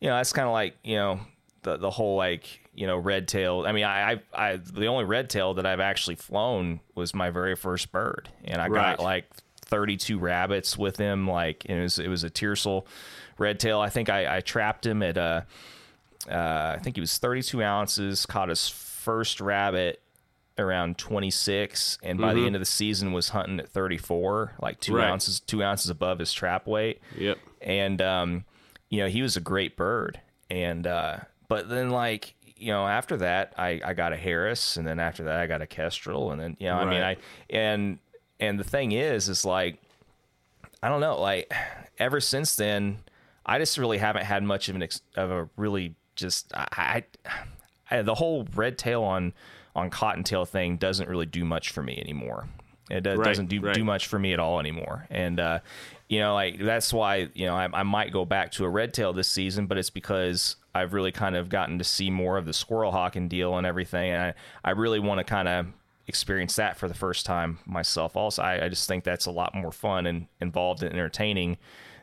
you 0.00 0.08
know 0.08 0.16
that's 0.16 0.32
kind 0.32 0.46
of 0.46 0.52
like 0.52 0.76
you 0.84 0.96
know 0.96 1.20
the 1.62 1.76
the 1.76 1.90
whole 1.90 2.16
like 2.16 2.68
you 2.74 2.86
know 2.86 2.96
red 2.96 3.28
tail. 3.28 3.64
I 3.66 3.72
mean, 3.72 3.84
I, 3.84 4.12
I 4.12 4.20
I 4.34 4.56
the 4.56 4.86
only 4.86 5.04
red 5.04 5.30
tail 5.30 5.54
that 5.54 5.66
I've 5.66 5.80
actually 5.80 6.16
flown 6.16 6.80
was 6.94 7.14
my 7.14 7.30
very 7.30 7.56
first 7.56 7.90
bird, 7.90 8.28
and 8.44 8.60
I 8.60 8.68
right. 8.68 8.96
got 8.96 9.02
like 9.02 9.26
32 9.66 10.18
rabbits 10.18 10.76
with 10.76 10.96
him. 10.96 11.28
Like 11.28 11.64
it 11.66 11.80
was 11.80 11.98
it 11.98 12.08
was 12.08 12.24
a 12.24 12.30
tiercel 12.30 12.86
red 13.38 13.60
tail. 13.60 13.80
I 13.80 13.88
think 13.88 14.08
I, 14.08 14.38
I 14.38 14.40
trapped 14.40 14.86
him 14.86 15.02
at 15.02 15.18
uh, 15.18 15.42
uh, 16.30 16.74
I 16.76 16.80
think 16.82 16.96
he 16.96 17.00
was 17.00 17.18
32 17.18 17.62
ounces. 17.62 18.26
Caught 18.26 18.50
his 18.50 18.68
first 18.68 19.40
rabbit 19.40 20.02
around 20.58 20.98
26 20.98 21.98
and 22.02 22.18
by 22.18 22.28
mm-hmm. 22.28 22.40
the 22.40 22.46
end 22.46 22.56
of 22.56 22.60
the 22.60 22.66
season 22.66 23.12
was 23.12 23.30
hunting 23.30 23.60
at 23.60 23.68
34 23.68 24.54
like 24.60 24.80
two 24.80 24.96
right. 24.96 25.08
ounces 25.08 25.40
two 25.40 25.62
ounces 25.62 25.90
above 25.90 26.18
his 26.18 26.32
trap 26.32 26.66
weight 26.66 27.00
yep 27.16 27.38
and 27.60 28.02
um 28.02 28.44
you 28.90 29.00
know 29.00 29.08
he 29.08 29.22
was 29.22 29.36
a 29.36 29.40
great 29.40 29.76
bird 29.76 30.20
and 30.50 30.86
uh 30.86 31.18
but 31.48 31.68
then 31.68 31.90
like 31.90 32.34
you 32.56 32.72
know 32.72 32.86
after 32.86 33.16
that 33.16 33.52
i 33.56 33.80
i 33.84 33.94
got 33.94 34.12
a 34.12 34.16
harris 34.16 34.76
and 34.76 34.86
then 34.86 34.98
after 34.98 35.24
that 35.24 35.38
i 35.38 35.46
got 35.46 35.62
a 35.62 35.66
kestrel 35.66 36.32
and 36.32 36.40
then 36.40 36.56
you 36.58 36.66
know 36.66 36.74
right. 36.74 36.86
i 36.86 36.90
mean 36.90 37.02
i 37.02 37.16
and 37.50 37.98
and 38.40 38.58
the 38.58 38.64
thing 38.64 38.92
is 38.92 39.28
is 39.28 39.44
like 39.44 39.78
i 40.82 40.88
don't 40.88 41.00
know 41.00 41.20
like 41.20 41.52
ever 41.98 42.20
since 42.20 42.56
then 42.56 42.98
i 43.46 43.58
just 43.58 43.78
really 43.78 43.98
haven't 43.98 44.24
had 44.24 44.42
much 44.42 44.68
of 44.68 44.74
an 44.74 44.82
ex- 44.82 45.02
of 45.14 45.30
a 45.30 45.48
really 45.56 45.94
just 46.16 46.52
I, 46.54 47.04
I, 47.90 47.96
I 47.96 48.02
the 48.02 48.16
whole 48.16 48.46
red 48.54 48.76
tail 48.76 49.02
on 49.04 49.32
on 49.78 49.90
cottontail 49.90 50.44
thing 50.44 50.76
doesn't 50.76 51.08
really 51.08 51.26
do 51.26 51.44
much 51.44 51.70
for 51.70 51.82
me 51.82 51.98
anymore. 51.98 52.48
It 52.90 53.02
does, 53.02 53.18
right, 53.18 53.36
not 53.36 53.48
do, 53.48 53.60
right. 53.60 53.74
do 53.74 53.84
much 53.84 54.06
for 54.06 54.18
me 54.18 54.32
at 54.32 54.40
all 54.40 54.60
anymore. 54.60 55.06
And, 55.10 55.38
uh, 55.38 55.58
you 56.08 56.20
know, 56.20 56.34
like 56.34 56.58
that's 56.58 56.92
why, 56.92 57.28
you 57.34 57.46
know, 57.46 57.54
I, 57.54 57.68
I 57.72 57.82
might 57.82 58.12
go 58.12 58.24
back 58.24 58.52
to 58.52 58.64
a 58.64 58.68
red 58.68 58.94
tail 58.94 59.12
this 59.12 59.28
season, 59.28 59.66
but 59.66 59.76
it's 59.76 59.90
because 59.90 60.56
I've 60.74 60.94
really 60.94 61.12
kind 61.12 61.36
of 61.36 61.50
gotten 61.50 61.78
to 61.78 61.84
see 61.84 62.08
more 62.10 62.38
of 62.38 62.46
the 62.46 62.54
squirrel 62.54 62.90
hawking 62.90 63.28
deal 63.28 63.58
and 63.58 63.66
everything. 63.66 64.10
And 64.10 64.22
I, 64.22 64.34
I 64.64 64.70
really 64.70 65.00
want 65.00 65.18
to 65.18 65.24
kind 65.24 65.48
of 65.48 65.66
experience 66.06 66.56
that 66.56 66.78
for 66.78 66.88
the 66.88 66.94
first 66.94 67.26
time 67.26 67.58
myself. 67.66 68.16
Also, 68.16 68.42
I, 68.42 68.64
I 68.64 68.68
just 68.70 68.88
think 68.88 69.04
that's 69.04 69.26
a 69.26 69.30
lot 69.30 69.54
more 69.54 69.70
fun 69.70 70.06
and 70.06 70.26
involved 70.40 70.82
and 70.82 70.92
entertaining 70.92 71.58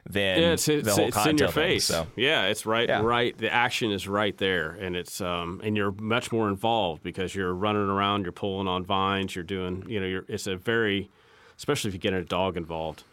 than 0.09 0.39
Yeah, 0.39 0.51
it's, 0.53 0.67
it's, 0.67 0.87
the 0.87 0.93
whole 0.93 1.07
it's 1.07 1.17
in 1.17 1.37
your 1.37 1.47
cottontail 1.47 1.51
thing, 1.51 1.63
face. 1.75 1.85
so 1.85 2.07
Yeah, 2.15 2.45
it's 2.45 2.65
right, 2.65 2.87
Yeah. 2.87 3.01
right. 3.01 3.37
The 3.37 3.51
action 3.51 3.91
is 3.91 4.07
right 4.07 4.37
there, 4.37 4.69
and 4.71 4.95
it's 4.95 5.19
um, 5.21 5.61
and 5.63 5.75
you're 5.75 5.91
much 5.93 6.31
more 6.31 6.47
involved 6.47 7.01
because 7.03 7.33
you're 7.33 7.53
running 7.53 7.89
around, 7.89 8.23
you're 8.23 8.31
pulling 8.31 8.67
on 8.67 8.83
vines, 8.85 9.35
you're 9.35 9.43
doing, 9.43 9.83
you 9.87 9.99
know, 9.99 10.05
you're. 10.05 10.25
It's 10.27 10.47
a 10.47 10.55
very, 10.57 11.09
especially 11.57 11.87
if 11.89 11.93
you 11.95 11.99
get 11.99 12.13
a 12.13 12.23
dog 12.23 12.55
involved. 12.57 13.03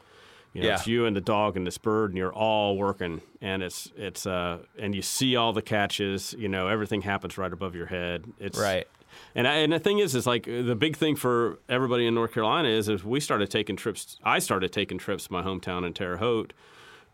You 0.53 0.61
know, 0.61 0.69
Yeah. 0.69 0.75
it's 0.75 0.87
you 0.87 1.07
and 1.07 1.17
the 1.17 1.23
dog 1.23 1.57
and 1.57 1.67
this 1.67 1.79
bird, 1.79 2.11
and 2.11 2.19
you're 2.19 2.33
all 2.35 2.77
working, 2.77 3.23
and 3.41 3.63
it's 3.63 3.91
it's 3.97 4.27
uh, 4.27 4.59
and 4.79 4.95
you 4.95 5.01
see 5.01 5.35
all 5.35 5.55
the 5.55 5.63
catches. 5.63 6.35
You 6.39 6.49
know, 6.51 6.69
everything 6.69 7.01
happens 7.03 7.39
right 7.39 7.53
above 7.53 7.75
your 7.75 7.87
head. 7.87 8.25
It's 8.39 8.59
right. 8.59 8.87
and 9.35 9.49
I, 9.49 9.55
and 9.57 9.73
the 9.73 9.79
thing 9.79 9.99
is, 9.99 10.15
is 10.15 10.27
like 10.27 10.45
the 10.45 10.75
big 10.79 10.97
thing 10.99 11.17
for 11.17 11.59
everybody 11.71 12.07
in 12.07 12.15
North 12.15 12.33
Carolina 12.35 12.69
is, 12.69 12.91
is 12.91 13.03
we 13.03 13.19
started 13.19 13.51
taking 13.51 13.77
trips. 13.77 14.19
I 14.23 14.41
started 14.41 14.73
taking 14.75 14.99
trips 14.99 15.27
to 15.29 15.33
my 15.33 15.43
hometown 15.43 15.87
in 15.87 15.95
Terre 15.95 16.19
Haute 16.19 16.53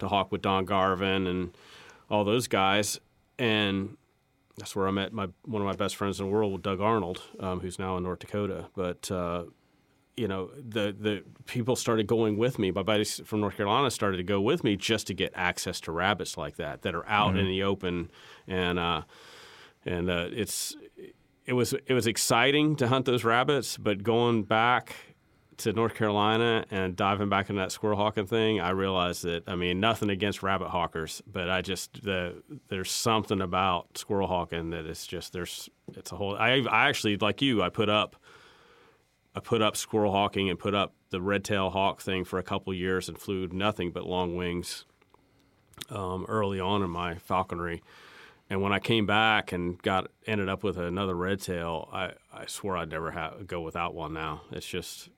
hawk 0.06 0.30
with 0.30 0.42
Don 0.42 0.64
Garvin 0.64 1.26
and 1.26 1.50
all 2.08 2.22
those 2.22 2.46
guys, 2.46 3.00
and 3.38 3.96
that's 4.56 4.76
where 4.76 4.86
I 4.86 4.92
met 4.92 5.12
my 5.12 5.28
one 5.44 5.60
of 5.60 5.66
my 5.66 5.74
best 5.74 5.96
friends 5.96 6.20
in 6.20 6.26
the 6.26 6.32
world, 6.32 6.62
Doug 6.62 6.80
Arnold, 6.80 7.22
um, 7.40 7.58
who's 7.60 7.78
now 7.78 7.96
in 7.96 8.04
North 8.04 8.20
Dakota. 8.20 8.66
But 8.76 9.10
uh, 9.10 9.44
you 10.16 10.28
know, 10.28 10.50
the 10.56 10.94
the 10.98 11.24
people 11.46 11.76
started 11.76 12.06
going 12.06 12.36
with 12.36 12.58
me. 12.58 12.70
My 12.70 12.82
buddies 12.82 13.20
from 13.24 13.40
North 13.40 13.56
Carolina 13.56 13.90
started 13.90 14.18
to 14.18 14.22
go 14.22 14.40
with 14.40 14.62
me 14.64 14.76
just 14.76 15.06
to 15.08 15.14
get 15.14 15.32
access 15.34 15.80
to 15.82 15.92
rabbits 15.92 16.36
like 16.36 16.56
that 16.56 16.82
that 16.82 16.94
are 16.94 17.08
out 17.08 17.36
in 17.36 17.46
the 17.46 17.62
open, 17.62 18.10
and 18.46 18.78
uh, 18.78 19.02
and 19.84 20.10
uh, 20.10 20.28
it's 20.30 20.76
it 21.46 21.52
was 21.54 21.72
it 21.86 21.94
was 21.94 22.06
exciting 22.06 22.76
to 22.76 22.88
hunt 22.88 23.06
those 23.06 23.24
rabbits, 23.24 23.76
but 23.76 24.02
going 24.02 24.42
back 24.42 24.94
to 25.58 25.72
North 25.72 25.94
Carolina 25.94 26.64
and 26.70 26.96
diving 26.96 27.28
back 27.28 27.50
into 27.50 27.60
that 27.60 27.72
squirrel 27.72 27.96
hawking 27.96 28.26
thing, 28.26 28.60
I 28.60 28.70
realized 28.70 29.24
that 29.24 29.44
I 29.46 29.56
mean 29.56 29.80
nothing 29.80 30.08
against 30.08 30.42
rabbit 30.42 30.68
hawkers, 30.68 31.22
but 31.30 31.50
I 31.50 31.62
just 31.62 32.02
the 32.02 32.42
there's 32.68 32.90
something 32.90 33.40
about 33.40 33.98
squirrel 33.98 34.28
hawking 34.28 34.70
that 34.70 34.86
it's 34.86 35.06
just 35.06 35.32
there's 35.32 35.68
it's 35.94 36.12
a 36.12 36.16
whole. 36.16 36.36
I 36.36 36.64
I 36.70 36.88
actually 36.88 37.16
like 37.16 37.42
you, 37.42 37.62
I 37.62 37.68
put 37.68 37.88
up 37.88 38.16
I 39.34 39.40
put 39.40 39.62
up 39.62 39.76
squirrel 39.76 40.12
hawking 40.12 40.48
and 40.48 40.58
put 40.58 40.74
up 40.74 40.94
the 41.10 41.20
red 41.20 41.44
tail 41.44 41.70
hawk 41.70 42.00
thing 42.00 42.24
for 42.24 42.38
a 42.38 42.42
couple 42.42 42.72
years 42.72 43.08
and 43.08 43.18
flew 43.18 43.48
nothing 43.48 43.90
but 43.90 44.04
long 44.04 44.36
wings 44.36 44.84
um, 45.90 46.24
early 46.28 46.60
on 46.60 46.82
in 46.82 46.90
my 46.90 47.16
falconry. 47.16 47.82
And 48.50 48.62
when 48.62 48.72
I 48.72 48.78
came 48.78 49.06
back 49.06 49.52
and 49.52 49.80
got 49.82 50.10
ended 50.26 50.48
up 50.48 50.62
with 50.62 50.78
another 50.78 51.14
red 51.14 51.40
tail, 51.40 51.88
I, 51.92 52.12
I 52.38 52.46
swore 52.46 52.76
I'd 52.76 52.90
never 52.90 53.10
ha- 53.10 53.34
go 53.46 53.60
without 53.60 53.94
one. 53.94 54.12
Now 54.12 54.42
it's 54.52 54.66
just 54.66 55.08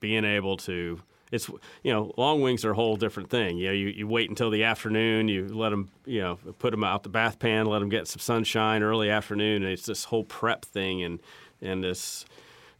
being 0.00 0.24
able 0.24 0.56
to. 0.58 1.00
It's 1.32 1.48
you 1.82 1.92
know 1.92 2.12
long 2.16 2.42
wings 2.42 2.64
are 2.64 2.72
a 2.72 2.74
whole 2.74 2.96
different 2.96 3.30
thing. 3.30 3.56
You 3.58 3.68
know 3.68 3.72
you, 3.72 3.88
you 3.88 4.06
wait 4.06 4.28
until 4.28 4.50
the 4.50 4.64
afternoon, 4.64 5.28
you 5.28 5.48
let 5.48 5.70
them 5.70 5.90
you 6.04 6.20
know 6.20 6.38
put 6.58 6.70
them 6.70 6.84
out 6.84 7.02
the 7.02 7.08
bath 7.08 7.38
pan, 7.38 7.66
let 7.66 7.78
them 7.78 7.88
get 7.88 8.06
some 8.08 8.20
sunshine 8.20 8.82
early 8.82 9.10
afternoon, 9.10 9.64
it's 9.64 9.86
this 9.86 10.04
whole 10.04 10.24
prep 10.24 10.64
thing 10.64 11.02
and 11.02 11.20
and 11.62 11.82
this 11.82 12.24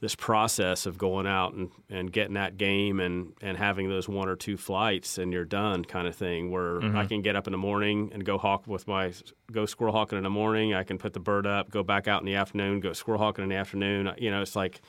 this 0.04 0.14
process 0.14 0.84
of 0.84 0.98
going 0.98 1.26
out 1.26 1.54
and, 1.54 1.70
and 1.88 2.12
getting 2.12 2.34
that 2.34 2.58
game 2.58 3.00
and, 3.00 3.32
and 3.40 3.56
having 3.56 3.88
those 3.88 4.06
one 4.06 4.28
or 4.28 4.36
two 4.36 4.54
flights 4.54 5.16
and 5.16 5.32
you're 5.32 5.46
done 5.46 5.82
kind 5.82 6.06
of 6.06 6.14
thing 6.14 6.50
where 6.50 6.82
I 6.94 7.06
can 7.06 7.22
get 7.22 7.36
up 7.36 7.46
in 7.46 7.52
the 7.52 7.58
morning 7.58 8.10
and 8.12 8.22
go 8.22 8.36
hawk 8.36 8.66
with 8.66 8.86
my 8.86 9.14
go 9.50 9.64
squirrel 9.64 9.94
hawking 9.94 10.18
in 10.18 10.24
the 10.24 10.28
morning. 10.28 10.74
I 10.74 10.82
can 10.82 10.98
put 10.98 11.14
the 11.14 11.20
bird 11.20 11.46
up, 11.46 11.70
go 11.70 11.82
back 11.82 12.06
out 12.06 12.20
in 12.20 12.26
the 12.26 12.34
afternoon, 12.34 12.80
go 12.80 12.92
squirrel 12.92 13.18
hawking 13.18 13.44
in 13.44 13.48
the 13.48 13.56
afternoon. 13.56 14.12
You 14.18 14.30
know, 14.30 14.42
it's 14.42 14.54
like 14.54 14.82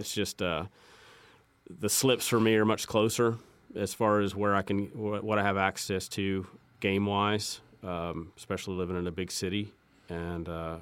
it's 0.00 0.12
just 0.12 0.42
uh, 0.42 0.64
the 1.70 1.88
slips 1.88 2.26
for 2.26 2.40
me 2.40 2.56
are 2.56 2.64
much 2.64 2.88
closer 2.88 3.36
as 3.76 3.94
far 3.94 4.18
as 4.18 4.34
where 4.34 4.56
I 4.56 4.62
can 4.62 4.86
what 4.86 5.38
I 5.38 5.44
have 5.44 5.56
access 5.56 6.08
to 6.08 6.44
game 6.80 7.06
wise, 7.06 7.60
um, 7.84 8.32
especially 8.36 8.74
living 8.74 8.96
in 8.96 9.06
a 9.06 9.12
big 9.12 9.30
city 9.30 9.72
and. 10.08 10.48
Uh, 10.48 10.76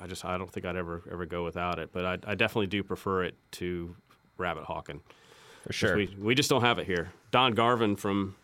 I 0.00 0.06
just 0.06 0.24
I 0.24 0.36
don't 0.38 0.50
think 0.50 0.66
I'd 0.66 0.76
ever 0.76 1.02
ever 1.10 1.26
go 1.26 1.44
without 1.44 1.78
it, 1.78 1.90
but 1.92 2.04
I, 2.04 2.18
I 2.32 2.34
definitely 2.34 2.66
do 2.68 2.82
prefer 2.82 3.24
it 3.24 3.34
to 3.52 3.94
rabbit 4.38 4.64
hawking. 4.64 5.00
For 5.66 5.72
sure. 5.72 5.96
We 5.96 6.14
we 6.20 6.34
just 6.34 6.50
don't 6.50 6.62
have 6.62 6.78
it 6.78 6.86
here. 6.86 7.12
Don 7.30 7.52
Garvin 7.54 7.96
from 7.96 8.36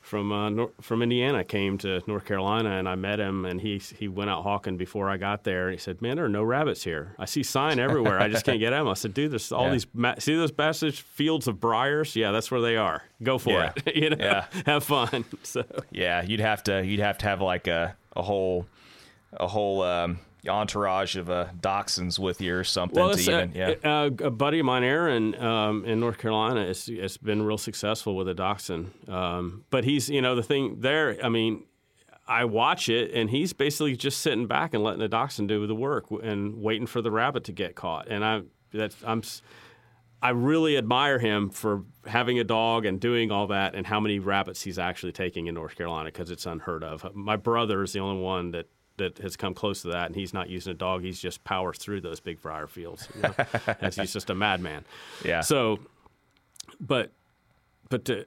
from 0.00 0.32
uh, 0.32 0.48
Nor- 0.48 0.70
from 0.80 1.00
Indiana 1.02 1.44
came 1.44 1.78
to 1.78 2.02
North 2.08 2.24
Carolina, 2.24 2.70
and 2.70 2.88
I 2.88 2.96
met 2.96 3.20
him, 3.20 3.44
and 3.44 3.60
he 3.60 3.78
he 3.78 4.08
went 4.08 4.30
out 4.30 4.42
hawking 4.42 4.76
before 4.76 5.08
I 5.08 5.16
got 5.16 5.44
there, 5.44 5.68
and 5.68 5.72
he 5.74 5.78
said, 5.78 6.02
"Man, 6.02 6.16
there 6.16 6.24
are 6.24 6.28
no 6.28 6.42
rabbits 6.42 6.82
here. 6.82 7.14
I 7.20 7.26
see 7.26 7.44
sign 7.44 7.78
everywhere. 7.78 8.18
I 8.18 8.28
just 8.28 8.44
can't 8.44 8.58
get 8.58 8.70
them." 8.70 8.88
I 8.88 8.94
said, 8.94 9.14
"Dude, 9.14 9.30
there's 9.30 9.52
all 9.52 9.66
Yeah. 9.66 9.72
these 9.72 9.86
ma- 9.94 10.14
see 10.18 10.34
those 10.34 10.50
massive 10.58 10.96
fields 10.96 11.46
of 11.46 11.60
briars? 11.60 12.16
Yeah, 12.16 12.32
that's 12.32 12.50
where 12.50 12.60
they 12.60 12.76
are. 12.76 13.04
Go 13.22 13.38
for 13.38 13.50
Yeah. 13.50 13.72
it. 13.86 13.94
you 14.02 14.10
know, 14.10 14.16
Yeah. 14.18 14.46
have 14.66 14.82
fun." 14.84 15.24
So 15.44 15.64
Yeah, 15.92 16.22
you'd 16.22 16.40
have 16.40 16.64
to 16.64 16.84
you'd 16.84 16.98
have 17.00 17.18
to 17.18 17.26
have 17.26 17.40
like 17.40 17.68
a 17.68 17.94
a 18.16 18.22
whole 18.22 18.66
a 19.34 19.46
whole 19.46 19.82
um, 19.82 20.18
entourage 20.48 21.16
of 21.16 21.30
uh, 21.30 21.46
dachshunds 21.60 22.18
with 22.18 22.40
you 22.40 22.56
or 22.56 22.64
something 22.64 23.02
Well, 23.02 23.14
to 23.14 23.20
even 23.20 23.50
uh, 23.60 23.74
yeah. 23.82 23.90
uh, 23.90 24.10
a 24.26 24.30
buddy 24.30 24.58
of 24.58 24.66
mine, 24.66 24.84
Aaron, 24.84 25.34
um, 25.36 25.84
in 25.84 26.00
North 26.00 26.18
Carolina, 26.18 26.66
has, 26.66 26.86
has 26.86 27.16
been 27.16 27.42
real 27.42 27.58
successful 27.58 28.16
with 28.16 28.28
a 28.28 28.34
dachshund. 28.34 28.92
Um, 29.08 29.64
but 29.70 29.84
he's, 29.84 30.08
you 30.08 30.20
know, 30.20 30.34
the 30.34 30.42
thing 30.42 30.80
there. 30.80 31.16
I 31.22 31.28
mean, 31.28 31.64
I 32.26 32.44
watch 32.44 32.88
it, 32.88 33.12
and 33.12 33.30
he's 33.30 33.52
basically 33.52 33.96
just 33.96 34.20
sitting 34.20 34.46
back 34.46 34.74
and 34.74 34.82
letting 34.82 35.00
the 35.00 35.08
dachshund 35.08 35.48
do 35.48 35.66
the 35.66 35.74
work 35.74 36.06
and 36.10 36.62
waiting 36.62 36.86
for 36.86 37.02
the 37.02 37.10
rabbit 37.10 37.44
to 37.44 37.52
get 37.52 37.74
caught. 37.74 38.08
And 38.08 38.24
I, 38.24 38.42
that's 38.72 38.96
I'm. 39.04 39.22
I 40.24 40.30
really 40.30 40.78
admire 40.78 41.18
him 41.18 41.50
for 41.50 41.82
having 42.06 42.38
a 42.38 42.44
dog 42.44 42.86
and 42.86 43.00
doing 43.00 43.32
all 43.32 43.48
that, 43.48 43.74
and 43.74 43.84
how 43.84 43.98
many 43.98 44.20
rabbits 44.20 44.62
he's 44.62 44.78
actually 44.78 45.10
taking 45.10 45.48
in 45.48 45.54
North 45.56 45.74
Carolina 45.74 46.10
because 46.12 46.30
it's 46.30 46.46
unheard 46.46 46.84
of. 46.84 47.12
My 47.12 47.34
brother 47.34 47.82
is 47.82 47.92
the 47.92 47.98
only 47.98 48.22
one 48.22 48.52
that 48.52 48.68
that 48.96 49.18
has 49.18 49.36
come 49.36 49.54
close 49.54 49.82
to 49.82 49.88
that, 49.88 50.06
and 50.06 50.14
he's 50.14 50.34
not 50.34 50.48
using 50.48 50.70
a 50.72 50.74
dog. 50.74 51.02
He's 51.02 51.20
just 51.20 51.42
powers 51.44 51.78
through 51.78 52.00
those 52.02 52.20
big 52.20 52.40
briar 52.40 52.66
fields. 52.66 53.08
You 53.14 53.22
know? 53.22 53.34
He's 53.94 54.12
just 54.12 54.30
a 54.30 54.34
madman. 54.34 54.84
Yeah. 55.24 55.40
So, 55.40 55.78
but 56.80 57.10
but 57.88 58.08
uh, 58.08 58.24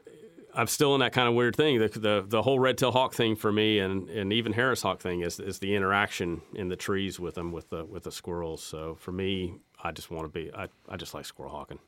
I'm 0.54 0.68
still 0.68 0.94
in 0.96 1.00
that 1.02 1.12
kind 1.14 1.28
of 1.28 1.34
weird 1.34 1.56
thing. 1.56 1.80
The 1.80 1.88
the, 1.88 2.26
the 2.28 2.42
whole 2.42 2.60
red 2.60 2.78
tail 2.78 2.92
hawk 2.92 3.14
thing 3.14 3.36
for 3.36 3.52
me, 3.52 3.80
and, 3.80 4.10
and 4.10 4.32
even 4.34 4.54
Harris 4.54 4.82
hawk 4.82 5.00
thing 5.02 5.22
is 5.22 5.40
is 5.40 5.60
the 5.60 5.76
interaction 5.76 6.42
in 6.54 6.70
the 6.70 6.76
trees 6.76 7.20
with 7.20 7.36
them 7.36 7.52
with 7.52 7.70
the 7.70 7.86
with 7.86 8.04
the 8.04 8.12
squirrels. 8.12 8.64
So 8.64 8.96
for 8.96 9.12
me, 9.12 9.56
I 9.84 9.92
just 9.92 10.12
want 10.12 10.26
to 10.26 10.30
be. 10.30 10.52
I, 10.54 10.68
I 10.90 10.98
just 10.98 11.14
like 11.14 11.26
squirrel 11.26 11.52
hawking. 11.52 11.80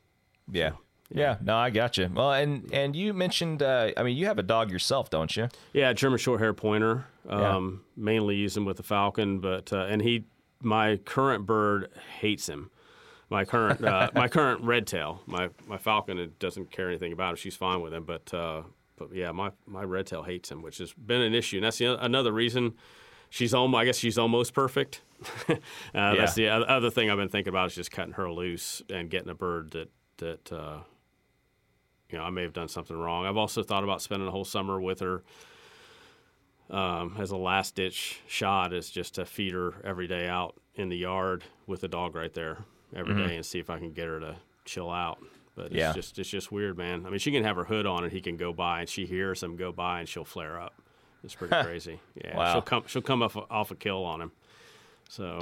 yeah. 0.50 0.72
Yeah, 1.10 1.36
no, 1.42 1.56
I 1.56 1.70
got 1.70 1.96
you. 1.96 2.10
Well, 2.12 2.32
and 2.32 2.68
and 2.72 2.94
you 2.94 3.14
mentioned, 3.14 3.62
uh, 3.62 3.92
I 3.96 4.02
mean, 4.02 4.16
you 4.16 4.26
have 4.26 4.38
a 4.38 4.42
dog 4.42 4.70
yourself, 4.70 5.08
don't 5.08 5.34
you? 5.36 5.48
Yeah, 5.72 5.92
German 5.92 6.18
short 6.18 6.40
hair 6.40 6.52
pointer. 6.52 7.06
Um, 7.28 7.82
Mainly 7.96 8.36
use 8.36 8.56
him 8.56 8.64
with 8.64 8.76
the 8.76 8.82
falcon, 8.82 9.40
but 9.40 9.72
uh, 9.72 9.86
and 9.88 10.02
he, 10.02 10.24
my 10.60 10.96
current 10.96 11.46
bird 11.46 11.90
hates 12.20 12.48
him. 12.48 12.70
My 13.30 13.44
current 13.44 13.82
uh, 13.82 14.10
my 14.14 14.28
current 14.28 14.62
red 14.62 14.86
tail. 14.86 15.22
My 15.26 15.48
my 15.66 15.78
falcon 15.78 16.18
it 16.18 16.38
doesn't 16.38 16.70
care 16.70 16.88
anything 16.88 17.12
about 17.12 17.30
him. 17.30 17.36
She's 17.36 17.56
fine 17.56 17.80
with 17.80 17.94
him, 17.94 18.04
but 18.04 18.32
uh, 18.34 18.62
but 18.96 19.14
yeah, 19.14 19.32
my 19.32 19.50
my 19.66 19.84
red 19.84 20.06
tail 20.06 20.22
hates 20.22 20.50
him, 20.50 20.60
which 20.62 20.78
has 20.78 20.92
been 20.92 21.22
an 21.22 21.34
issue. 21.34 21.56
And 21.56 21.64
that's 21.64 21.78
the, 21.78 22.02
another 22.04 22.32
reason. 22.32 22.74
She's 23.30 23.54
almost. 23.54 23.80
I 23.80 23.84
guess 23.86 23.96
she's 23.96 24.18
almost 24.18 24.52
perfect. 24.54 25.02
uh, 25.48 25.56
That's 25.92 26.34
the 26.34 26.48
other 26.48 26.90
thing 26.90 27.10
I've 27.10 27.18
been 27.18 27.28
thinking 27.28 27.50
about 27.50 27.66
is 27.66 27.74
just 27.74 27.90
cutting 27.90 28.14
her 28.14 28.30
loose 28.30 28.82
and 28.88 29.10
getting 29.10 29.30
a 29.30 29.34
bird 29.34 29.70
that 29.70 29.90
that. 30.18 30.52
Uh, 30.52 30.78
you 32.10 32.18
know, 32.18 32.24
I 32.24 32.30
may 32.30 32.42
have 32.42 32.52
done 32.52 32.68
something 32.68 32.96
wrong. 32.96 33.26
I've 33.26 33.36
also 33.36 33.62
thought 33.62 33.84
about 33.84 34.00
spending 34.02 34.26
a 34.28 34.30
whole 34.30 34.44
summer 34.44 34.80
with 34.80 35.00
her 35.00 35.22
um, 36.70 37.16
as 37.18 37.30
a 37.30 37.36
last 37.36 37.74
ditch 37.74 38.20
shot, 38.26 38.72
is 38.72 38.90
just 38.90 39.14
to 39.14 39.24
feed 39.24 39.54
her 39.54 39.74
every 39.84 40.06
day 40.06 40.28
out 40.28 40.54
in 40.74 40.88
the 40.88 40.96
yard 40.96 41.44
with 41.66 41.80
the 41.80 41.88
dog 41.88 42.14
right 42.14 42.32
there 42.34 42.58
every 42.94 43.14
day 43.14 43.36
and 43.36 43.44
see 43.44 43.58
if 43.58 43.68
I 43.70 43.78
can 43.78 43.92
get 43.92 44.06
her 44.06 44.20
to 44.20 44.36
chill 44.64 44.90
out. 44.90 45.18
But 45.54 45.66
it's 45.66 45.74
Yeah. 45.74 45.92
just 45.92 46.18
it's 46.18 46.28
just 46.28 46.52
weird, 46.52 46.76
man. 46.78 47.04
I 47.06 47.10
mean, 47.10 47.18
she 47.18 47.32
can 47.32 47.42
have 47.42 47.56
her 47.56 47.64
hood 47.64 47.84
on 47.86 48.04
and 48.04 48.12
he 48.12 48.20
can 48.20 48.36
go 48.36 48.52
by, 48.52 48.80
and 48.80 48.88
she 48.88 49.06
hears 49.06 49.42
him 49.42 49.56
go 49.56 49.72
by 49.72 50.00
and 50.00 50.08
she'll 50.08 50.24
flare 50.24 50.60
up. 50.60 50.74
It's 51.24 51.34
pretty 51.34 51.56
crazy. 51.64 52.00
Yeah, 52.22 52.36
Wow. 52.36 52.52
she'll 52.52 52.62
come 52.62 52.84
she'll 52.86 53.02
come 53.02 53.22
off 53.22 53.36
off 53.50 53.70
a 53.70 53.74
kill 53.74 54.04
on 54.04 54.20
him. 54.20 54.32
So 55.08 55.40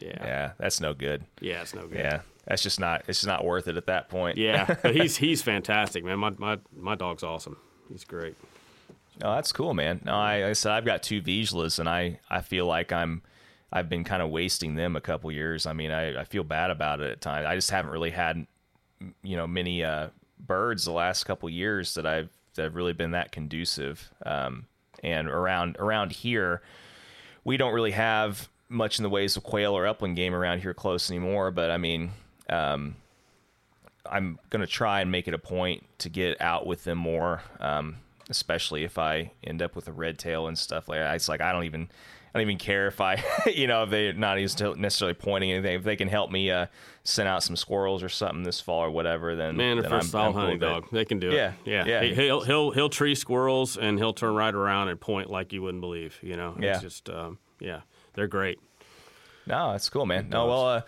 yeah, 0.00 0.08
yeah, 0.08 0.26
Yeah, 0.26 0.52
that's 0.58 0.80
no 0.80 0.94
good. 0.94 1.24
Yeah, 1.40 1.62
it's 1.62 1.74
no 1.74 1.86
good. 1.86 1.98
Yeah, 1.98 2.20
that's 2.46 2.62
just 2.62 2.78
not. 2.78 3.00
It's 3.08 3.20
just 3.20 3.26
not 3.26 3.44
worth 3.44 3.66
it 3.66 3.76
at 3.76 3.86
that 3.86 4.08
point. 4.08 4.36
Yeah, 4.38 4.76
but 4.82 4.94
he's 4.94 5.16
he's 5.16 5.42
fantastic, 5.42 6.04
man. 6.04 6.18
My 6.18 6.30
my 6.38 6.58
my 6.76 6.94
dog's 6.94 7.22
awesome. 7.22 7.56
He's 7.90 8.04
great. 8.04 8.36
Oh, 9.22 9.34
that's 9.34 9.52
cool, 9.52 9.72
man. 9.72 10.02
No, 10.04 10.12
I, 10.12 10.40
like 10.42 10.50
I 10.50 10.52
said 10.52 10.72
I've 10.72 10.84
got 10.84 11.02
two 11.02 11.22
Vizslas, 11.22 11.78
and 11.78 11.88
I 11.88 12.20
I 12.28 12.42
feel 12.42 12.66
like 12.66 12.92
I'm 12.92 13.22
I've 13.72 13.88
been 13.88 14.04
kind 14.04 14.22
of 14.22 14.30
wasting 14.30 14.74
them 14.74 14.96
a 14.96 15.00
couple 15.00 15.32
years. 15.32 15.66
I 15.66 15.72
mean, 15.72 15.90
I, 15.90 16.20
I 16.20 16.24
feel 16.24 16.44
bad 16.44 16.70
about 16.70 17.00
it 17.00 17.10
at 17.10 17.20
times. 17.20 17.46
I 17.46 17.54
just 17.54 17.70
haven't 17.70 17.90
really 17.90 18.10
had 18.10 18.46
you 19.22 19.36
know 19.36 19.46
many 19.46 19.82
uh, 19.82 20.08
birds 20.38 20.84
the 20.84 20.92
last 20.92 21.24
couple 21.24 21.48
years 21.48 21.94
that 21.94 22.04
I've 22.06 22.28
that 22.54 22.62
have 22.64 22.74
really 22.74 22.92
been 22.92 23.12
that 23.12 23.32
conducive. 23.32 24.10
Um, 24.24 24.66
and 25.02 25.28
around 25.28 25.76
around 25.78 26.12
here, 26.12 26.60
we 27.44 27.56
don't 27.56 27.72
really 27.72 27.92
have 27.92 28.48
much 28.68 28.98
in 28.98 29.02
the 29.02 29.10
ways 29.10 29.36
of 29.36 29.42
quail 29.42 29.76
or 29.76 29.86
upland 29.86 30.16
game 30.16 30.34
around 30.34 30.60
here 30.60 30.74
close 30.74 31.10
anymore. 31.10 31.50
But 31.50 31.70
I 31.70 31.76
mean, 31.76 32.12
um, 32.48 32.96
I'm 34.08 34.38
gonna 34.50 34.66
try 34.66 35.00
and 35.00 35.10
make 35.10 35.28
it 35.28 35.34
a 35.34 35.38
point 35.38 35.84
to 35.98 36.08
get 36.08 36.40
out 36.40 36.66
with 36.66 36.84
them 36.84 36.98
more. 36.98 37.42
Um, 37.60 37.96
especially 38.28 38.84
if 38.84 38.98
I 38.98 39.32
end 39.44 39.62
up 39.62 39.76
with 39.76 39.88
a 39.88 39.92
red 39.92 40.18
tail 40.18 40.48
and 40.48 40.58
stuff 40.58 40.88
like 40.88 40.98
that. 40.98 41.14
It's 41.14 41.28
like 41.28 41.40
I 41.40 41.52
don't 41.52 41.64
even 41.64 41.88
I 42.36 42.38
don't 42.38 42.42
even 42.48 42.58
care 42.58 42.86
if 42.86 43.00
I, 43.00 43.22
you 43.46 43.66
know, 43.66 43.84
if 43.84 43.90
they're 43.90 44.12
not 44.12 44.36
necessarily 44.38 45.14
pointing 45.14 45.52
anything. 45.52 45.74
If 45.74 45.84
they 45.84 45.96
can 45.96 46.08
help 46.08 46.30
me 46.30 46.50
uh, 46.50 46.66
send 47.02 47.28
out 47.28 47.42
some 47.42 47.56
squirrels 47.56 48.02
or 48.02 48.08
something 48.08 48.42
this 48.42 48.60
fall 48.60 48.80
or 48.80 48.90
whatever, 48.90 49.36
then 49.36 49.56
man, 49.56 49.78
then 49.78 49.88
for 49.88 49.98
a 49.98 50.02
style 50.02 50.32
hunting 50.32 50.58
dog, 50.58 50.86
they 50.92 51.04
can 51.04 51.18
do 51.18 51.30
yeah, 51.30 51.52
it. 51.64 51.70
Yeah, 51.70 51.84
yeah. 51.86 52.02
He, 52.02 52.30
will 52.30 52.42
he'll 52.42 52.70
he'll 52.72 52.88
tree 52.90 53.14
squirrels 53.14 53.76
and 53.76 53.98
he'll 53.98 54.12
turn 54.12 54.34
right 54.34 54.54
around 54.54 54.88
and 54.88 55.00
point 55.00 55.30
like 55.30 55.52
you 55.52 55.62
wouldn't 55.62 55.80
believe. 55.80 56.18
You 56.22 56.36
know, 56.36 56.56
yeah, 56.60 56.74
it's 56.74 56.82
just 56.82 57.08
um, 57.08 57.38
yeah, 57.58 57.80
they're 58.16 58.26
great. 58.26 58.58
No, 59.46 59.72
that's 59.72 59.88
cool, 59.88 60.06
man. 60.06 60.28
No, 60.28 60.46
well. 60.46 60.66
Uh, 60.66 60.80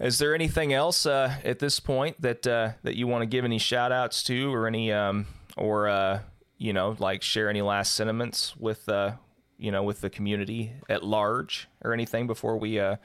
is 0.00 0.18
there 0.18 0.32
anything 0.32 0.72
else 0.72 1.06
uh, 1.06 1.34
at 1.44 1.58
this 1.58 1.80
point 1.80 2.20
that 2.22 2.46
uh, 2.46 2.70
that 2.84 2.94
you 2.94 3.08
want 3.08 3.22
to 3.22 3.26
give 3.26 3.44
any 3.44 3.58
shout 3.58 3.90
outs 3.90 4.22
to 4.24 4.54
or 4.54 4.68
any 4.68 4.92
um, 4.92 5.26
or 5.56 5.88
uh, 5.88 6.20
you 6.56 6.72
know 6.72 6.96
like 7.00 7.22
share 7.22 7.50
any 7.50 7.62
last 7.62 7.94
sentiments 7.94 8.56
with 8.56 8.88
uh, 8.88 9.12
you 9.56 9.72
know 9.72 9.82
with 9.82 10.00
the 10.00 10.08
community 10.08 10.72
at 10.88 11.02
large 11.02 11.68
or 11.82 11.92
anything 11.92 12.26
before 12.26 12.56
we 12.56 12.78
uh, 12.78 12.96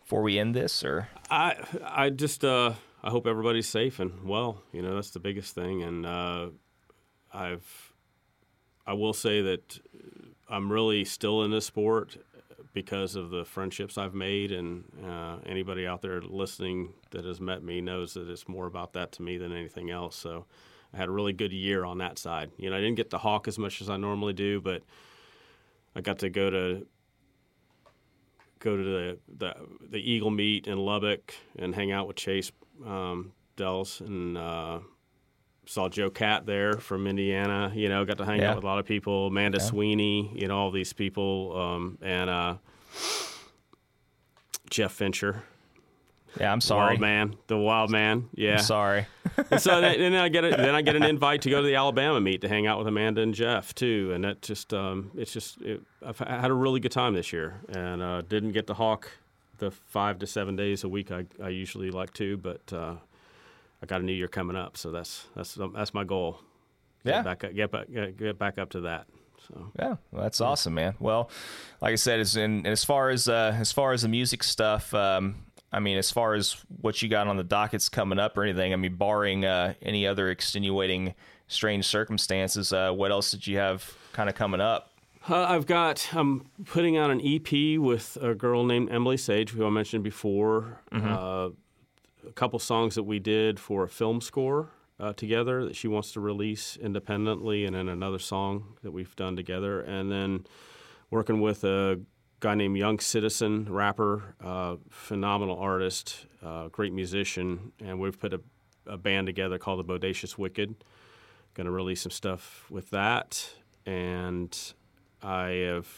before 0.00 0.22
we 0.22 0.38
end 0.38 0.54
this 0.54 0.84
or 0.84 1.08
I 1.30 1.56
I 1.84 2.10
just 2.10 2.44
uh, 2.44 2.74
I 3.02 3.10
hope 3.10 3.26
everybody's 3.26 3.68
safe 3.68 3.98
and 3.98 4.24
well 4.24 4.62
you 4.72 4.82
know 4.82 4.94
that's 4.94 5.10
the 5.10 5.20
biggest 5.20 5.54
thing 5.54 5.82
and 5.82 6.06
uh, 6.06 6.48
I've 7.32 7.92
I 8.86 8.92
will 8.92 9.12
say 9.12 9.42
that 9.42 9.80
I'm 10.48 10.70
really 10.70 11.04
still 11.04 11.42
in 11.42 11.50
this 11.50 11.66
sport 11.66 12.16
because 12.76 13.16
of 13.16 13.30
the 13.30 13.42
friendships 13.42 13.96
I've 13.96 14.12
made, 14.12 14.52
and 14.52 14.84
uh, 15.02 15.38
anybody 15.46 15.86
out 15.86 16.02
there 16.02 16.20
listening 16.20 16.92
that 17.10 17.24
has 17.24 17.40
met 17.40 17.62
me 17.62 17.80
knows 17.80 18.12
that 18.12 18.28
it's 18.28 18.46
more 18.48 18.66
about 18.66 18.92
that 18.92 19.12
to 19.12 19.22
me 19.22 19.38
than 19.38 19.50
anything 19.50 19.90
else. 19.90 20.14
So 20.14 20.44
I 20.92 20.98
had 20.98 21.08
a 21.08 21.10
really 21.10 21.32
good 21.32 21.54
year 21.54 21.86
on 21.86 21.96
that 21.98 22.18
side. 22.18 22.50
You 22.58 22.68
know, 22.68 22.76
I 22.76 22.80
didn't 22.80 22.96
get 22.96 23.08
to 23.12 23.18
hawk 23.18 23.48
as 23.48 23.58
much 23.58 23.80
as 23.80 23.88
I 23.88 23.96
normally 23.96 24.34
do, 24.34 24.60
but 24.60 24.82
I 25.94 26.02
got 26.02 26.18
to 26.18 26.28
go 26.28 26.50
to 26.50 26.86
go 28.58 28.76
to 28.76 28.84
the 28.84 29.18
the, 29.38 29.54
the 29.80 30.12
Eagle 30.12 30.30
meet 30.30 30.66
in 30.66 30.76
Lubbock 30.76 31.34
and 31.58 31.74
hang 31.74 31.92
out 31.92 32.06
with 32.06 32.16
Chase 32.16 32.52
um, 32.84 33.32
Dells 33.56 34.02
and. 34.02 34.36
Uh, 34.36 34.80
saw 35.66 35.88
Joe 35.88 36.10
Cat 36.10 36.46
there 36.46 36.74
from 36.74 37.06
Indiana. 37.06 37.72
You 37.74 37.88
know, 37.88 38.04
got 38.04 38.18
to 38.18 38.24
hang 38.24 38.40
Yeah. 38.40 38.50
out 38.50 38.56
with 38.56 38.64
a 38.64 38.66
lot 38.66 38.78
of 38.78 38.86
people. 38.86 39.26
Amanda 39.26 39.58
Yeah. 39.58 39.64
Sweeney, 39.64 40.30
you 40.34 40.48
know, 40.48 40.56
all 40.56 40.70
these 40.70 40.92
people, 40.92 41.56
um, 41.56 41.98
and 42.02 42.30
uh, 42.30 42.54
Jeff 44.70 44.92
Fincher, 44.92 45.42
yeah 46.40 46.52
i'm 46.52 46.60
sorry 46.60 46.88
Wild 46.94 47.00
Man, 47.00 47.34
the 47.46 47.56
Wild 47.56 47.88
Man. 47.90 48.28
Yeah. 48.34 48.54
i'm 48.54 48.58
sorry 48.58 49.06
and 49.50 49.60
so 49.62 49.80
then, 49.80 49.98
then 49.98 50.14
I 50.14 50.28
get 50.28 50.44
a, 50.44 50.50
then 50.50 50.74
I 50.74 50.82
get 50.82 50.94
an 50.96 51.02
invite 51.02 51.42
to 51.42 51.50
go 51.50 51.60
to 51.62 51.66
the 51.66 51.76
Alabama 51.76 52.20
meet 52.20 52.40
to 52.42 52.48
hang 52.48 52.66
out 52.66 52.78
with 52.78 52.86
Amanda 52.88 53.20
and 53.22 53.32
Jeff 53.34 53.74
too, 53.74 54.10
and 54.14 54.24
that 54.24 54.42
just 54.42 54.74
um, 54.74 55.10
it's 55.16 55.32
just 55.32 55.60
it, 55.62 55.80
I've 56.04 56.18
had 56.18 56.50
a 56.50 56.54
really 56.54 56.80
good 56.80 56.92
time 56.92 57.14
this 57.14 57.32
year, 57.32 57.60
and 57.68 58.02
uh, 58.02 58.22
didn't 58.22 58.52
get 58.52 58.66
to 58.66 58.74
hawk 58.74 59.10
the 59.58 59.70
five 59.70 60.18
to 60.18 60.26
seven 60.26 60.56
days 60.56 60.84
a 60.84 60.88
week 60.88 61.10
I, 61.10 61.24
I 61.42 61.48
usually 61.50 61.90
like 61.90 62.12
to, 62.14 62.36
but 62.36 62.72
uh, 62.72 62.96
I 63.86 63.94
got 63.94 64.00
a 64.00 64.04
new 64.04 64.12
year 64.12 64.26
coming 64.26 64.56
up, 64.56 64.76
so 64.76 64.90
that's 64.90 65.26
that's 65.36 65.56
that's 65.74 65.94
my 65.94 66.02
goal. 66.02 66.40
Yeah. 67.04 67.22
Get 67.22 67.24
back 67.24 67.44
up, 67.44 67.54
get 67.54 67.70
back 67.70 67.86
get 68.18 68.38
back 68.38 68.58
up 68.58 68.70
to 68.70 68.80
that. 68.82 69.06
So 69.46 69.70
Yeah, 69.78 69.96
well, 70.10 70.22
that's 70.24 70.40
awesome, 70.40 70.74
man. 70.74 70.96
Well, 70.98 71.30
like 71.80 71.92
I 71.92 71.96
said, 71.96 72.18
as 72.18 72.36
in 72.36 72.66
as 72.66 72.84
far 72.84 73.10
as 73.10 73.28
uh, 73.28 73.56
as 73.56 73.70
far 73.70 73.92
as 73.92 74.02
the 74.02 74.08
music 74.08 74.42
stuff, 74.42 74.92
um, 74.92 75.36
I 75.72 75.78
mean, 75.78 75.98
as 75.98 76.10
far 76.10 76.34
as 76.34 76.56
what 76.80 77.00
you 77.00 77.08
got 77.08 77.28
on 77.28 77.36
the 77.36 77.44
dockets 77.44 77.88
coming 77.88 78.18
up 78.18 78.36
or 78.36 78.42
anything, 78.42 78.72
I 78.72 78.76
mean, 78.76 78.96
barring 78.96 79.44
uh, 79.44 79.74
any 79.82 80.04
other 80.04 80.30
extenuating 80.30 81.14
strange 81.46 81.84
circumstances, 81.86 82.72
uh, 82.72 82.90
what 82.90 83.12
else 83.12 83.30
did 83.30 83.46
you 83.46 83.58
have 83.58 83.94
kind 84.12 84.28
of 84.28 84.34
coming 84.34 84.60
up? 84.60 84.90
Uh, 85.28 85.44
I've 85.44 85.66
got. 85.66 86.08
I'm 86.12 86.46
putting 86.64 86.96
out 86.96 87.10
an 87.10 87.20
EP 87.20 87.78
with 87.78 88.18
a 88.20 88.34
girl 88.34 88.64
named 88.64 88.90
Emily 88.90 89.16
Sage, 89.16 89.50
who 89.50 89.64
I 89.64 89.70
mentioned 89.70 90.02
before. 90.02 90.80
Uh, 90.92 91.50
a 92.26 92.32
couple 92.32 92.58
songs 92.58 92.94
that 92.94 93.04
we 93.04 93.18
did 93.18 93.58
for 93.60 93.84
a 93.84 93.88
film 93.88 94.20
score 94.20 94.70
uh, 94.98 95.12
together 95.12 95.64
that 95.64 95.76
she 95.76 95.88
wants 95.88 96.12
to 96.12 96.20
release 96.20 96.76
independently, 96.76 97.64
and 97.64 97.74
then 97.74 97.88
another 97.88 98.18
song 98.18 98.76
that 98.82 98.90
we've 98.90 99.14
done 99.16 99.36
together, 99.36 99.80
and 99.80 100.10
then 100.10 100.46
working 101.10 101.40
with 101.40 101.64
a 101.64 102.00
guy 102.40 102.54
named 102.54 102.76
Young 102.76 102.98
Citizen, 102.98 103.66
rapper, 103.70 104.34
uh, 104.42 104.76
phenomenal 104.90 105.58
artist, 105.58 106.26
uh, 106.44 106.68
great 106.68 106.92
musician, 106.92 107.72
and 107.80 107.98
we've 108.00 108.18
put 108.18 108.32
a, 108.32 108.40
a 108.86 108.96
band 108.96 109.26
together 109.26 109.58
called 109.58 109.78
the 109.78 109.84
Bodacious 109.84 110.36
Wicked. 110.36 110.74
Going 111.54 111.66
to 111.66 111.70
release 111.70 112.02
some 112.02 112.10
stuff 112.10 112.66
with 112.70 112.90
that, 112.90 113.54
and 113.86 114.74
I 115.22 115.48
have 115.68 115.88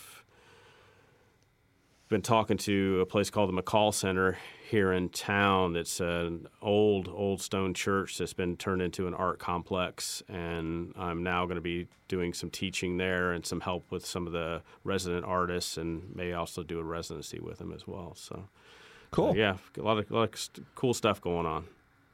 been 2.09 2.23
talking 2.23 2.57
to 2.57 3.01
a 3.01 3.07
place 3.07 3.29
called 3.31 3.55
the 3.55 3.63
McColl 3.63 3.93
Center 3.93 4.39
here 4.69 4.93
in 4.93 5.09
town. 5.09 5.73
That's 5.73 5.99
an 6.01 6.47
old, 6.61 7.09
old 7.09 7.41
stone 7.41 7.75
church 7.75 8.19
that's 8.19 8.33
been 8.33 8.57
turned 8.57 8.83
into 8.83 9.07
an 9.07 9.15
art 9.15 9.39
complex, 9.39 10.23
and 10.29 10.93
I'm 10.97 11.23
now 11.23 11.45
going 11.47 11.57
to 11.57 11.61
be 11.63 11.89
doing 12.09 12.33
some 12.35 12.51
teaching 12.51 12.97
there 12.99 13.33
and 13.33 13.45
some 13.45 13.61
help 13.61 13.91
with 13.91 14.05
some 14.05 14.27
of 14.27 14.33
the 14.33 14.63
resident 14.85 15.25
artists, 15.25 15.77
and 15.77 16.15
may 16.15 16.33
also 16.33 16.63
do 16.63 16.79
a 16.79 16.85
residency 16.85 17.39
with 17.41 17.59
them 17.59 17.73
as 17.73 17.87
well. 17.87 18.15
So, 18.15 18.45
Cool. 19.11 19.37
yeah, 19.37 19.57
a 19.79 19.83
lot 19.83 19.99
of, 19.99 20.11
a 20.11 20.15
lot 20.15 20.23
of 20.35 20.49
cool 20.75 20.93
stuff 20.95 21.21
going 21.21 21.47
on. 21.47 21.65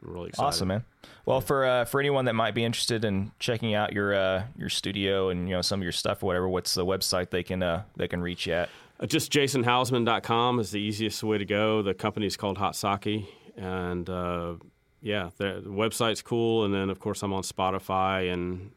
I'm 0.04 0.12
really 0.12 0.28
excited. 0.28 0.46
Awesome, 0.48 0.68
man. 0.68 0.84
Well, 1.26 1.40
for 1.40 1.64
uh, 1.64 1.84
for 1.86 1.98
anyone 1.98 2.26
that 2.26 2.34
might 2.34 2.54
be 2.54 2.64
interested 2.64 3.04
in 3.04 3.32
checking 3.38 3.74
out 3.74 3.92
your 3.92 4.14
uh, 4.14 4.44
your 4.56 4.68
studio 4.68 5.30
and 5.30 5.48
you 5.48 5.54
know 5.54 5.62
some 5.62 5.80
of 5.80 5.82
your 5.82 5.92
stuff 5.92 6.22
or 6.22 6.26
whatever, 6.26 6.48
what's 6.48 6.74
the 6.74 6.84
website 6.84 7.30
they 7.30 7.42
can 7.42 7.62
uh, 7.62 7.82
they 7.96 8.06
can 8.06 8.20
reach 8.20 8.46
you 8.46 8.52
at? 8.52 8.68
Uh, 9.00 9.06
just 9.06 9.32
jasonhausman.com 9.32 10.60
is 10.60 10.70
the 10.70 10.80
easiest 10.80 11.22
way 11.22 11.38
to 11.38 11.44
go. 11.44 11.82
The 11.82 11.94
company 11.94 12.26
is 12.26 12.36
called 12.36 12.58
Hot 12.58 12.76
Sake, 12.76 13.26
and 13.56 14.08
uh, 14.08 14.54
yeah, 15.00 15.30
the, 15.36 15.62
website's 15.66 16.22
cool. 16.22 16.64
And 16.64 16.72
then, 16.72 16.90
of 16.90 17.00
course, 17.00 17.22
I'm 17.22 17.32
on 17.32 17.42
Spotify 17.42 18.32
and 18.32 18.70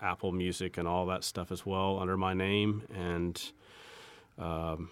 Apple 0.00 0.32
Music 0.32 0.78
and 0.78 0.86
all 0.86 1.06
that 1.06 1.24
stuff 1.24 1.50
as 1.50 1.66
well 1.66 1.98
under 1.98 2.16
my 2.16 2.34
name. 2.34 2.82
And 2.94 3.40
um, 4.38 4.90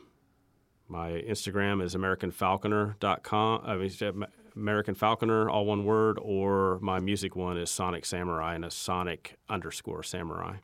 my 0.89 1.11
Instagram 1.11 1.83
is 1.83 1.95
AmericanFalconer.com. 1.95 3.63
I 3.65 3.77
mean, 3.77 4.27
American 4.57 4.95
Falconer, 4.95 5.49
all 5.49 5.65
one 5.65 5.85
word, 5.85 6.19
or 6.21 6.79
my 6.81 6.99
music 6.99 7.37
one 7.37 7.57
is 7.57 7.71
Sonic 7.71 8.05
Samurai 8.05 8.55
and 8.55 8.65
a 8.65 8.71
Sonic 8.71 9.37
underscore 9.49 10.03
Samurai. 10.03 10.57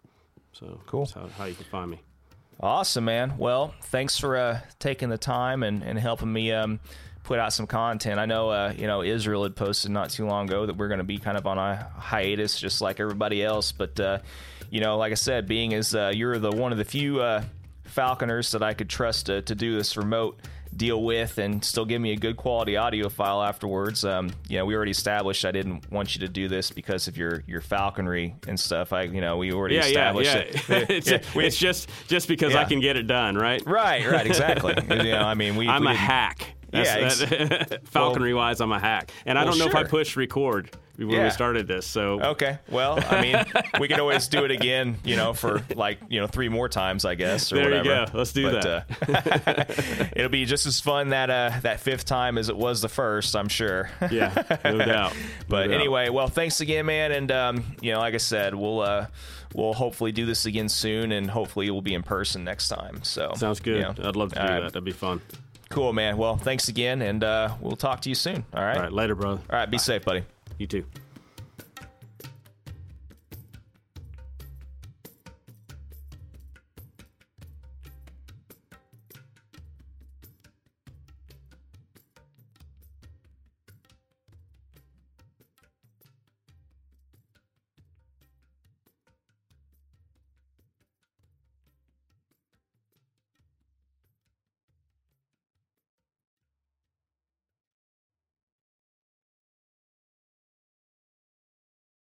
So 0.52 0.80
Cool. 0.86 1.04
that's 1.04 1.12
how, 1.12 1.28
how 1.38 1.44
you 1.44 1.54
can 1.54 1.64
find 1.64 1.90
me. 1.90 2.00
Awesome, 2.62 3.06
man. 3.06 3.34
Well, 3.38 3.74
thanks 3.86 4.16
for 4.16 4.36
uh, 4.36 4.60
taking 4.78 5.08
the 5.08 5.18
time 5.18 5.64
and, 5.64 5.82
and 5.82 5.98
helping 5.98 6.32
me 6.32 6.52
um, 6.52 6.78
put 7.24 7.40
out 7.40 7.52
some 7.52 7.66
content. 7.66 8.20
I 8.20 8.26
know, 8.26 8.50
uh, 8.50 8.72
you 8.76 8.86
know, 8.86 9.02
Israel 9.02 9.42
had 9.42 9.56
posted 9.56 9.90
not 9.90 10.10
too 10.10 10.26
long 10.26 10.48
ago 10.48 10.66
that 10.66 10.76
we're 10.76 10.86
going 10.86 10.98
to 10.98 11.04
be 11.04 11.18
kind 11.18 11.36
of 11.36 11.44
on 11.44 11.58
a 11.58 11.90
hiatus, 11.96 12.60
just 12.60 12.80
like 12.80 13.00
everybody 13.00 13.42
else. 13.42 13.72
But 13.72 13.98
uh, 13.98 14.18
you 14.70 14.80
know, 14.80 14.96
like 14.96 15.10
I 15.10 15.16
said, 15.16 15.48
being 15.48 15.74
as 15.74 15.92
uh, 15.92 16.12
you're 16.14 16.38
the 16.38 16.52
one 16.52 16.70
of 16.70 16.78
the 16.78 16.84
few 16.84 17.20
uh, 17.20 17.42
Falconers 17.84 18.52
that 18.52 18.62
I 18.62 18.74
could 18.74 18.88
trust 18.88 19.26
to, 19.26 19.42
to 19.42 19.56
do 19.56 19.76
this 19.76 19.96
remote 19.96 20.38
deal 20.76 21.02
with 21.02 21.38
and 21.38 21.64
still 21.64 21.84
give 21.84 22.00
me 22.00 22.12
a 22.12 22.16
good 22.16 22.36
quality 22.36 22.76
audio 22.76 23.08
file 23.08 23.42
afterwards. 23.42 24.04
Um, 24.04 24.30
you 24.48 24.58
know, 24.58 24.64
we 24.64 24.74
already 24.74 24.90
established 24.90 25.44
I 25.44 25.50
didn't 25.52 25.90
want 25.92 26.14
you 26.14 26.20
to 26.20 26.28
do 26.28 26.48
this 26.48 26.70
because 26.70 27.08
of 27.08 27.16
your 27.16 27.42
your 27.46 27.60
falconry 27.60 28.34
and 28.48 28.58
stuff. 28.58 28.92
I, 28.92 29.02
you 29.02 29.20
know, 29.20 29.36
we 29.36 29.52
already 29.52 29.74
Yeah, 29.76 29.82
yeah, 29.82 29.88
established 29.88 30.34
yeah. 30.34 30.76
it. 30.76 30.90
it's, 30.90 31.10
Yeah, 31.10 31.18
we- 31.34 31.44
it's 31.46 31.56
just 31.58 31.88
just 32.08 32.28
because 32.28 32.54
I 32.54 32.64
can 32.64 32.80
get 32.80 32.96
it 32.96 33.06
done, 33.06 33.36
right? 33.36 33.62
Right, 33.66 34.06
right, 34.10 34.26
exactly. 34.26 34.74
you 34.90 35.12
know, 35.12 35.18
I 35.22 35.34
mean, 35.34 35.56
we. 35.56 35.68
I'm 35.68 35.82
we 35.82 35.88
a 35.88 35.90
didn't- 35.90 36.06
hack. 36.72 36.86
Yeah, 37.20 37.34
that- 37.64 37.80
falconry 37.88 38.34
wise, 38.34 38.60
I'm 38.60 38.72
a 38.72 38.78
hack, 38.80 39.10
and 39.26 39.38
I 39.38 39.44
well, 39.44 39.52
don't 39.52 39.58
know 39.60 39.66
if. 39.66 39.74
I 39.74 39.84
pushed 39.84 40.16
record 40.16 40.70
when 40.96 41.08
Yeah. 41.10 41.24
we 41.24 41.30
started 41.30 41.66
this. 41.66 41.86
So 41.86 42.20
Okay, 42.20 42.58
well, 42.70 42.98
I 43.10 43.20
mean, 43.22 43.36
we 43.80 43.88
could 43.88 43.98
always 43.98 44.28
do 44.28 44.44
it 44.44 44.50
again, 44.50 44.96
you 45.04 45.16
know, 45.16 45.32
for 45.32 45.62
like 45.74 45.98
you 46.08 46.20
know 46.20 46.26
three 46.26 46.48
more 46.48 46.68
times, 46.68 47.04
I 47.04 47.14
guess, 47.14 47.50
or 47.52 47.56
There 47.56 47.76
you 47.78 47.84
go. 47.84 48.06
Let's 48.12 48.32
do 48.32 48.50
that. 48.50 48.66
Uh, 48.66 49.64
it'll 50.16 50.28
be 50.30 50.44
just 50.44 50.66
as 50.66 50.80
fun 50.80 51.08
that 51.10 51.30
uh, 51.30 51.52
that 51.62 51.80
fifth 51.80 52.04
time 52.04 52.38
as 52.38 52.48
it 52.48 52.56
was 52.56 52.80
the 52.82 52.88
first, 52.88 53.34
I'm 53.36 53.48
sure. 53.48 53.90
yeah, 54.10 54.32
no 54.64 54.78
doubt. 54.84 55.14
No 55.14 55.20
But 55.48 55.68
doubt. 55.68 55.74
anyway, 55.74 56.08
well, 56.10 56.28
thanks 56.28 56.60
again, 56.60 56.86
man, 56.86 57.12
and 57.12 57.30
um, 57.32 57.64
you 57.80 57.92
know, 57.92 57.98
like 57.98 58.14
I 58.14 58.18
said, 58.18 58.54
we'll 58.54 58.80
uh, 58.80 59.06
we'll 59.54 59.72
hopefully 59.74 60.12
do 60.12 60.26
this 60.26 60.46
again 60.46 60.68
soon, 60.68 61.10
and 61.12 61.30
hopefully 61.30 61.70
we'll 61.70 61.80
be 61.82 61.94
in 61.94 62.02
person 62.02 62.44
next 62.44 62.68
time. 62.68 63.02
So 63.02 63.32
sounds 63.36 63.60
good. 63.60 63.76
you 63.76 63.82
know. 63.82 63.94
I'd 64.08 64.16
love 64.16 64.30
to 64.34 64.36
do 64.36 64.40
right. 64.42 64.60
that. 64.60 64.72
That'd 64.72 64.84
be 64.84 64.92
fun. 64.92 65.20
Cool, 65.72 65.94
man. 65.94 66.18
Well, 66.18 66.36
thanks 66.36 66.68
again, 66.68 67.00
and 67.00 67.24
uh, 67.24 67.54
we'll 67.62 67.76
talk 67.76 68.02
to 68.02 68.10
you 68.10 68.14
soon. 68.14 68.44
All 68.52 68.62
right. 68.62 68.76
All 68.76 68.82
right, 68.82 68.92
later, 68.92 69.14
brother. 69.14 69.40
All 69.48 69.58
right. 69.58 69.70
Be 69.70 69.78
safe, 69.78 70.04
buddy. 70.04 70.22
You 70.58 70.66
too. 70.66 70.84